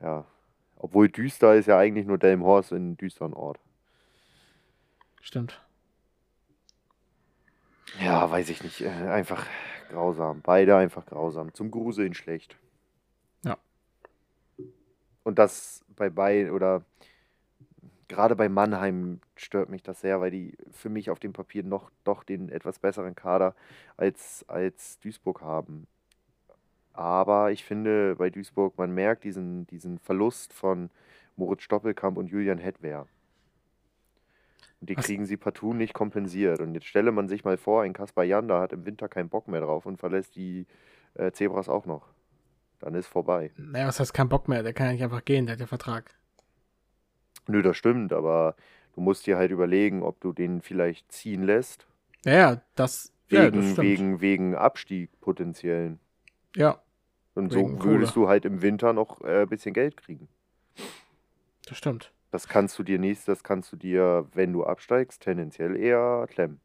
[0.00, 0.24] Ja.
[0.78, 3.60] Obwohl düster ist ja eigentlich nur Delmhorst in düsteren Ort.
[5.20, 5.60] Stimmt.
[8.00, 8.80] Ja, weiß ich nicht.
[8.80, 9.46] Äh, einfach
[9.90, 10.40] grausam.
[10.42, 11.52] Beide einfach grausam.
[11.54, 12.56] Zum Gruseln schlecht.
[13.44, 13.58] Ja.
[15.22, 16.84] Und das bei beiden oder
[18.08, 21.90] gerade bei Mannheim stört mich das sehr, weil die für mich auf dem Papier noch
[22.04, 23.54] doch den etwas besseren Kader
[23.96, 25.86] als, als Duisburg haben.
[26.92, 30.90] Aber ich finde bei Duisburg, man merkt diesen, diesen Verlust von
[31.36, 33.06] Moritz Stoppelkamp und Julian Hedwer.
[34.80, 36.60] Und die Was- kriegen sie partout nicht kompensiert.
[36.60, 39.48] Und jetzt stelle man sich mal vor, ein Kaspar Janda hat im Winter keinen Bock
[39.48, 40.66] mehr drauf und verlässt die
[41.14, 42.08] äh, Zebras auch noch.
[42.80, 43.52] Dann ist vorbei.
[43.56, 44.62] Naja, was heißt kein Bock mehr?
[44.62, 46.14] Der kann ja nicht einfach gehen, der hat ja Vertrag.
[47.46, 48.56] Nö, das stimmt, aber
[48.94, 51.86] du musst dir halt überlegen, ob du den vielleicht ziehen lässt.
[52.24, 53.78] Ja, ja, das, ja, das Wegen, stimmt.
[53.88, 55.98] wegen, wegen Abstieg potenziellen.
[56.56, 56.80] Ja,
[57.34, 58.24] Und Wegen so würdest Kohle.
[58.26, 60.28] du halt im Winter noch äh, ein bisschen Geld kriegen.
[61.66, 62.12] das stimmt.
[62.32, 66.60] Das kannst du dir nicht, das kannst du dir, wenn du absteigst, tendenziell eher klemmen.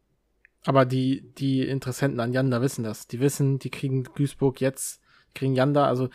[0.65, 3.07] Aber die, die Interessenten an Janda wissen das.
[3.07, 5.01] Die wissen, die kriegen Duisburg jetzt,
[5.35, 6.09] kriegen Janda, also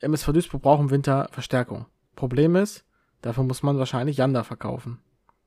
[0.00, 1.86] MSV Duisburg braucht im Winter Verstärkung.
[2.16, 2.84] Problem ist,
[3.20, 4.98] dafür muss man wahrscheinlich Janda verkaufen.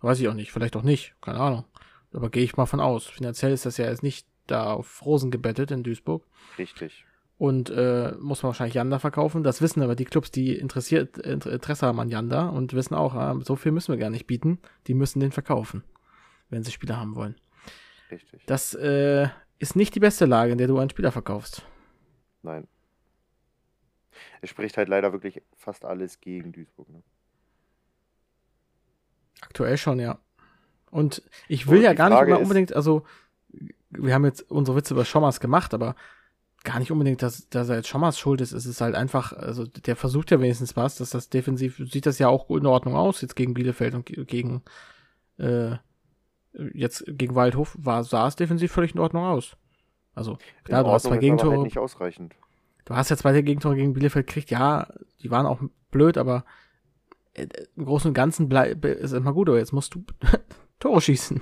[0.02, 1.66] Weiß ich auch nicht, vielleicht auch nicht, keine Ahnung.
[2.14, 3.08] Aber gehe ich mal von aus.
[3.08, 6.24] Finanziell ist das ja jetzt nicht da auf Rosen gebettet in Duisburg.
[6.58, 7.06] Richtig.
[7.42, 9.42] Und äh, muss man wahrscheinlich Janda verkaufen.
[9.42, 13.16] Das wissen aber die Clubs, die interessiert, Inter- Interesse haben an Janda und wissen auch,
[13.16, 14.60] ah, so viel müssen wir gar nicht bieten.
[14.86, 15.84] Die müssen den verkaufen,
[16.52, 17.34] wenn sie Spieler haben wollen.
[18.12, 18.44] Richtig.
[18.46, 19.28] Das äh,
[19.58, 21.64] ist nicht die beste Lage, in der du einen Spieler verkaufst.
[22.44, 22.68] Nein.
[24.42, 26.90] Es spricht halt leider wirklich fast alles gegen Duisburg.
[26.90, 27.02] Ne?
[29.42, 30.20] Aktuell schon, ja.
[30.92, 33.04] Und ich will ja die gar nicht Frage ist- unbedingt, also
[33.90, 35.96] wir haben jetzt unsere Witze über Schommers gemacht, aber
[36.64, 38.52] gar nicht unbedingt, dass, dass er jetzt Schommers schuld ist.
[38.52, 42.20] Es ist halt einfach, also der versucht ja wenigstens was, dass das defensiv sieht das
[42.20, 44.62] ja auch in Ordnung aus, jetzt gegen Bielefeld und ge- gegen
[45.38, 45.76] äh,
[46.74, 49.56] Jetzt gegen Waldhof war, sah es defensiv völlig in Ordnung aus.
[50.14, 51.52] Also, klar, In du hast Ordnung zwei ist aber Gegentore.
[51.56, 52.36] Halt nicht ausreichend.
[52.84, 54.88] Du hast ja zwei Gegentore gegen Bielefeld gekriegt, ja,
[55.22, 55.62] die waren auch
[55.92, 56.44] blöd, aber
[57.36, 57.48] äh,
[57.78, 60.04] im Großen und Ganzen bleib, ist immer gut, aber jetzt musst du
[60.80, 61.40] Tore schießen.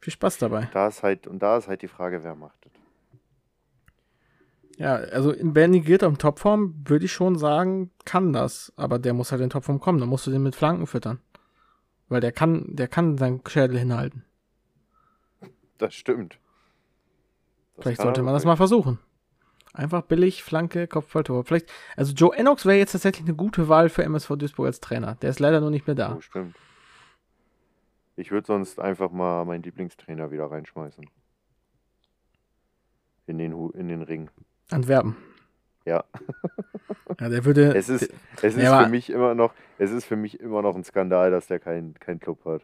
[0.00, 0.68] Viel Spaß dabei.
[0.72, 2.72] Da ist halt, und da ist halt die Frage, wer macht das.
[4.78, 9.12] Ja, also in Benny Girt am Topform würde ich schon sagen, kann das, aber der
[9.12, 11.18] muss halt in Topform kommen, dann musst du den mit Flanken füttern.
[12.08, 14.24] Weil der kann, der kann seinen Schädel hinhalten.
[15.78, 16.38] Das stimmt.
[17.74, 19.00] Das Vielleicht sollte man das mal versuchen.
[19.74, 21.44] Einfach billig, Flanke, Kopfballtor.
[21.44, 25.16] Vielleicht, also Joe Ennox wäre jetzt tatsächlich eine gute Wahl für MSV Duisburg als Trainer.
[25.16, 26.14] Der ist leider nur nicht mehr da.
[26.16, 26.56] Oh, stimmt.
[28.14, 31.04] Ich würde sonst einfach mal meinen Lieblingstrainer wieder reinschmeißen.
[33.26, 34.30] In den, in den Ring.
[34.70, 35.16] Antwerpen.
[35.84, 36.04] Ja.
[37.18, 37.74] Ja, der würde.
[37.74, 38.12] Es ist,
[38.42, 41.30] es ist Ja, für mich immer noch, es ist für mich immer noch ein Skandal,
[41.30, 42.62] dass der keinen kein Club hat.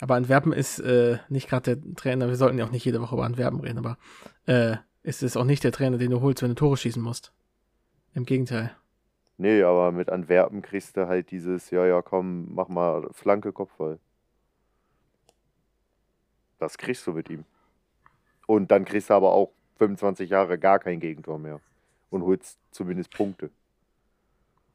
[0.00, 3.14] Aber Antwerpen ist äh, nicht gerade der Trainer, wir sollten ja auch nicht jede Woche
[3.14, 3.98] über Antwerpen reden, aber
[4.46, 7.32] äh, es ist auch nicht der Trainer, den du holst, wenn du Tore schießen musst.
[8.14, 8.74] Im Gegenteil.
[9.36, 13.98] Nee, aber mit Antwerpen kriegst du halt dieses, ja, ja, komm, mach mal Flanke, Kopfball.
[16.58, 17.44] Das kriegst du mit ihm.
[18.46, 21.60] Und dann kriegst du aber auch 25 Jahre gar kein Gegentor mehr.
[22.10, 23.50] Und holst zumindest Punkte.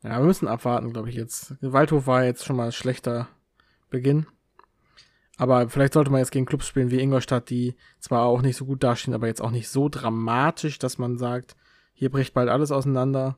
[0.04, 1.56] Ja, wir müssen abwarten, glaube ich jetzt.
[1.62, 3.28] Waldhof war jetzt schon mal ein schlechter
[3.90, 4.28] Beginn.
[5.38, 8.66] Aber vielleicht sollte man jetzt gegen Clubs spielen wie Ingolstadt, die zwar auch nicht so
[8.66, 11.56] gut dastehen, aber jetzt auch nicht so dramatisch, dass man sagt,
[11.94, 13.38] hier bricht bald alles auseinander.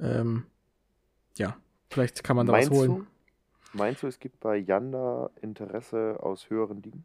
[0.00, 0.44] Ähm,
[1.36, 1.56] ja,
[1.90, 2.90] vielleicht kann man da was Meinst holen.
[2.90, 3.06] du,
[3.78, 7.04] meinst du, es gibt bei Janda Interesse aus höheren Ligen?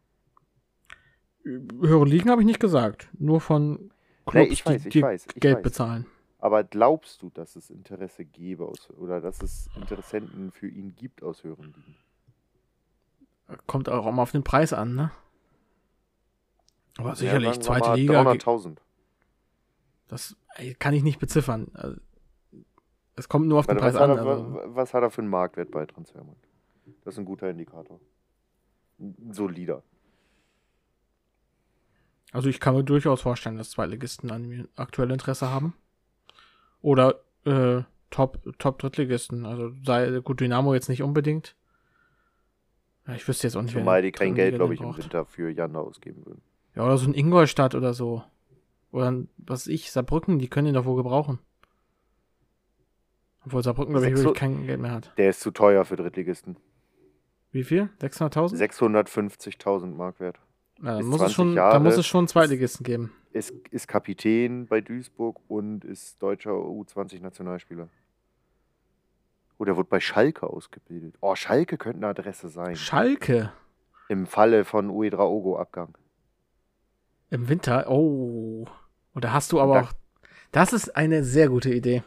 [1.43, 3.09] Höhere Ligen habe ich nicht gesagt.
[3.18, 3.91] Nur von
[4.26, 5.63] Clubs, Nee, ich weiß, die, ich die weiß, ich Geld weiß.
[5.63, 6.05] bezahlen.
[6.39, 11.22] Aber glaubst du, dass es Interesse gäbe aus, oder dass es Interessenten für ihn gibt
[11.23, 11.95] aus höheren Ligen?
[13.68, 15.11] Kommt auch immer auf den Preis an, ne?
[16.97, 18.77] Aber sicherlich, Ja, wir zweite Liga, 300.000.
[20.07, 20.35] das
[20.80, 21.69] kann ich nicht beziffern.
[21.73, 21.99] Also,
[23.15, 24.18] es kommt nur auf den Warte, Preis was, an.
[24.18, 26.47] er, wa- was hat er für einen Marktwert bei Transfermarkt?
[27.03, 27.99] Das ist ein guter Indikator.
[28.99, 29.84] Ein solider.
[32.32, 35.74] Also ich kann mir durchaus vorstellen, dass Zweitligisten an mir aktuell Interesse haben.
[36.82, 39.45] Oder äh, Top, Top Drittligisten.
[39.45, 41.56] Also sei gut Dynamo jetzt nicht unbedingt.
[43.08, 44.99] Ja, ich wüsste jetzt auch nicht, Zumal die kein Geld, glaube ich, im braucht.
[44.99, 46.41] Winter für Janda ausgeben würden.
[46.76, 48.24] Ja, oder so ein Ingolstadt oder so.
[48.91, 51.40] Oder ein, was ich, Saarbrücken, die können ihn doch wohl gebrauchen.
[53.45, 55.14] Obwohl Saarbrücken, glaube ich, wirklich kein Geld mehr hat.
[55.18, 56.58] Der ist zu teuer für Drittligisten.
[57.52, 57.90] Wie viel?
[58.02, 58.56] 600.000?
[58.56, 60.40] 650.000 Markwert.
[60.82, 61.74] Ja, dann bis muss, es 20 schon, Jahre.
[61.74, 63.12] dann muss es schon Zweitligisten geben.
[63.34, 67.88] Ist, ist Kapitän bei Duisburg und ist deutscher U20-Nationalspieler.
[69.58, 71.16] Oh, der wurde bei Schalke ausgebildet.
[71.22, 72.76] Oh, Schalke könnte eine Adresse sein.
[72.76, 73.52] Schalke
[74.10, 75.95] Im Falle von Uedraogo-Abgang.
[77.30, 77.90] im Winter.
[77.90, 78.66] Oh.
[79.14, 79.91] Und da hast du aber Da- auch.
[80.52, 82.03] Das ist eine sehr gute Idee.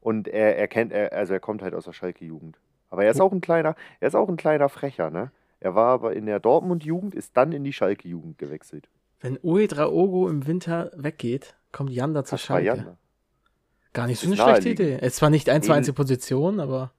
[0.00, 2.56] Und er, er kennt, er, also er kommt halt aus der Schalke-Jugend.
[2.90, 5.32] Aber er ist auch ein kleiner, er ist auch ein kleiner Frecher, ne?
[5.60, 8.88] Er war aber in der Dortmund-Jugend, ist dann in die Schalke-Jugend gewechselt.
[9.20, 12.66] Wenn Uedraogo im Winter weggeht, kommt Janda zur war Schalke.
[12.66, 12.96] Janda.
[13.92, 14.68] Gar nicht so eine schlechte.
[14.70, 14.98] Idee.
[15.04, 16.92] Ist zwar nicht eins zu eins die Position, aber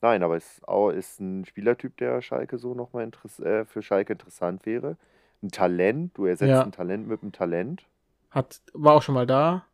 [0.00, 3.08] Nein, aber auch, ist ein Spielertyp, der Schalke so nochmal
[3.40, 4.96] äh, für Schalke interessant wäre.
[5.42, 6.62] Ein Talent, du ersetzt Ja.
[6.62, 7.84] ein Talent mit einem Talent.
[8.30, 9.64] hat, war auch schon mal da.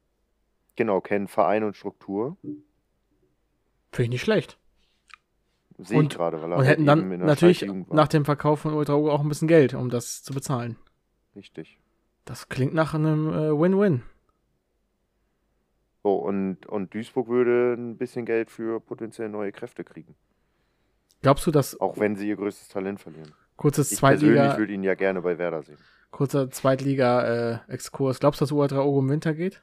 [0.77, 2.37] Genau, kennen Verein und Struktur.
[2.43, 4.58] Finde ich nicht schlecht.
[5.79, 8.61] Sehe ich gerade, weil er Und halt hätten dann in der natürlich nach dem Verkauf
[8.61, 10.77] von Uedraogo auch ein bisschen Geld, um das zu bezahlen.
[11.37, 11.79] Richtig.
[12.25, 14.03] Das klingt nach einem äh, Win-Win.
[16.03, 20.15] So, und, und Duisburg würde ein bisschen Geld für potenziell neue Kräfte kriegen.
[21.23, 23.35] Glaubst du, dass Auch wenn sie ihr größtes Talent verlieren.
[23.57, 25.79] kurzes Ich persönlich Zweitliga, würde ihn ja gerne bei Werder sehen.
[26.11, 29.63] kurzer Zweitliga-Exkurs, glaubst du, dass Uedraogo im Winter geht?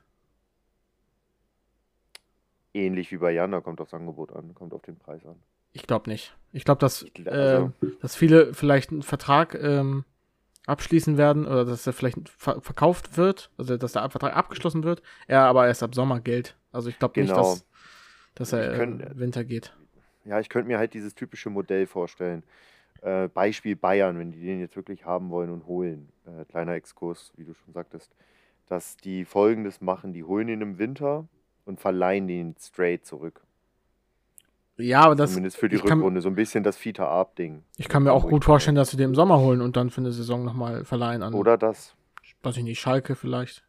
[2.73, 5.41] Ähnlich wie bei Jan, da kommt aufs Angebot an, kommt auf den Preis an.
[5.75, 6.35] Ich glaube nicht.
[6.53, 10.05] Ich glaube, dass, gl- also- ähm, dass viele vielleicht einen Vertrag ähm,
[10.67, 15.01] abschließen werden oder dass er vielleicht ver verkauft wird, also dass der Vertrag abgeschlossen wird,
[15.27, 16.55] er aber erst ab Sommer gilt.
[16.71, 17.41] Also ich glaube nicht, Genau.
[17.43, 17.65] dass,
[18.35, 19.75] dass er könnt- im Winter geht.
[20.23, 22.41] Ja, ich könnte mir halt dieses typische Modell vorstellen.
[23.01, 26.09] Äh, Beispiel Bayern, wenn die den jetzt wirklich haben wollen und holen.
[26.25, 28.15] Äh, kleiner Exkurs, wie du schon sagtest.
[28.67, 31.27] Dass die folgendes machen: Die holen ihn im Winter
[31.65, 33.41] und verleihen den straight zurück.
[34.77, 36.21] Ja, aber das, Zumindest für die ich kann- Rückrunde.
[36.21, 37.63] So ein bisschen das Fita Art-Ding.
[37.77, 40.01] ich kann mir auch gut vorstellen, dass sie den im Sommer holen und dann für
[40.01, 41.95] eine Saison nochmal verleihen an, Oder das.
[42.43, 43.63] weiß ich nicht, Schalke vielleicht.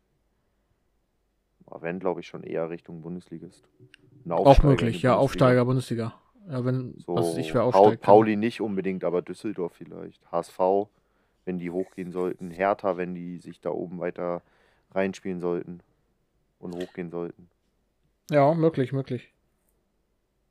[1.67, 3.65] Aber wenn, glaube ich, schon eher Richtung Bundesligist.
[4.25, 5.15] Ein Auch möglich, ja, Bundesliga.
[5.17, 6.15] Aufsteiger, Bundesliga.
[6.49, 8.03] Ja, wenn, So, was ich, wer Paul, aufsteigt.
[8.03, 10.21] Pauli nicht unbedingt, aber Düsseldorf vielleicht.
[10.31, 10.59] HSV,
[11.45, 12.51] wenn die hochgehen sollten.
[12.51, 14.43] Hertha, wenn die sich da oben weiter
[14.93, 15.81] reinspielen sollten
[16.59, 17.49] und hochgehen sollten.
[18.31, 19.33] Ja, möglich, möglich.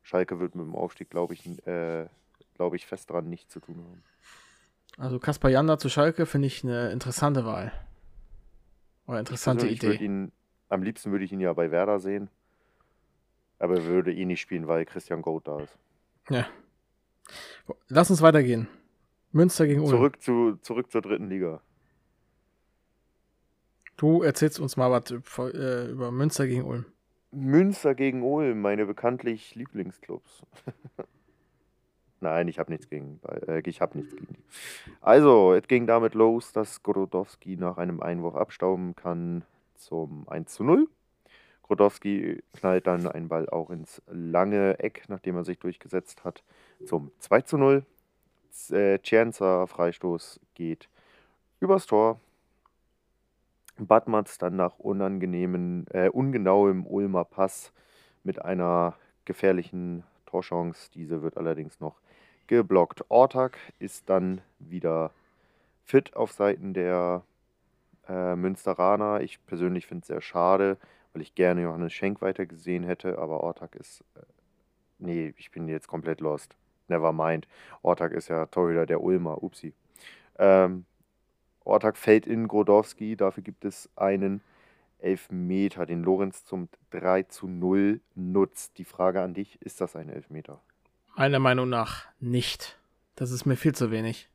[0.06, 2.06] Schalke wird mit dem Aufstieg, glaube ich, äh,
[2.54, 4.04] glaube ich, fest dran nichts zu tun haben.
[4.98, 7.72] Also Kaspar Janda zu Schalke finde ich eine interessante Wahl.
[9.08, 9.96] Oder interessante Idee.
[9.96, 10.32] Ihn,
[10.70, 12.30] am liebsten würde ich ihn ja bei Werder sehen.
[13.58, 15.76] Aber er würde eh nicht spielen, weil Christian Goat da ist.
[16.30, 16.46] Ja.
[17.88, 18.68] Lass uns weitergehen.
[19.32, 19.90] Münster gegen Ulm.
[19.90, 21.62] Zurück, zu, zurück zur dritten Liga.
[23.98, 26.86] Du erzählst uns mal was über, äh, über Münster gegen Ulm.
[27.36, 30.44] Münster gegen Ulm, meine bekanntlich Lieblingsclubs.
[32.22, 34.44] Nein, ich habe nichts gegen, äh, ich habe nichts gegen die.
[35.02, 39.44] Also, es ging damit los, dass Grodowski nach einem Einwurf abstauben kann
[39.76, 40.88] zum 1 zu 0.
[41.64, 46.44] Grodowski knallt dann einen Ball auch ins lange Eck, nachdem er sich durchgesetzt hat,
[46.86, 47.86] zum 2 zu 0.
[48.52, 50.90] Z- Äh, Cienza, Freistoß, geht
[51.60, 52.20] übers Tor.
[53.78, 57.74] Badmatz dann nach unangenehmen, äh, ungenauem Ulmer Pass
[58.24, 58.96] mit einer
[59.26, 60.90] gefährlichen Torchance.
[60.94, 62.00] Diese wird allerdings noch
[62.48, 63.04] geblockt.
[63.10, 65.12] Ortak ist dann wieder
[65.84, 67.24] fit auf Seiten der
[68.08, 69.22] äh, Münsteraner.
[69.22, 70.78] Ich persönlich finde es sehr schade,
[71.14, 74.02] weil ich gerne Johannes Schenk weiter gesehen hätte, aber Ortak ist.
[74.16, 74.22] Äh,
[75.00, 76.56] nee, ich bin jetzt komplett lost.
[76.88, 77.48] Never mind.
[77.82, 79.42] Ortak ist ja Torhüter der Ulmer.
[79.44, 79.74] Upsi.
[80.38, 80.86] Ähm,
[81.66, 84.42] Ortak fällt in Grodowski, dafür gibt es einen
[85.00, 88.78] Elfmeter, den Lorenz zum 3 zu 0 nutzt.
[88.78, 90.62] Die Frage an dich, ist das ein Elfmeter?
[91.16, 92.80] Meiner Meinung nach nicht.
[93.16, 94.30] Das ist mir viel zu wenig.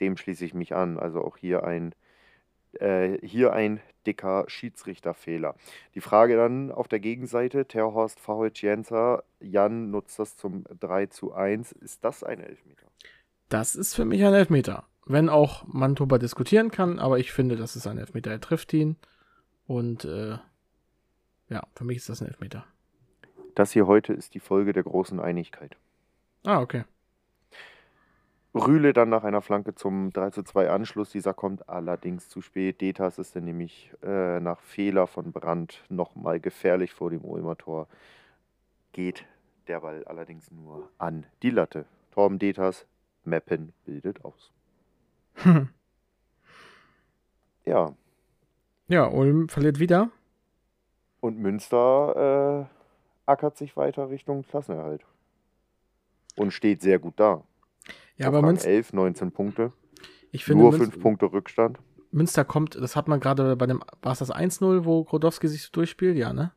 [0.00, 0.98] Dem schließe ich mich an.
[0.98, 1.94] Also auch hier ein,
[2.74, 5.54] äh, hier ein dicker Schiedsrichterfehler.
[5.94, 11.72] Die Frage dann auf der Gegenseite, Terhorst Faholcienza, Jan nutzt das zum 3 zu 1.
[11.72, 12.86] Ist das ein Elfmeter?
[13.48, 14.86] Das ist für mich ein Elfmeter.
[15.06, 18.30] Wenn auch man darüber diskutieren kann, aber ich finde, das ist ein Elfmeter.
[18.30, 18.96] Er trifft ihn.
[19.66, 20.38] Und äh,
[21.48, 22.64] ja, für mich ist das ein Elfmeter.
[23.54, 25.76] Das hier heute ist die Folge der großen Einigkeit.
[26.44, 26.84] Ah, okay.
[28.54, 31.10] Rühle dann nach einer Flanke zum 3 zu 2 Anschluss.
[31.10, 32.80] Dieser kommt allerdings zu spät.
[32.80, 37.88] Detas ist dann nämlich äh, nach Fehler von Brandt nochmal gefährlich vor dem Ulmer Tor.
[38.92, 39.24] Geht
[39.66, 41.86] der Ball allerdings nur an die Latte.
[42.12, 42.86] Torben Detas,
[43.24, 44.52] Meppen bildet aus.
[47.66, 47.94] Ja,
[48.88, 50.10] ja, Ulm verliert wieder.
[51.20, 52.68] und Münster
[53.26, 55.02] äh, ackert sich weiter Richtung Klassenerhalt.
[56.36, 57.42] Und steht sehr gut da.
[58.16, 59.72] Ja, aber Münster, 11, 19 Punkte.
[60.30, 61.78] ich finde, Nur Münster, 5 Punkte Rückstand.
[62.10, 65.70] Münster kommt, das hat man gerade bei dem, war es das 1-0, wo Grodowski sich
[65.72, 66.16] durchspielt?
[66.18, 66.52] Ja, ne?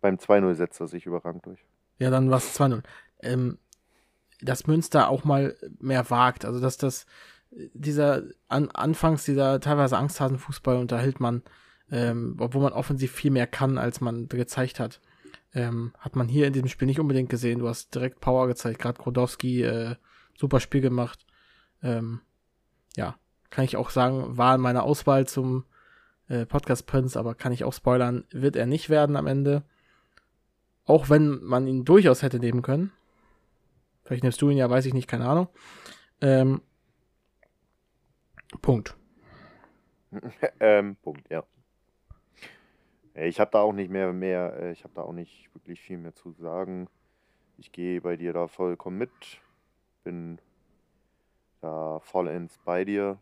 [0.00, 1.64] Beim 2-0 setzt er sich überragend durch.
[1.98, 2.82] Ja, dann war es 2-0.
[3.20, 3.58] Ähm,
[4.40, 6.44] dass Münster auch mal mehr wagt.
[6.44, 7.06] Also, dass das,
[7.74, 11.42] dieser, an, anfangs dieser teilweise Angsthasenfußball unterhält man,
[11.90, 15.00] ähm, obwohl man offensiv viel mehr kann, als man gezeigt hat.
[15.54, 17.58] Ähm, hat man hier in diesem Spiel nicht unbedingt gesehen.
[17.58, 19.96] Du hast direkt Power gezeigt, gerade Grodowski, äh,
[20.34, 21.26] super Spiel gemacht.
[21.82, 22.20] Ähm,
[22.96, 23.16] ja,
[23.50, 25.64] kann ich auch sagen, war in meiner Auswahl zum
[26.28, 29.62] äh, Podcast Prince, aber kann ich auch spoilern, wird er nicht werden am Ende.
[30.84, 32.92] Auch wenn man ihn durchaus hätte nehmen können.
[34.04, 35.48] Vielleicht nimmst du ihn ja, weiß ich nicht, keine Ahnung.
[36.20, 36.62] Ähm,
[38.60, 38.96] Punkt.
[40.60, 41.44] ähm, Punkt, ja.
[43.14, 45.98] Ich habe da auch nicht mehr, mehr äh, ich habe da auch nicht wirklich viel
[45.98, 46.88] mehr zu sagen.
[47.58, 49.10] Ich gehe bei dir da vollkommen mit.
[50.04, 50.38] Bin
[51.60, 53.18] da vollends bei dir.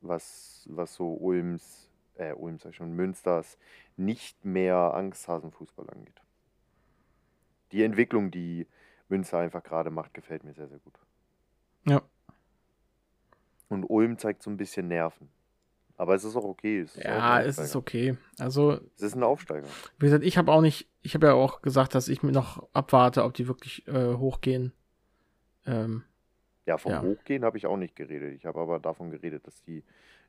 [0.00, 3.58] Was, was so Ulms, äh, Ulms sag ich schon, Münsters
[3.96, 6.20] nicht mehr Angsthasenfußball angeht.
[7.72, 8.66] Die Entwicklung, die
[9.08, 10.98] Münster einfach gerade macht, gefällt mir sehr, sehr gut.
[11.86, 12.02] Ja.
[13.72, 15.28] Und Ulm zeigt so ein bisschen Nerven.
[15.96, 16.80] Aber es ist auch okay.
[16.80, 18.16] Es ist auch Ja, ein es ist okay.
[18.38, 19.66] Also, Es ist ein Aufsteiger.
[19.98, 22.66] wie gesagt, ich habe auch nicht, ich habe ja auch gesagt, dass ich mir noch
[22.72, 24.72] abwarte, ob die wirklich äh, hochgehen.
[25.66, 26.02] Ähm,
[26.66, 27.02] Ja, vom Ja.
[27.02, 28.34] Hochgehen habe ich auch nicht geredet.
[28.34, 29.82] Ich habe aber davon geredet, dass die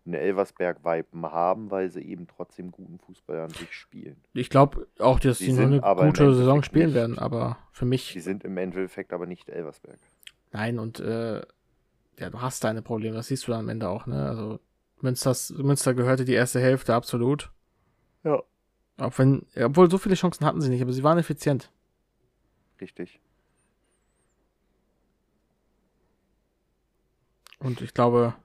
[0.05, 4.17] eine Elversberg-Vibe haben, weil sie eben trotzdem guten Fußball an sich spielen.
[4.33, 7.85] ich glaube auch, dass Die die, nur eine gute Saison spielen nicht- werden, aber für
[7.85, 9.97] mich Die sind im Endeffekt aber nicht Elversberg.
[10.51, 11.41] Nein, und äh,
[12.19, 14.27] ja, du hast deine Probleme, das siehst du dann am Ende auch, ne?
[14.27, 14.59] Also
[15.01, 17.51] Münsters, Münster gehörte die erste Hälfte absolut.
[18.23, 18.41] Ja.
[18.97, 21.71] Auch wenn, obwohl so viele Chancen hatten sie nicht, aber sie waren effizient.
[22.79, 23.19] Richtig.
[27.59, 28.35] Und ich glaube,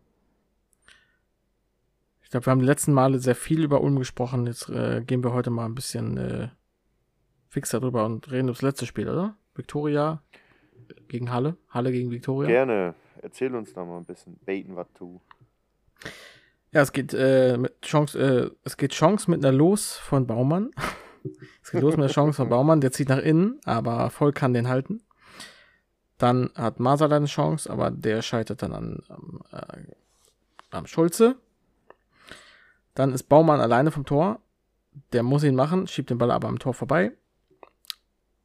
[2.22, 4.46] ich glaube, wir haben die letzten Male sehr viel über Ulm gesprochen.
[4.46, 6.48] Jetzt äh, gehen wir heute mal ein bisschen äh,
[7.48, 9.36] fixer drüber und reden über das letzte Spiel, oder?
[9.54, 10.22] Viktoria
[11.08, 11.56] gegen Halle.
[11.68, 12.48] Halle gegen Viktoria.
[12.48, 12.94] Gerne.
[13.22, 14.38] Erzähl uns da mal ein bisschen.
[14.44, 15.20] Baiten was tu.
[16.70, 20.70] Ja, es geht, äh, mit Chance, äh, es geht Chance mit einer Los von Baumann.
[21.62, 24.52] es geht los mit der Chance von Baumann, der zieht nach innen, aber voll kann
[24.52, 25.02] den halten.
[26.18, 29.84] Dann hat Masala eine Chance, aber der scheitert dann an, am, äh,
[30.70, 31.36] am Schulze.
[32.94, 34.40] Dann ist Baumann alleine vom Tor.
[35.12, 37.12] Der muss ihn machen, schiebt den Ball aber am Tor vorbei.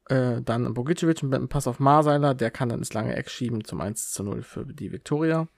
[0.08, 3.64] Äh, dann Bogicevic mit einem Pass auf Marseiler, der kann dann ins lange Eck schieben
[3.64, 5.48] zum 1 zu 0 für die Viktoria.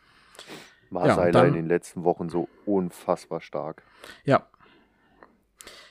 [0.90, 3.82] Marseiler dann- in den letzten Wochen so unfassbar stark.
[4.24, 4.47] Ja.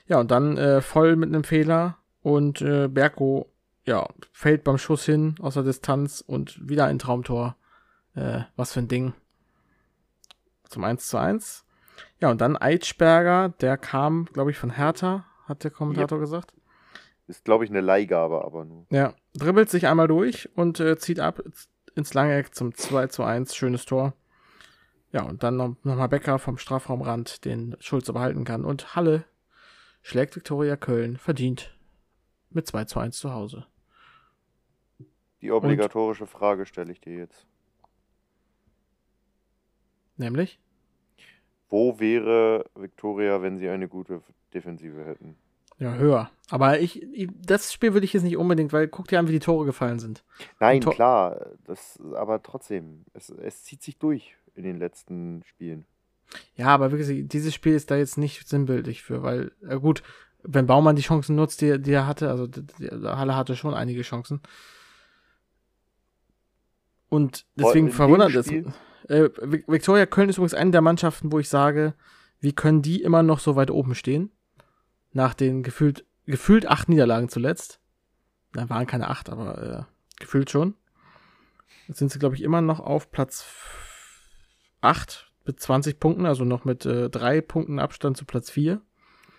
[0.07, 3.51] Ja, und dann äh, voll mit einem Fehler und äh, Berko,
[3.85, 7.55] ja, fällt beim Schuss hin aus der Distanz und wieder ein Traumtor.
[8.15, 9.13] Äh, was für ein Ding.
[10.69, 11.65] Zum 1 zu 1.
[12.21, 16.53] Ja, und dann Eitschberger, der kam, glaube ich, von Hertha, hat der Kommentator gesagt.
[17.27, 18.85] Ist, glaube ich, eine Leihgabe, aber nur.
[18.91, 21.41] Ja, dribbelt sich einmal durch und äh, zieht ab
[21.95, 23.55] ins lange Eck zum 2 zu 1.
[23.55, 24.13] Schönes Tor.
[25.11, 28.65] Ja, und dann noch, noch mal Becker vom Strafraumrand, den Schulze behalten kann.
[28.65, 29.25] Und Halle
[30.01, 31.75] schlägt Viktoria Köln verdient
[32.49, 33.65] mit 2 zu 1 zu Hause.
[35.41, 37.47] Die obligatorische Frage stelle ich dir jetzt.
[40.17, 40.59] Nämlich?
[41.69, 44.21] Wo wäre Viktoria, wenn sie eine gute
[44.53, 45.35] Defensive hätten?
[45.77, 46.29] Ja, höher.
[46.49, 49.33] Aber ich, ich das Spiel würde ich jetzt nicht unbedingt, weil guck dir an, wie
[49.33, 50.23] die Tore gefallen sind.
[50.59, 55.85] Nein, Tor- klar, das, aber trotzdem, es, es zieht sich durch in den letzten Spielen.
[56.55, 60.01] Ja, aber wirklich, dieses Spiel ist da jetzt nicht sinnbildlich für, weil, äh, gut,
[60.43, 63.73] wenn Baumann die Chancen nutzt, die, die er hatte, also die, die, Halle hatte schon
[63.73, 64.41] einige Chancen.
[67.09, 68.47] Und deswegen verwundert es.
[69.07, 71.93] Äh, Vi- Viktoria Köln ist übrigens eine der Mannschaften, wo ich sage,
[72.39, 74.31] wie können die immer noch so weit oben stehen?
[75.15, 77.79] Nach den gefühlt, gefühlt acht Niederlagen zuletzt.
[78.53, 80.75] Na, waren keine acht, aber äh, gefühlt schon.
[81.87, 84.29] Jetzt sind sie, glaube ich, immer noch auf Platz f-
[84.81, 88.81] acht mit 20 Punkten, also noch mit äh, drei Punkten Abstand zu Platz vier.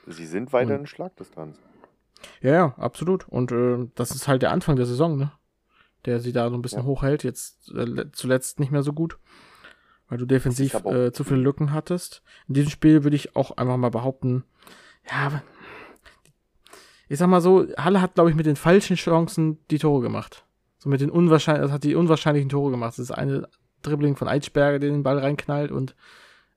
[0.06, 1.58] Sie sind weiter Und- in Schlagdistanz.
[2.40, 3.28] Ja, ja, absolut.
[3.28, 5.32] Und äh, das ist halt der Anfang der Saison, ne?
[6.06, 6.84] Der sie da so ein bisschen Ja.
[6.86, 7.22] hochhält.
[7.24, 9.18] Jetzt äh, le- zuletzt nicht mehr so gut.
[10.08, 12.22] Weil du defensiv äh, zu viele Lücken hattest.
[12.48, 14.44] In diesem Spiel würde ich auch einfach mal behaupten,
[15.10, 15.42] ja,
[17.08, 20.44] ich sag mal so, Halle hat, glaube ich, mit den falschen Chancen die Tore gemacht.
[20.78, 22.90] So mit den unwahrscheinlichen, das hat die unwahrscheinlichen Tore gemacht.
[22.92, 23.48] Das ist eine
[23.82, 25.94] Dribbling von Eitschberger, der den Ball reinknallt und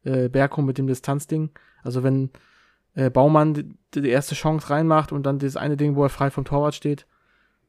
[0.03, 1.51] äh, Berko mit dem Distanzding.
[1.83, 2.31] Also wenn
[2.95, 6.31] äh, Baumann die, die erste Chance reinmacht und dann das eine Ding, wo er frei
[6.31, 7.05] vom Torwart steht,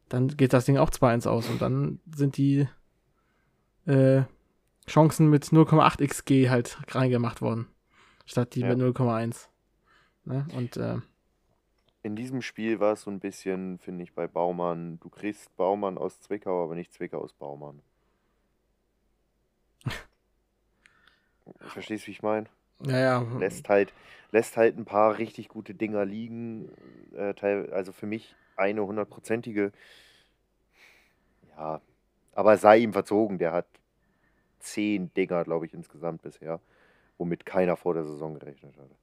[0.08, 2.66] dann geht das Ding auch 2-1 aus und dann sind die
[3.86, 4.22] äh,
[4.88, 7.68] Chancen mit 0,8 XG halt reingemacht worden,
[8.26, 8.74] statt die Ja.
[8.74, 9.46] mit 0,1.
[10.24, 10.46] Ne?
[10.56, 10.96] Und äh,
[12.02, 15.98] In diesem Spiel war es so ein bisschen, finde ich, bei Baumann, du kriegst Baumann
[15.98, 17.82] aus Zwickau, aber nicht Zwickau aus Baumann.
[21.60, 22.46] Verstehst du, wie ich meine?
[22.80, 23.92] naja, Lässt halt,
[24.30, 26.70] lässt halt ein paar richtig gute Dinger liegen.
[27.14, 29.72] Äh, teil, also für mich eine hundertprozentige.
[31.56, 31.80] Ja,
[32.32, 33.66] aber sei ihm verzogen, der hat
[34.60, 36.60] zehn Dinger, glaube ich, insgesamt bisher,
[37.18, 38.94] womit keiner vor der Saison gerechnet hatte.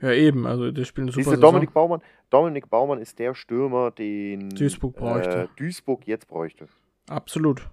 [0.00, 1.40] Ja eben, also der spielt eine super Saison.
[1.40, 5.42] Dominik Baumann, Dominik Baumann ist der Stürmer, den Duisburg bräuchte.
[5.42, 6.68] Äh, Duisburg jetzt bräuchte.
[7.08, 7.68] Absolut.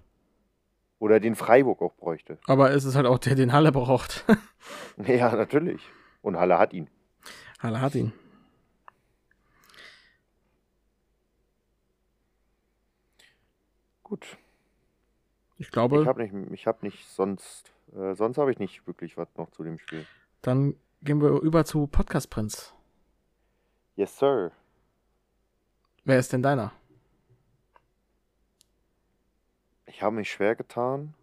[0.98, 2.38] Oder den Freiburg auch bräuchte.
[2.46, 4.24] Aber es ist halt auch der, den Halle braucht.
[5.06, 5.80] Ja, natürlich.
[6.22, 6.88] Und Halle hat ihn.
[7.60, 8.12] Halle hat ihn.
[14.02, 14.36] Gut.
[15.58, 19.16] Ich glaube, Ich habe nicht, ich habe nicht sonst, äh, sonst habe ich nicht wirklich
[19.16, 20.04] was noch zu dem Spiel.
[20.42, 22.74] dann gehen wir über zu Podcast Prinz.
[23.94, 24.52] Yes, sir.
[26.04, 26.72] Wer ist denn deiner?
[29.86, 31.14] Ich habe mich schwer getan.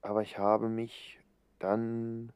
[0.00, 1.20] Aber ich habe mich
[1.58, 2.32] dann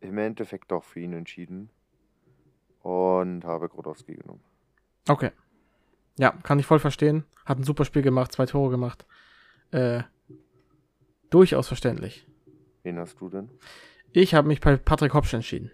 [0.00, 1.70] im Endeffekt doch für ihn entschieden.
[2.82, 4.42] Und habe Grodowski genommen.
[5.08, 5.30] Okay.
[6.18, 7.24] Ja, kann ich voll verstehen.
[7.46, 9.06] Hat ein super Spiel gemacht, zwei Tore gemacht.
[9.70, 10.02] Äh,
[11.32, 12.26] durchaus verständlich.
[12.82, 13.48] Wen hast du denn?
[14.12, 15.70] Ich habe mich bei Patrick Hopsch entschieden.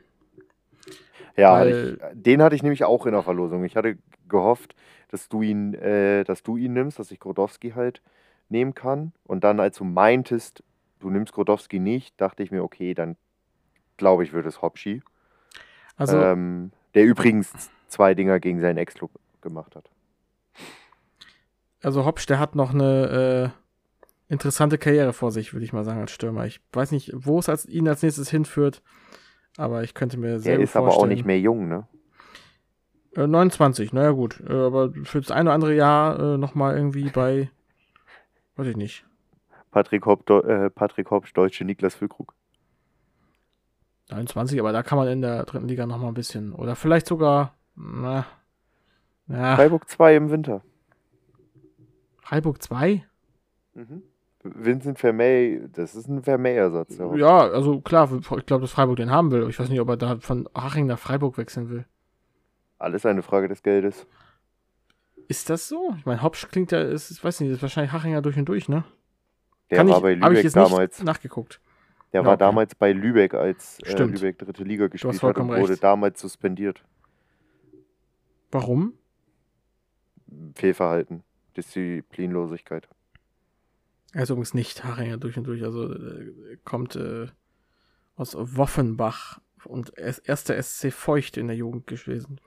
[1.36, 3.64] Ja, Weil- ich, den hatte ich nämlich auch in der Verlosung.
[3.64, 3.98] Ich hatte
[4.28, 4.74] gehofft,
[5.08, 8.02] dass du ihn, äh, dass du ihn nimmst, dass ich Grodowski halt
[8.48, 9.12] nehmen kann.
[9.24, 10.62] Und dann, als du meintest,
[11.00, 13.16] du nimmst Grodowski nicht, dachte ich mir, okay, dann
[13.96, 15.02] glaube ich, wird es Hopschi.
[15.96, 17.52] Also, ähm, der übrigens
[17.88, 19.10] zwei Dinger gegen seinen Ex-Club
[19.40, 19.90] gemacht hat.
[21.82, 23.67] also Hopsch, der hat noch eine äh,
[24.28, 26.46] interessante Karriere vor sich, würde ich mal sagen, als Stürmer.
[26.46, 28.82] Ich weiß nicht, wo es als, ihn als nächstes hinführt,
[29.56, 31.10] aber ich könnte mir sehr gut ist aber vorstellen.
[31.10, 31.86] auch nicht mehr jung, ne?
[33.16, 34.42] Äh, 29, naja gut.
[34.46, 37.50] Äh, aber für das eine oder andere Jahr äh, nochmal irgendwie bei,
[38.56, 39.04] weiß ich nicht.
[39.70, 42.34] Patrick Hopp, äh, Patrick Hopp, Deutsche Niklas Füllkrug.
[44.10, 46.52] 29, aber da kann man in der dritten Liga nochmal ein bisschen.
[46.54, 48.26] Oder vielleicht sogar, na,
[49.26, 50.62] na, Freiburg 2 im Winter.
[52.22, 53.04] Freiburg 2?
[53.74, 54.02] Mhm.
[54.54, 56.98] Vincent Vermey, das ist ein Vermey-Ersatz.
[56.98, 57.14] Ja.
[57.16, 59.40] Ja, also klar, ich glaube, dass Freiburg den haben will.
[59.42, 61.84] aber Ich weiß nicht, ob er da von Haching nach Freiburg wechseln will.
[62.78, 64.06] Alles eine Frage des Geldes.
[65.26, 65.94] Ist das so?
[65.98, 68.68] Ich meine, Hopsch klingt ja, ist, ich weiß nicht, ist wahrscheinlich Hachinger durch und durch,
[68.68, 68.84] ne?
[69.70, 71.02] Der Kann war ich, bei hab ich Lübeck jetzt damals.
[71.02, 71.60] nachgeguckt.
[72.12, 74.02] Der Ja, war damals bei Lübeck, als äh.
[74.02, 75.84] Lübeck dritte Liga gespielt hat und wurde recht.
[75.84, 76.82] damals suspendiert.
[78.50, 78.94] Warum?
[80.54, 81.22] Fehlverhalten,
[81.56, 82.88] Disziplinlosigkeit.
[84.12, 87.26] Er ist übrigens nicht Hachinger durch und durch, also äh, kommt äh,
[88.16, 92.40] aus Woffenbach und er ist erster SC Feucht in der Jugend gewesen.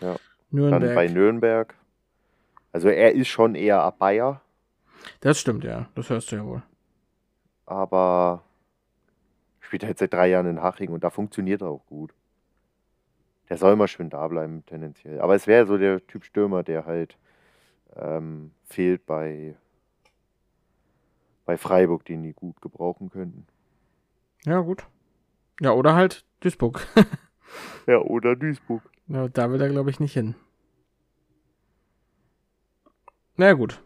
[0.00, 0.16] Ja.
[0.50, 0.82] Nürnberg.
[0.82, 1.74] Dann bei Nürnberg.
[2.72, 4.42] Also er ist schon eher ab Bayer,
[5.20, 5.88] das stimmt, ja.
[5.94, 6.62] Das hörst du ja wohl.
[7.66, 8.44] aber
[9.60, 12.14] spielt halt seit drei Jahren in Haching und da funktioniert er auch gut.
[13.50, 15.20] Der soll immer schön da bleiben, tendenziell.
[15.20, 17.18] Aber es wäre so der Typ Stürmer, der halt
[17.96, 19.56] ähm, fehlt bei,
[21.48, 23.46] bei Freiburg, den die gut gebrauchen könnten.
[24.44, 24.86] Ja, gut.
[25.62, 26.86] Ja, oder halt Duisburg.
[27.86, 28.82] Ja, oder Duisburg.
[29.06, 30.34] Ja, da will er, glaube ich, nicht hin.
[33.38, 33.82] Na ja, gut.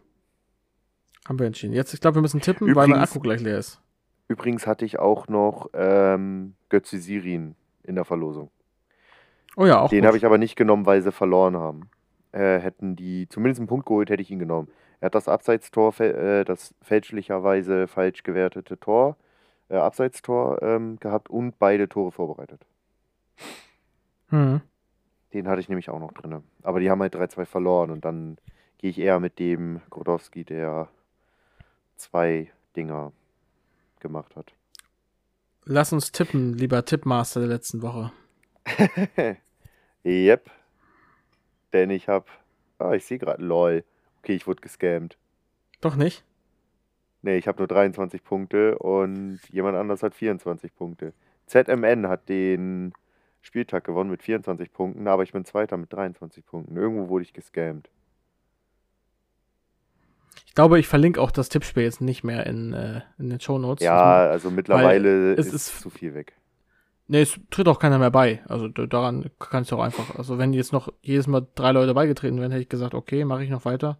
[1.25, 1.71] Haben wir entschieden.
[1.73, 3.79] Jetzt, ich glaube, wir müssen tippen, weil mein Übrigens- Akku gleich leer ist.
[4.27, 8.51] Übrigens hatte ich auch noch ähm, Götze Sirin in der Verlosung.
[9.55, 11.89] Oh ja, auch Den habe ich aber nicht genommen, weil sie verloren haben.
[12.33, 14.67] Äh, hätten die zumindest einen Punkt geholt, hätte ich ihn genommen.
[14.99, 19.17] Er hat das Abseitstor, äh, das fälschlicherweise falsch gewertete Tor,
[19.69, 22.65] äh, Abseitstor ähm, gehabt und beide Tore vorbereitet.
[24.29, 24.61] Hm.
[25.33, 26.43] Den hatte ich nämlich auch noch drin.
[26.63, 28.37] Aber die haben halt 3-2 verloren und dann
[28.79, 30.89] gehe ich eher mit dem Grodowski, der
[31.95, 33.11] zwei Dinger
[33.99, 34.53] gemacht hat.
[35.65, 38.11] Lass uns tippen, lieber Tippmaster der letzten Woche.
[40.05, 40.51] Yep.
[41.73, 42.27] Denn ich hab.
[42.79, 43.83] Ah, ich sehe gerade LOL.
[44.19, 45.17] Okay, ich wurde gescammt.
[45.81, 46.23] Doch nicht?
[47.21, 51.13] Nee, ich habe nur 23 Punkte und jemand anders hat 24 Punkte.
[51.47, 52.93] ZMN hat den
[53.41, 56.75] Spieltag gewonnen mit 24 Punkten, aber ich bin Zweiter mit 23 Punkten.
[56.77, 57.89] Irgendwo wurde ich gescammt.
[60.45, 63.83] Ich glaube, ich verlinke auch das Tippspiel jetzt nicht mehr in, äh, in den Shownotes.
[63.83, 66.33] Ja, also mittlerweile es ist, ist- zu viel weg.
[67.07, 68.41] Nee, es tritt auch keiner mehr bei.
[68.47, 70.15] Also da- daran kannst du auch einfach.
[70.15, 73.43] Also wenn jetzt noch jedes Mal drei Leute beigetreten wären, hätte ich gesagt, okay, mache
[73.43, 73.99] ich noch weiter.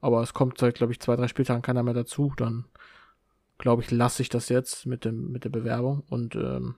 [0.00, 2.32] Aber es kommt seit, glaube ich, zwei, drei Spieltagen keiner mehr dazu.
[2.36, 2.66] Dann
[3.56, 6.74] glaube ich, lasse ich das jetzt mit dem mit der Bewerbung und ähm,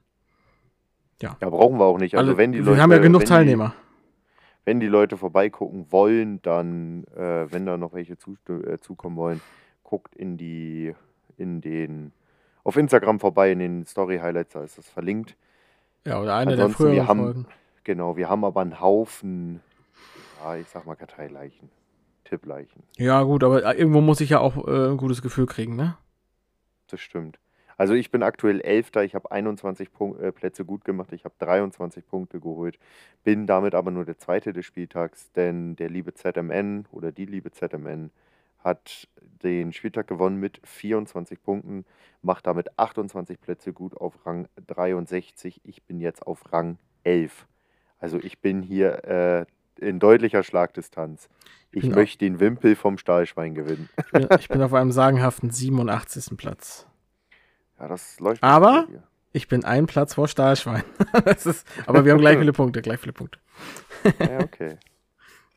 [1.20, 2.14] Ja, brauchen wir auch nicht.
[2.16, 3.74] Also alle, wenn die wir Leute, haben ja genug wenn Teilnehmer.
[3.74, 9.16] Die, wenn die Leute vorbeigucken wollen, dann, äh, wenn da noch welche zu, äh, zukommen
[9.16, 9.40] wollen,
[9.82, 10.94] guckt in die,
[11.36, 12.12] in den,
[12.62, 15.36] auf Instagram vorbei, in den Story Highlights, da ist das verlinkt.
[16.06, 17.46] Ja, oder eine Ansonsten, der wir früheren haben- Folgen.
[17.84, 19.60] Genau, wir haben aber einen Haufen,
[20.42, 21.68] ja, ich sag mal Karteileichen,
[22.24, 22.82] Tippleichen.
[22.96, 25.96] Ja, gut, aber äh, irgendwo muss ich ja auch äh, ein gutes Gefühl kriegen, ne?
[26.88, 27.38] Das stimmt.
[27.78, 31.34] Also ich bin aktuell Elfter, ich habe 21 Punk äh, Plätze gut gemacht, ich habe
[31.38, 32.78] 23 Punkte geholt,
[33.22, 37.50] bin damit aber nur der Zweite des Spieltags, denn der liebe ZMN oder die liebe
[37.52, 38.10] ZMN
[38.66, 39.08] hat
[39.42, 41.84] den Spieltag gewonnen mit 24 Punkten,
[42.20, 45.60] macht damit 28 Plätze gut auf Rang 63.
[45.64, 47.46] Ich bin jetzt auf Rang 11.
[47.98, 49.46] Also ich bin hier äh,
[49.78, 51.28] in deutlicher Schlagdistanz.
[51.70, 53.88] Ich auch- möchte den Wimpel vom Stahlschwein gewinnen.
[53.98, 56.36] Ich bin, ich bin auf einem sagenhaften 87.
[56.36, 56.86] Platz.
[57.78, 58.42] Ja, das läuft.
[58.42, 58.86] Aber-.
[59.32, 60.82] Ich bin ein Platz vor Stahlschwein.
[61.44, 63.38] ist, aber wir haben gleich viele Punkte, gleich viele Punkte.
[64.18, 64.78] Ja, okay.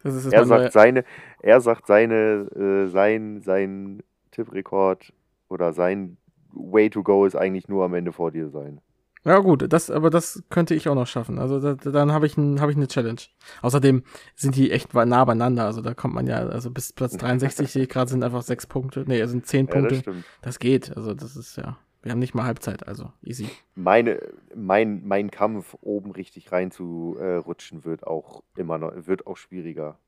[0.02, 1.04] Das ist jetzt Er sagt seine,
[1.42, 5.14] er sagt seine, äh, sein, sein Tipprekord
[5.50, 6.18] oder sein
[6.52, 8.82] Way to go ist eigentlich nur am Ende vor dir sein.
[9.26, 11.40] Ja, gut, das, aber das könnte ich auch noch schaffen.
[11.40, 13.20] Also da, dann habe ich, ein, hab ich eine Challenge.
[13.62, 14.04] Außerdem
[14.36, 15.66] sind die echt nah beieinander.
[15.66, 18.66] Also da kommt man ja, also bis Platz 63 sehe ich gerade, sind einfach sechs
[18.66, 19.04] Punkte.
[19.06, 19.96] Nee, es sind zehn Ja, Punkte.
[19.96, 20.26] das stimmt.
[20.42, 20.96] das geht.
[20.96, 21.78] Also das ist ja.
[22.02, 23.50] Wir haben nicht mal Halbzeit, also easy.
[23.76, 24.22] Meine,
[24.56, 29.36] mein, mein Kampf, oben richtig rein zu äh, rutschen, wird auch immer noch, wird auch
[29.36, 30.00] schwieriger.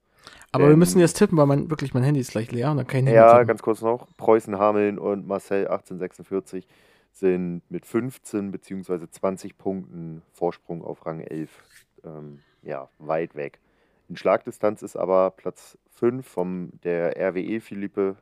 [0.51, 2.77] Aber wir Ähm, müssen jetzt tippen, weil mein, wirklich mein Handy ist gleich leer und
[2.77, 3.47] dann kann ich nicht Ja, tippen.
[3.47, 4.07] ganz kurz noch.
[4.17, 6.67] Preußen Hameln und Marcel 1846
[7.11, 9.07] sind mit 15 bzw.
[9.09, 11.49] 20 Punkten Vorsprung auf Rang 11
[12.03, 13.59] ähm, ja, weit weg.
[14.09, 18.17] In Schlagdistanz ist aber Platz 5 vom der RWE Philippe.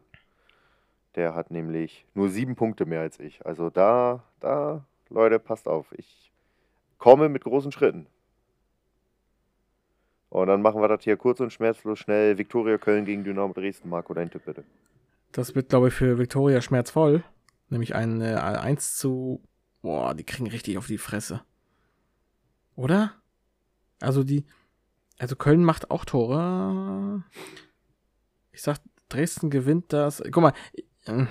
[1.16, 3.46] Der hat nämlich nur sieben Punkte mehr als ich.
[3.46, 5.92] Also da, da, Leute, passt auf.
[5.98, 6.32] Ich
[7.00, 8.08] komme mit großen Schritten.
[10.30, 12.38] Und dann machen wir das hier kurz und schmerzlos schnell.
[12.38, 13.90] Viktoria Köln gegen Dynamo Dresden.
[13.90, 14.64] Marco, dein Tipp bitte.
[15.32, 17.24] Das wird, glaube ich, für Viktoria schmerzvoll.
[17.70, 19.42] Nämlich ein äh, 1 zu.
[19.82, 21.42] Boah, die kriegen richtig auf die Fresse.
[22.76, 23.14] Oder?
[24.00, 24.46] Also die.
[25.18, 27.24] Also Köln macht auch Tore.
[28.52, 28.78] Ich sag,
[29.10, 30.22] Dresden gewinnt das.
[30.32, 30.54] Guck mal.
[31.06, 31.26] äh,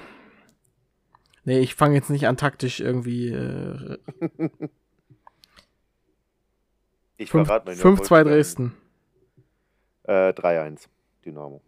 [1.45, 3.29] Nee, ich fange jetzt nicht an taktisch irgendwie.
[3.29, 3.99] Äh,
[7.21, 8.25] Ich 5 verrate meine 5-2 Erfolgsquoten.
[8.29, 8.75] Dresden.
[10.09, 10.89] Äh, 3-1.
[11.25, 11.61] Dynamo.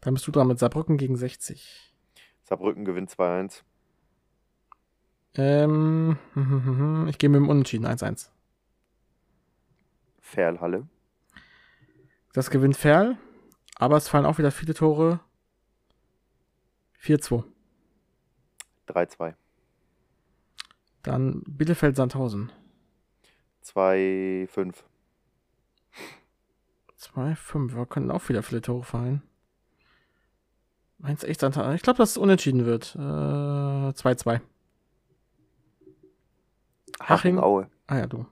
[0.00, 1.92] Dann bist du dran mit Saarbrücken gegen 60.
[2.44, 3.62] Saarbrücken gewinnt 2-1.
[5.34, 6.16] Ähm,
[7.08, 8.28] ich gehe mit dem Unentschieden 1-1.
[10.20, 10.86] Ferlhalle.
[12.32, 13.18] Das gewinnt Ferl,
[13.74, 15.18] aber es fallen auch wieder viele Tore.
[17.02, 17.42] 4-2.
[18.86, 19.34] 3-2.
[21.02, 22.52] Dann Bielefeld-Sandhausen.
[23.64, 24.84] 2-5.
[27.00, 27.74] 2-5.
[27.74, 29.22] Wir können auch wieder viele Tore fallen.
[30.98, 31.74] Meinst echt Sandhausen?
[31.74, 32.94] Ich glaube, dass es unentschieden wird.
[32.96, 34.40] Äh, 2-2.
[37.00, 37.38] Haching.
[37.38, 37.70] Aue.
[37.86, 38.26] Ah ja, du.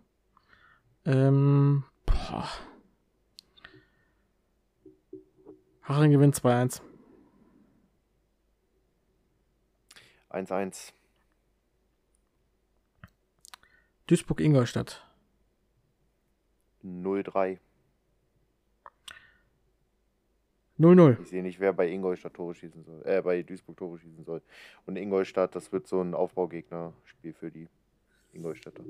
[1.04, 2.48] Ähm, boah.
[5.82, 6.82] Haching gewinnt 2-1.
[10.30, 10.92] 1-1.
[14.08, 15.06] Duisburg-Ingolstadt.
[16.84, 17.58] 0-3.
[20.78, 21.20] 0-0.
[21.22, 23.02] Ich sehe nicht, wer bei Ingolstadt Tore schießen soll.
[23.04, 24.42] Äh, bei Duisburg Tore schießen soll.
[24.84, 27.68] Und Ingolstadt, das wird so ein Aufbaugegner-Spiel für die
[28.32, 28.84] Ingolstädter.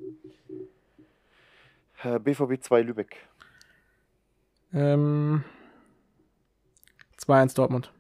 [2.03, 3.17] Äh, BVB 2 Lübeck.
[4.73, 5.45] Ähm,
[7.19, 7.93] 2-1 Dortmund.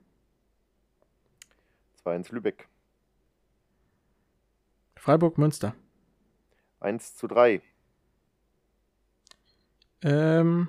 [2.04, 2.68] 2-1 Lübeck.
[4.96, 5.74] Freiburg-Münster.
[6.80, 7.62] 1 zu 3.
[10.02, 10.68] Ähm,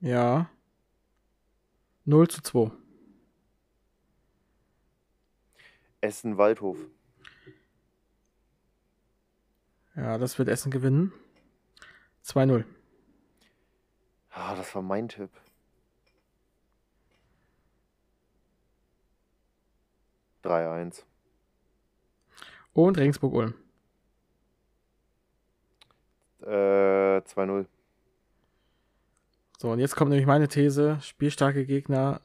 [0.00, 0.50] ja.
[2.04, 2.70] 0 zu 2.
[6.00, 6.78] Essen Waldhof.
[9.94, 11.12] Ja, das wird Essen gewinnen.
[12.24, 12.64] 2-0.
[14.30, 15.30] Ah, das war mein Tipp.
[20.42, 21.04] Drei eins.
[22.72, 23.54] Und Regensburg-Ulm.
[26.42, 27.66] Äh, 2-0.
[29.60, 30.98] So, und jetzt kommt nämlich meine These.
[31.02, 32.20] Spielstarke Gegner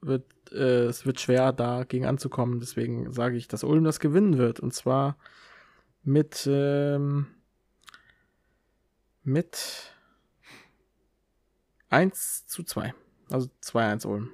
[0.00, 2.58] wird, äh, es wird schwer, dagegen anzukommen.
[2.58, 4.60] Deswegen sage ich, dass Ulm das gewinnen wird.
[4.60, 5.18] Und zwar
[6.02, 7.26] mit, ähm,
[9.22, 9.94] mit
[11.90, 12.94] 1 zu 2.
[13.30, 14.32] Also 2-1 Ulm.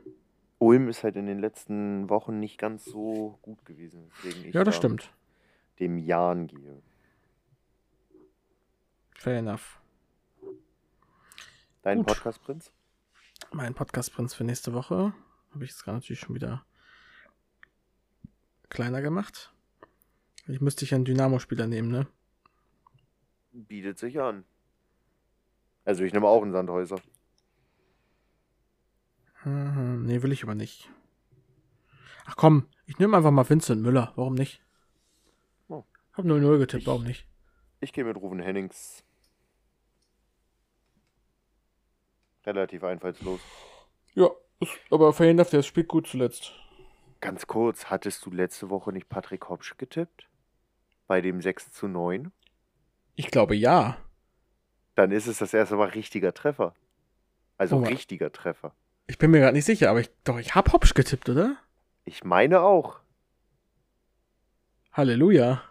[0.58, 4.12] Ulm ist halt in den letzten Wochen nicht ganz so gut gewesen.
[4.22, 5.12] Ich Ja, das da stimmt.
[5.80, 6.80] Dem Jan gehe.
[9.16, 9.80] Fair enough.
[11.86, 12.08] Dein Gut.
[12.08, 12.72] Podcast-Prinz?
[13.52, 15.14] Mein Podcast-Prinz für nächste Woche
[15.54, 16.66] habe ich jetzt gerade natürlich schon wieder
[18.70, 19.52] kleiner gemacht.
[20.48, 22.08] Ich müsste ich einen Dynamo-Spieler nehmen, ne?
[23.52, 24.42] Bietet sich an.
[25.84, 27.00] Also ich nehme auch einen Sandhäuser.
[29.44, 30.90] Mhm, Nee, will ich aber nicht.
[32.24, 34.12] Ach komm, ich nehme einfach mal Vincent Müller.
[34.16, 34.60] Warum nicht?
[35.68, 35.84] Oh.
[36.14, 37.28] Hab 0-0 getippt, Ich- warum nicht?
[37.78, 39.04] Ich gehe mit Ruven Hennings.
[42.46, 43.40] Relativ einfallslos.
[44.14, 44.30] Ja,
[44.90, 46.52] aber verhindert der spielt gut zuletzt.
[47.20, 50.28] Ganz kurz, hattest du letzte Woche nicht Patrick Hopsch getippt?
[51.06, 52.30] Bei dem 6 zu 9?
[53.16, 53.96] Ich glaube ja.
[54.94, 56.74] Dann ist es das erste Mal richtiger Treffer.
[57.58, 58.74] Also Oh richtiger Treffer.
[59.06, 61.56] Ich bin mir gerade nicht sicher, aber ich doch, ich hab Hopsch getippt, oder?
[62.04, 63.00] Ich meine auch.
[64.92, 65.62] Halleluja.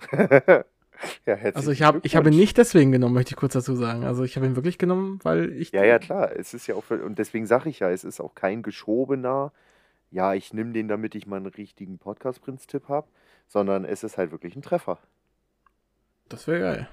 [1.26, 4.04] ja, Also ich habe ich habe ihn nicht deswegen genommen, möchte ich kurz dazu sagen.
[4.04, 6.34] Also ich habe ihn wirklich genommen, weil ich Ja, ja, klar.
[6.36, 9.52] Es ist ja auch, und deswegen sage ich ja, es ist auch kein geschobener,
[10.10, 13.06] ja, ich nehme den, damit ich mal einen richtigen Podcast-Prinz-Tipp habe,
[13.46, 14.98] sondern es ist halt wirklich ein Treffer.
[16.28, 16.88] Das wäre geil.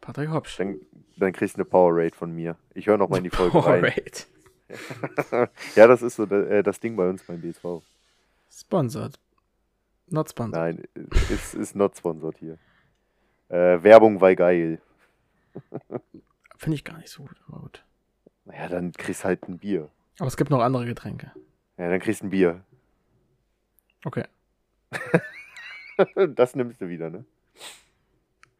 [0.00, 0.56] Patrick Hopsch.
[0.58, 0.80] Dann,
[1.16, 2.56] dann kriegst du eine Power-Rate von mir.
[2.74, 3.80] Ich höre noch mal in die Folge rein.
[3.80, 5.50] Powerade.
[5.76, 7.82] ja, das ist so äh, das Ding bei uns beim BSV.
[8.50, 9.18] Sponsored.
[10.10, 10.76] Not sponsored.
[10.76, 10.82] Nein,
[11.32, 12.58] es ist not sponsored hier.
[13.48, 14.80] Äh, Werbung war geil.
[16.56, 17.84] Finde ich gar nicht so gut, aber gut.
[18.44, 19.88] Naja, dann kriegst halt ein Bier.
[20.18, 21.32] Aber es gibt noch andere Getränke.
[21.76, 22.62] Ja, dann kriegst ein Bier.
[24.04, 24.24] Okay.
[26.34, 27.24] das nimmst du wieder, ne?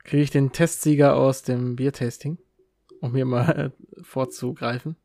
[0.04, 2.38] Kriege ich den Testsieger aus dem Biertasting?
[3.00, 4.96] Um mir mal äh, vorzugreifen.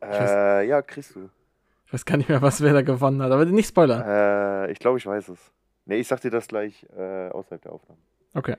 [0.00, 1.28] weiß- Äh, ja, kriegst du.
[1.86, 4.02] Ich weiß gar nicht mehr, was wer da gewonnen hat, aber nicht spoilern.
[4.06, 5.38] Äh, ich glaube, ich weiß es.
[5.86, 7.98] Ne, ich sag dir das gleich äh, außerhalb der Aufnahme.
[8.34, 8.56] Okay.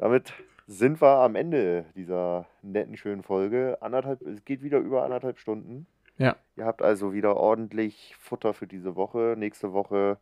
[0.00, 0.32] Damit
[0.66, 3.76] sind wir am Ende dieser netten, schönen Folge.
[3.82, 5.86] Anderthalb, es geht wieder über anderthalb Stunden.
[6.16, 6.36] Ja.
[6.56, 9.34] Ihr habt also wieder ordentlich Futter für diese Woche.
[9.36, 10.16] Nächste Woche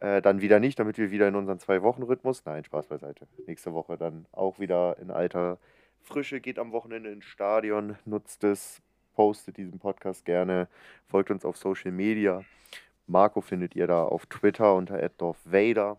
[0.00, 2.44] äh, dann wieder nicht, damit wir wieder in unseren Zwei-Wochen-Rhythmus.
[2.46, 3.28] Nein, Spaß beiseite.
[3.46, 5.58] Nächste Woche dann auch wieder in alter
[6.00, 6.40] Frische.
[6.40, 8.82] Geht am Wochenende ins Stadion, nutzt es,
[9.14, 10.66] postet diesen Podcast gerne,
[11.06, 12.42] folgt uns auf Social Media.
[13.06, 15.96] Marco findet ihr da auf Twitter unter @dorfvader.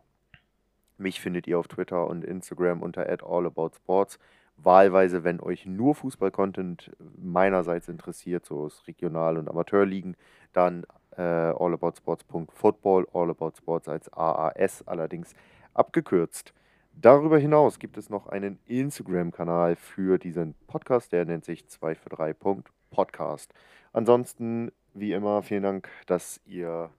[1.04, 4.20] Mich findet ihr auf Twitter und Instagram unter @allaboutsports.
[4.56, 10.16] Wahlweise, wenn euch nur Fußball-Content meinerseits interessiert, so aus Regional- und Amateurligen,
[10.54, 10.86] dann
[11.18, 15.36] äh, allaboutsports.football, allaboutsports als AAS allerdings
[15.74, 16.54] abgekürzt.
[16.94, 23.54] Darüber hinaus gibt es noch einen Instagram-Kanal für diesen Podcast, der nennt sich 243.podcast.
[23.92, 26.92] Ansonsten, wie immer, vielen Dank, dass ihr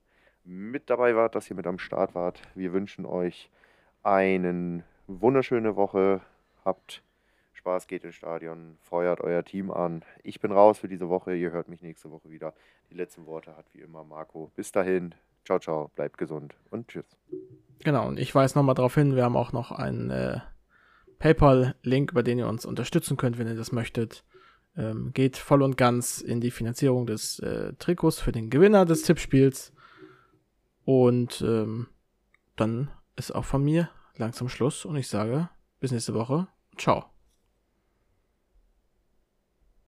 [0.44, 2.43] mit dabei wart, dass ihr mit am Start wart.
[2.55, 3.51] Wir wünschen euch
[4.05, 6.20] eine wunderschöne Woche.
[6.64, 7.02] Habt
[7.55, 10.05] Spaß, geht ins Stadion, feuert euer Team an.
[10.22, 11.35] Ich bin raus für diese Woche.
[11.35, 12.55] Ihr hört mich nächste Woche wieder.
[12.90, 14.51] Die letzten Worte hat wie immer Marco.
[14.55, 15.14] Bis dahin.
[15.44, 15.90] Ciao, ciao.
[15.94, 17.16] Bleibt gesund und tschüss.
[17.82, 20.40] Genau, und ich weise nochmal darauf hin, wir haben auch noch einen äh,
[21.18, 24.24] PayPal-Link, über den ihr uns unterstützen könnt, wenn ihr das möchtet.
[24.76, 29.02] Ähm, geht voll und ganz in die Finanzierung des äh, Trikots für den Gewinner des
[29.02, 29.72] Tippspiels.
[30.85, 31.89] Und ähm,
[32.56, 35.49] dann ist auch von mir langsam Schluss und ich sage
[35.81, 36.49] bis nächste Woche.
[36.77, 37.14] Ciao.